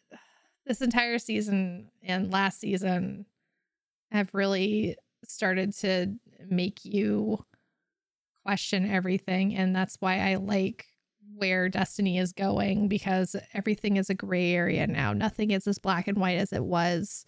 [0.66, 3.26] this entire season and last season
[4.10, 6.14] have really started to
[6.48, 7.44] make you
[8.44, 9.54] question everything.
[9.54, 10.86] And that's why I like
[11.36, 15.12] where Destiny is going because everything is a gray area now.
[15.12, 17.24] Nothing is as black and white as it was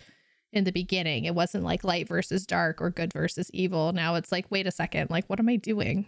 [0.52, 1.24] in the beginning.
[1.24, 3.93] It wasn't like light versus dark or good versus evil.
[3.93, 6.06] Now it's like, wait a second, like, what am I doing?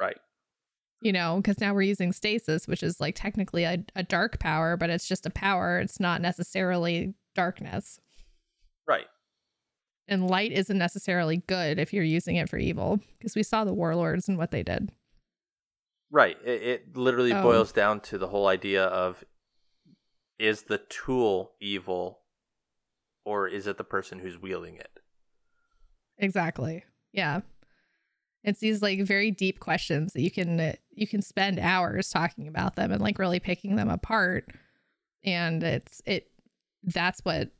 [0.00, 0.16] right
[1.02, 4.76] You know, because now we're using stasis, which is like technically a, a dark power,
[4.76, 5.78] but it's just a power.
[5.78, 8.00] It's not necessarily darkness.
[8.86, 9.06] right
[10.08, 13.74] And light isn't necessarily good if you're using it for evil because we saw the
[13.74, 14.90] warlords and what they did.
[16.10, 16.36] Right.
[16.44, 17.42] It, it literally Oh.
[17.42, 19.24] boils down to the whole idea of
[20.38, 22.20] is the tool evil
[23.24, 25.00] or is it the person who's wielding it?
[26.16, 26.84] Exactly.
[27.12, 27.40] Yeah.
[28.44, 32.48] It's these like very deep questions that you can uh, you can spend hours talking
[32.48, 34.46] about them and like really picking them apart.
[35.24, 36.30] And it's it
[36.84, 37.50] that's what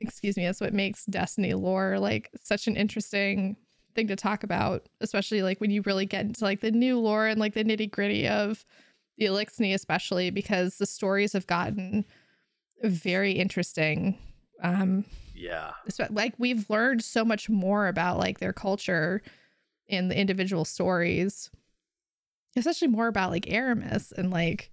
[0.00, 3.56] excuse me, that's what makes Destiny lore like such an interesting
[3.98, 7.26] thing to talk about, especially like when you really get into like the new lore
[7.26, 8.64] and like the nitty gritty of
[9.16, 12.04] the Eliksni, especially because the stories have gotten
[12.84, 14.16] very interesting.
[14.62, 15.04] Um,
[15.34, 15.72] Yeah.
[16.10, 19.20] like we've learned so much more about like their culture
[19.88, 21.50] in the individual stories
[22.56, 24.70] especially more about like Eramis and like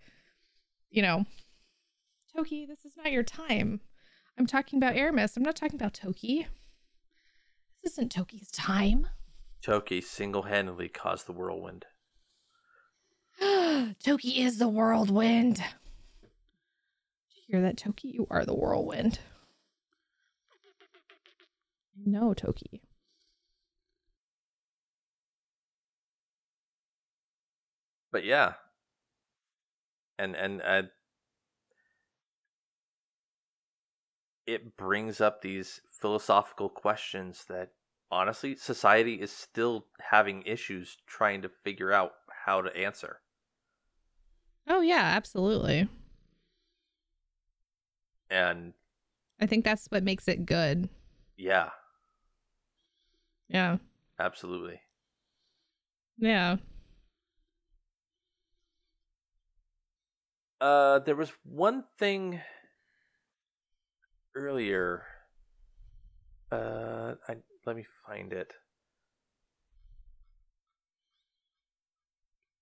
[0.89, 1.26] you know
[2.35, 3.80] toki this is not your time
[4.38, 6.47] i'm talking about Eramis i'm not talking about toki
[7.86, 9.07] this isn't toki's time.
[9.62, 11.86] Toki single handedly caused the whirlwind.
[14.03, 15.57] toki is the whirlwind.
[15.57, 15.64] Did
[17.36, 18.07] you hear that toki?
[18.07, 19.20] You are the whirlwind.
[21.95, 22.82] No toki.
[28.12, 28.53] But yeah.
[30.18, 30.84] And and uh,
[34.48, 37.72] it brings up these philosophical questions that
[38.11, 42.11] honestly society is still having issues trying to figure out
[42.45, 43.22] how to answer.
[44.68, 45.88] oh yeah absolutely
[48.30, 48.73] And
[49.40, 50.90] I think that's what makes it good.
[51.38, 51.69] yeah,
[53.48, 53.77] Yeah.
[54.19, 54.82] absolutely.
[56.18, 56.57] Yeah.
[60.60, 62.41] Uh, there was one thing
[64.36, 65.06] earlier.
[66.56, 68.53] Uh, I let me find it.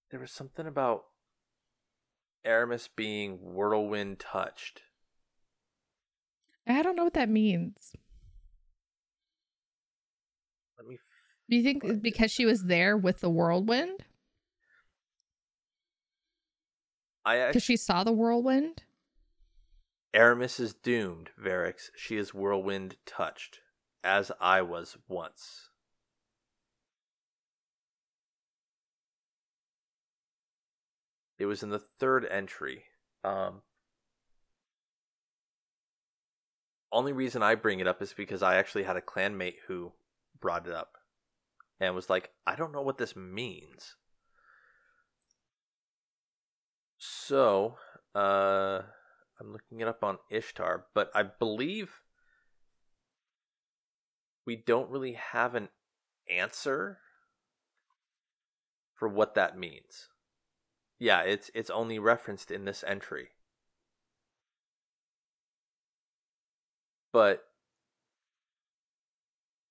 [0.09, 1.03] There was something about
[2.45, 4.81] Eramis being whirlwind touched.
[6.67, 7.93] I don't know what that means.
[10.77, 10.97] Let me.
[11.49, 14.05] Do you think because she was there with the whirlwind?
[17.25, 18.83] I Because she saw the whirlwind?
[20.13, 21.89] Eramis is doomed, Variks.
[21.95, 23.61] She is whirlwind touched,
[24.03, 25.69] as I was once.
[31.37, 32.85] It was in the third entry.
[33.23, 33.61] Um,
[36.91, 39.93] only reason I bring it up is because I actually had a clanmate who
[40.39, 40.97] brought it up
[41.79, 43.95] and was like, I don't know what this means.
[46.97, 47.75] So,
[48.15, 48.83] uh,
[49.39, 52.02] I'm looking it up on Ishtar, but I believe
[54.45, 55.69] we don't really have an
[56.29, 56.99] answer
[58.93, 60.09] for what that means.
[60.99, 63.29] Yeah, it's it's only referenced in this entry.
[67.11, 67.43] But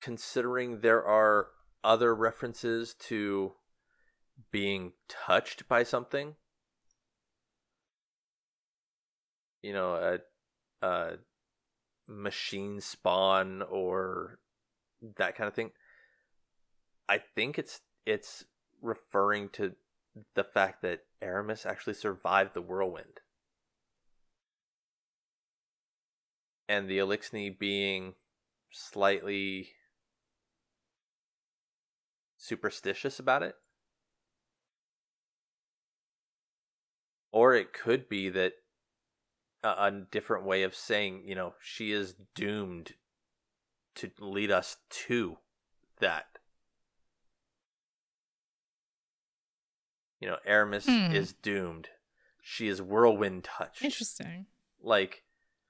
[0.00, 1.48] considering there are
[1.82, 3.52] other references to
[4.50, 6.34] being touched by something,
[9.62, 9.94] you know,
[10.82, 11.18] a, a
[12.06, 14.38] machine spawn or
[15.16, 15.70] that kind of thing.
[17.08, 18.44] I think it's it's
[18.80, 19.72] referring to
[20.34, 23.20] the fact that Eramis actually survived the whirlwind.
[26.68, 28.14] And the Eliksni being
[28.70, 29.70] slightly
[32.38, 33.54] superstitious about it.
[37.30, 38.54] Or it could be that
[39.62, 42.94] a, a different way of saying, you know, she is doomed
[43.96, 45.38] to lead us to
[46.00, 46.26] that.
[50.20, 51.12] You know, Eramis Hmm.
[51.12, 51.88] is doomed.
[52.40, 53.82] She is whirlwind touched.
[53.82, 54.46] Interesting.
[54.80, 55.24] Like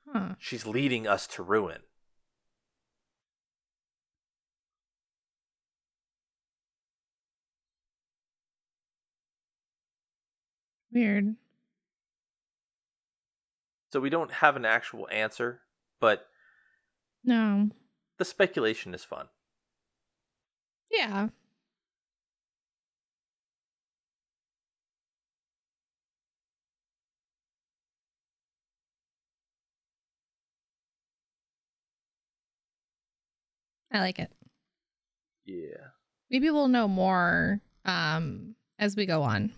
[0.07, 0.35] Huh.
[0.39, 1.83] she's leading us to ruin.
[10.93, 11.37] Weird.
[13.93, 15.61] So we don't have an actual answer,
[16.01, 16.27] but
[17.25, 17.71] No.
[18.19, 19.29] The speculation is fun.
[20.91, 21.29] Yeah.
[33.93, 34.31] I like it.
[35.45, 35.89] Yeah.
[36.31, 39.53] Maybe we'll know more um as we go on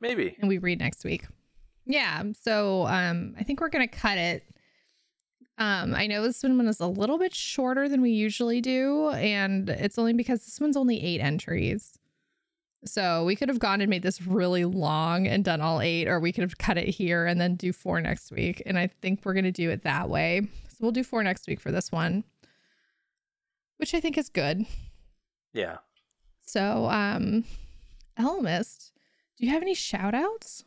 [0.00, 0.36] Maybe.
[0.38, 1.24] and we read next week.
[1.86, 4.44] Yeah, so um I think we're going to cut it.
[5.58, 9.68] Um I know this one is a little bit shorter than we usually do and
[9.68, 11.98] it's only because this one's only 8 entries.
[12.84, 16.20] So we could have gone and made this really long and done all 8 or
[16.20, 19.20] we could have cut it here and then do 4 next week and I think
[19.24, 20.42] we're going to do it that way.
[20.68, 22.24] So we'll do 4 next week for this one.
[23.78, 24.64] Which I think is good.
[25.52, 25.78] Yeah.
[26.40, 27.44] So, um,
[28.18, 28.92] Elemist,
[29.36, 30.64] do you have any shout outs?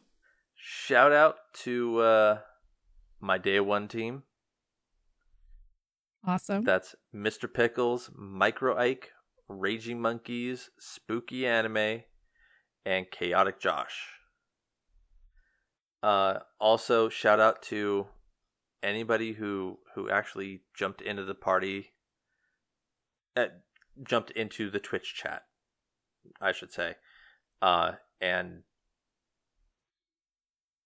[0.55, 2.39] Shout out to uh
[3.19, 4.23] my day one team.
[6.25, 6.63] Awesome.
[6.63, 7.51] That's Mr.
[7.51, 9.11] Pickles, Micro Ike,
[9.47, 12.03] Raging Monkeys, Spooky Anime,
[12.85, 14.09] and Chaotic Josh.
[16.03, 18.07] Uh, also, shout out to
[18.81, 21.93] anybody who who actually jumped into the party,
[23.35, 23.47] uh,
[24.03, 25.43] jumped into the Twitch chat,
[26.39, 26.95] I should say,
[27.61, 28.63] uh, and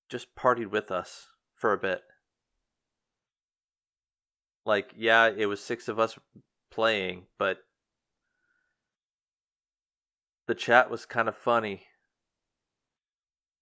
[0.09, 2.01] just partied with us for a bit.
[4.65, 6.17] Like, yeah, it was six of us
[6.71, 7.59] playing, but
[10.47, 11.83] the chat was kind of funny.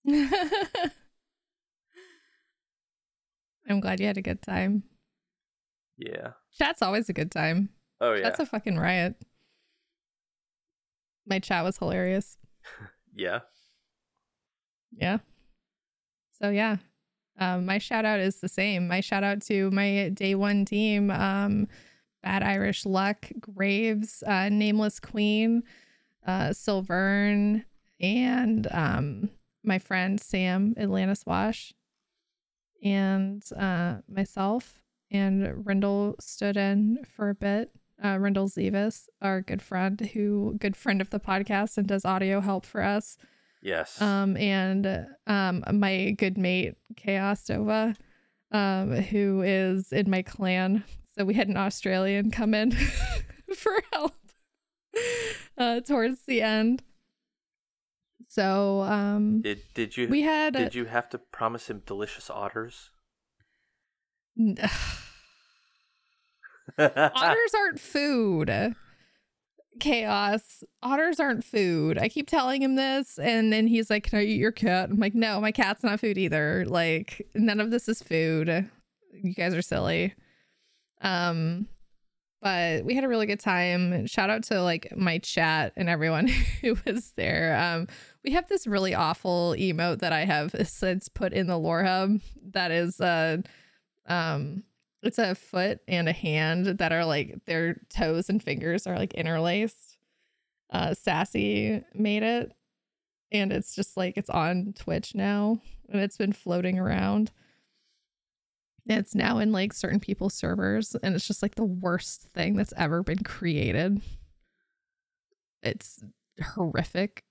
[3.69, 4.83] I'm glad you had a good time.
[5.97, 6.31] Yeah.
[6.57, 7.69] Chat's always a good time.
[7.99, 8.23] Oh yeah.
[8.23, 9.15] Chat's a fucking riot.
[11.25, 12.37] My chat was hilarious.
[13.15, 13.39] yeah.
[14.91, 15.19] Yeah.
[16.41, 16.77] So yeah.
[17.41, 18.87] Um, my shout out is the same.
[18.87, 21.67] My shout out to my day one team, um,
[22.21, 25.63] Bad Irish Luck, Graves, uh, Nameless Queen,
[26.27, 27.65] uh, Silvern,
[27.99, 29.31] and um,
[29.63, 31.73] my friend Sam Atlantis Wash,
[32.83, 34.79] and uh, myself.
[35.09, 37.71] And Rindle stood in for a bit.
[38.03, 42.39] Uh, Rindle Zevis, our good friend, who good friend of the podcast and does audio
[42.39, 43.17] help for us.
[43.61, 44.01] Yes.
[44.01, 47.95] Um, and um, my good mate Chaos Dova,
[48.51, 50.83] um, who is in my clan.
[51.15, 52.71] So we had an Australian come in
[53.55, 54.15] for help
[55.57, 56.83] uh, towards the end.
[58.27, 62.91] So um, did did you we had did you have to promise him delicious otters?
[66.77, 68.75] otters aren't food.
[69.79, 70.63] Chaos.
[70.83, 71.97] Otters aren't food.
[71.97, 74.89] I keep telling him this, and then he's like, Can I eat your cat?
[74.89, 76.65] I'm like, No, my cat's not food either.
[76.67, 78.69] Like, none of this is food.
[79.13, 80.13] You guys are silly.
[81.01, 81.67] Um,
[82.41, 84.07] but we had a really good time.
[84.07, 86.27] Shout out to like my chat and everyone
[86.61, 87.55] who was there.
[87.57, 87.87] Um,
[88.23, 92.19] we have this really awful emote that I have since put in the lore hub
[92.51, 93.37] that is uh
[94.07, 94.63] um
[95.03, 99.13] it's a foot and a hand that are like their toes and fingers are like
[99.13, 99.97] interlaced.
[100.71, 102.51] Uh Sassy made it
[103.31, 105.59] and it's just like it's on Twitch now
[105.89, 107.31] and it's been floating around.
[108.87, 112.73] It's now in like certain people's servers and it's just like the worst thing that's
[112.77, 114.01] ever been created.
[115.63, 116.03] It's
[116.55, 117.23] horrific.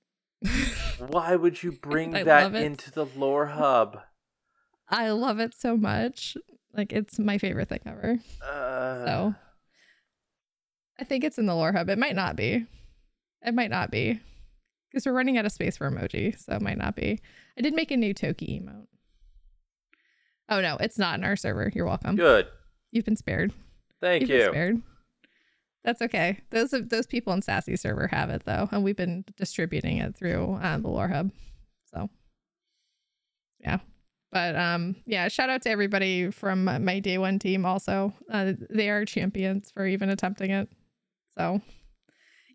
[0.99, 4.01] Why would you bring that into the lore hub?
[4.89, 6.37] I love it so much.
[6.77, 8.19] Like it's my favorite thing ever.
[8.45, 9.35] Uh, So
[10.99, 11.89] I think it's in the lore hub.
[11.89, 12.67] It might not be.
[13.43, 14.21] It might not be.
[14.91, 17.21] Because we're running out of space for emoji, so it might not be.
[17.57, 18.87] I did make a new Toki emote.
[20.49, 21.71] Oh no, it's not in our server.
[21.75, 22.17] You're welcome.
[22.17, 22.49] Good.
[22.91, 23.53] You've been spared.
[24.01, 24.47] Thank You've been you.
[24.49, 24.83] spared.
[25.85, 26.41] That's okay.
[26.51, 30.59] Those those people in Sassy server have it though, and we've been distributing it through
[30.61, 31.31] uh, the lore hub.
[31.95, 32.11] So
[33.61, 33.79] yeah,
[34.32, 37.65] but um yeah, shout out to everybody from my day one team.
[37.66, 40.69] Also, uh, they are champions for even attempting it.
[41.36, 41.61] So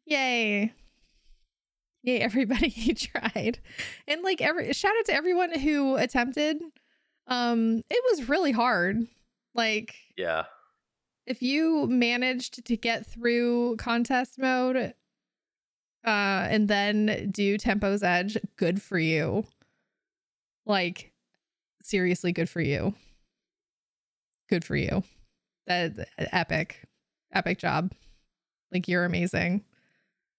[0.06, 0.74] yay.
[2.04, 3.60] Yay, everybody who tried.
[4.08, 6.62] And like every shout out to everyone who attempted.
[7.28, 8.98] Um, it was really hard.
[9.56, 10.44] Like Yeah.
[11.26, 14.94] if you managed to get through contest mode
[16.06, 19.44] uh and then do tempo's edge good for you
[20.68, 21.12] like
[21.86, 22.94] seriously good for you
[24.50, 25.04] good for you
[25.68, 26.86] that epic
[27.34, 27.92] epic job
[28.72, 29.64] like you're amazing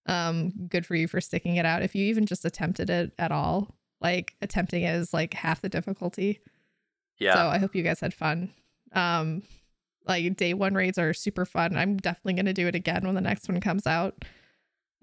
[0.06, 3.32] um good for you for sticking it out if you even just attempted it at
[3.32, 6.40] all like attempting it is like half the difficulty
[7.18, 7.35] Yeah.
[7.35, 8.52] so I hope you guys had fun.
[8.93, 9.43] Um,
[10.06, 11.77] like day one raids are super fun.
[11.77, 14.24] I'm definitely gonna do it again when the next one comes out.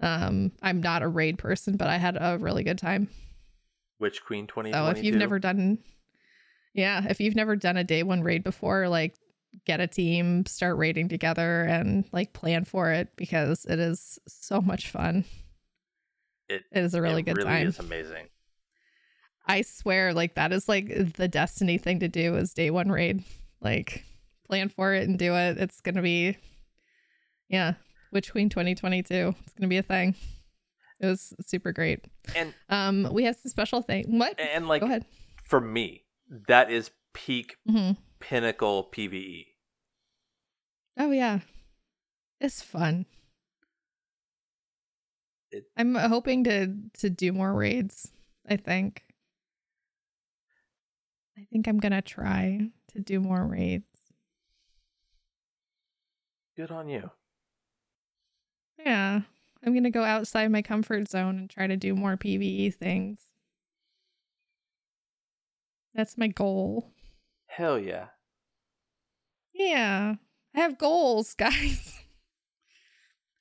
[0.00, 3.08] Um, I'm not a raid person, but I had a really good time.
[3.98, 5.78] Witch Queen twenty So if you've never done,
[6.74, 9.14] yeah, if you've never done a day one raid before, like
[9.64, 14.60] get a team, start raiding together, and like plan for it because it is so
[14.60, 15.24] much fun.
[16.48, 17.68] It- it is a really it good really time.
[17.68, 18.28] It's amazing.
[19.46, 23.24] I swear, like that is like the destiny thing to do is day one raid.
[23.60, 24.04] Like
[24.46, 25.58] plan for it and do it.
[25.58, 26.36] It's gonna be
[27.48, 27.74] yeah.
[28.12, 29.34] Witch Queen 2022.
[29.44, 30.14] It's gonna be a thing.
[31.00, 32.04] It was super great.
[32.34, 34.18] And Um we have some special thing.
[34.18, 34.38] What?
[34.40, 35.04] and like Go ahead.
[35.44, 36.03] for me,
[36.48, 38.88] that is peak hmm pinnacle.
[38.92, 39.46] PVE.
[40.98, 41.40] Oh yeah.
[42.40, 43.06] It's fun.
[45.50, 48.10] It- I'm hoping to to do more raids,
[48.48, 49.04] I think.
[51.36, 53.84] I think I'm gonna try to do more raids.
[56.56, 57.10] Good on you.
[58.78, 59.22] Yeah.
[59.66, 63.30] I'm going to go outside my comfort zone and try to do more PvE things.
[65.94, 66.90] That's my goal.
[67.46, 68.06] Hell yeah.
[69.52, 70.14] Yeah.
[70.54, 71.98] I have goals, guys.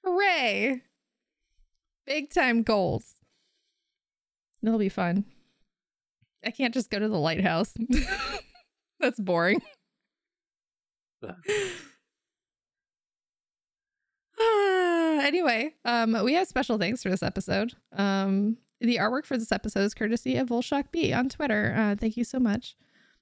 [0.03, 0.81] Hooray.
[2.05, 3.15] Big time goals.
[4.61, 5.25] It'll be fun.
[6.45, 7.73] I can't just go to the lighthouse.
[8.99, 9.61] That's boring.
[15.23, 17.73] Anyway, um, we have special thanks for this episode.
[17.93, 21.73] Um, the artwork for this episode is courtesy of Volshock B on Twitter.
[21.75, 22.75] Uh, thank you so much.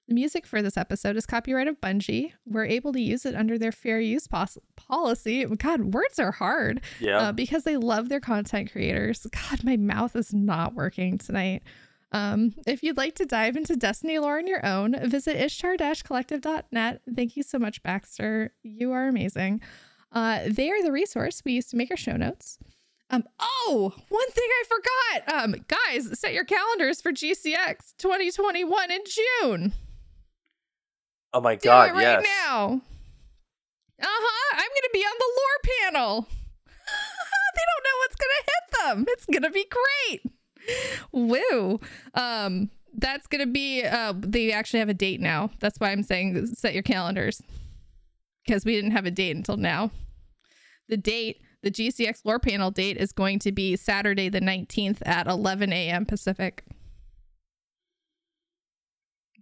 [0.08, 2.34] The music for this episode is copyright of Bungie.
[2.46, 5.46] We're able to use it under their fair use pos- policy.
[5.46, 7.18] God, words are hard Yeah.
[7.20, 9.26] uh, because they love their content creators.
[9.32, 11.62] God, my mouth is not working tonight.
[12.12, 17.02] Um, if you'd like to dive into Destiny lore on your own, visit ishtar-collective.net.
[17.16, 18.54] Thank you so much, Baxter.
[18.64, 19.62] You are amazing.
[20.12, 22.58] Uh, they are the resource we use to make our show notes.
[23.12, 25.44] Um, oh, one thing I forgot.
[25.44, 29.74] Um, guys, set your calendars for GCX 2021 in June.
[31.34, 32.26] oh my Do god, it right yes.
[32.48, 32.82] now.
[34.02, 34.56] Uh huh.
[34.56, 36.22] I'm gonna be on the lore panel.
[37.56, 39.06] they don't know what's gonna hit them.
[39.10, 40.34] It's gonna be great.
[41.12, 41.80] Woo.
[42.14, 43.84] Um, that's gonna be.
[43.84, 45.52] Uh, they actually have a date now.
[45.60, 47.42] That's why I'm saying set your calendars
[48.46, 49.92] because we didn't have a date until now.
[50.90, 55.28] The date, the GCX lore panel date, is going to be Saturday the 19th at
[55.28, 56.06] 11 a.m.
[56.06, 56.64] Pacific.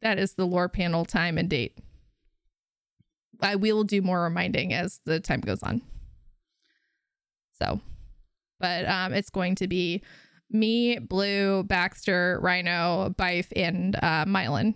[0.01, 1.77] That is the lore panel time and date.
[3.41, 5.81] I will do more reminding as the time goes on.
[7.53, 7.81] So,
[8.59, 10.01] but um, it's going to be
[10.49, 14.75] me, Blue, Baxter, Rhino, Byf, and uh, Mylan.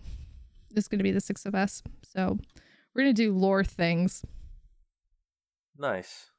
[0.75, 1.83] It's going to be the six of us.
[2.03, 2.37] So
[2.93, 4.23] we're going to do lore things
[5.77, 6.29] Nice.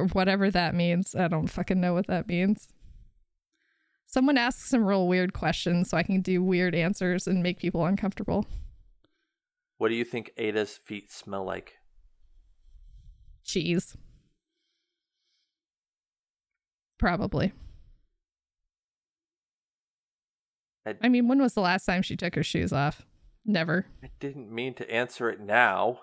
[0.00, 1.14] Or whatever that means.
[1.14, 2.68] I don't fucking know what that means.
[4.06, 7.84] Someone asks some real weird questions so I can do weird answers and make people
[7.86, 8.46] uncomfortable.
[9.78, 11.74] What do you think Ada's feet smell like?
[13.44, 13.96] Cheese.
[16.98, 17.52] Probably.
[20.86, 23.06] I, I mean, when was the last time she took her shoes off?
[23.44, 23.86] Never.
[24.02, 26.00] I didn't mean to answer it now.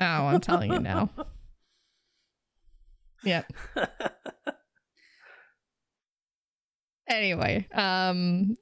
[0.00, 1.08] Oh, I'm telling you now.
[3.24, 3.52] Yep.
[7.06, 8.56] Anyway, um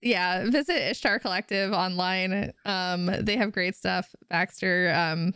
[0.00, 2.52] yeah, visit Ishtar Collective online.
[2.64, 4.14] Um they have great stuff.
[4.30, 5.34] Baxter, um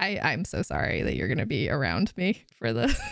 [0.00, 2.98] I I'm so sorry that you're going to be around me for this.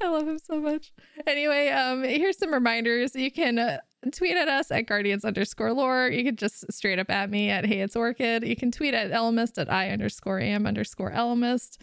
[0.00, 0.92] I love him so much.
[1.26, 3.14] Anyway, um, here's some reminders.
[3.14, 3.78] You can uh,
[4.12, 6.08] tweet at us at guardians underscore lore.
[6.08, 8.46] You can just straight up at me at hey it's orchid.
[8.46, 11.78] You can tweet at elemist at i underscore am underscore elemist.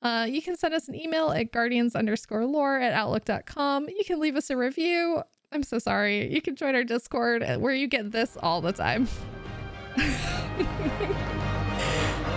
[0.00, 3.88] Uh, you can send us an email at guardians underscore lore at outlook.com.
[3.88, 5.22] You can leave us a review.
[5.50, 6.32] I'm so sorry.
[6.32, 9.08] You can join our Discord where you get this all the time.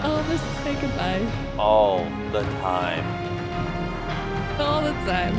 [0.01, 1.55] All Elemist, say goodbye.
[1.59, 3.05] All the time.
[4.59, 5.35] All the time.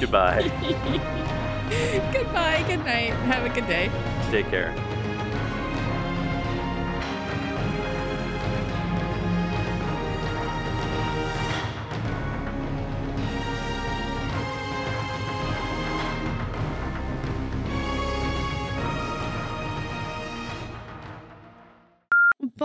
[0.00, 0.42] Goodbye.
[2.12, 2.62] Goodbye.
[2.68, 3.12] Good night.
[3.24, 3.90] Have a good day.
[4.30, 4.74] Take care.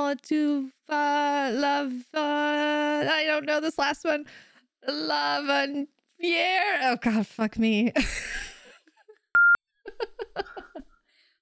[0.02, 0.72] Batuva
[1.62, 1.94] love.
[2.14, 4.26] I don't know this last one.
[4.88, 5.88] Love and
[6.20, 6.80] Pierre.
[6.82, 7.94] Oh God, fuck me.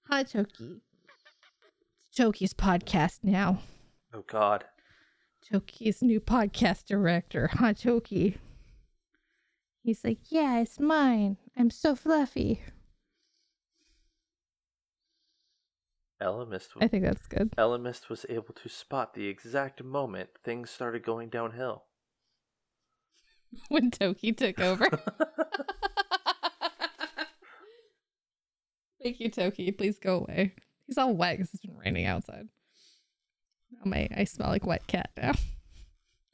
[0.09, 0.81] Hi, Toki.
[2.09, 3.61] It's Toki's podcast now.
[4.13, 4.65] Oh God.
[5.49, 7.49] Toki's new podcast director.
[7.53, 8.39] Hi, Toki.
[9.83, 11.37] He's like, yeah, it's mine.
[11.57, 12.61] I'm so fluffy.
[16.21, 16.69] Elemist.
[16.81, 17.51] I think that's good.
[17.57, 21.83] Elemist was able to spot the exact moment things started going downhill.
[23.69, 24.85] when Toki took over.
[29.01, 29.71] Thank you, Toki.
[29.71, 30.55] Please go away.
[30.85, 32.49] He's all wet because it's been raining outside.
[33.75, 34.09] Oh my!
[34.15, 35.33] I smell like wet cat now.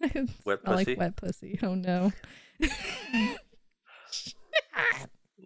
[0.45, 0.85] Wet pussy?
[0.85, 1.59] like wet pussy.
[1.63, 2.11] Oh no!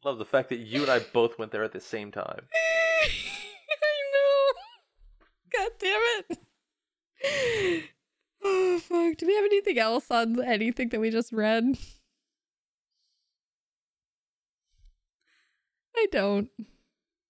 [0.03, 2.47] Love the fact that you and I both went there at the same time.
[5.53, 6.39] God damn it!
[8.41, 9.17] Oh fuck!
[9.17, 11.77] Do we have anything else on anything that we just read?
[15.95, 16.49] I don't.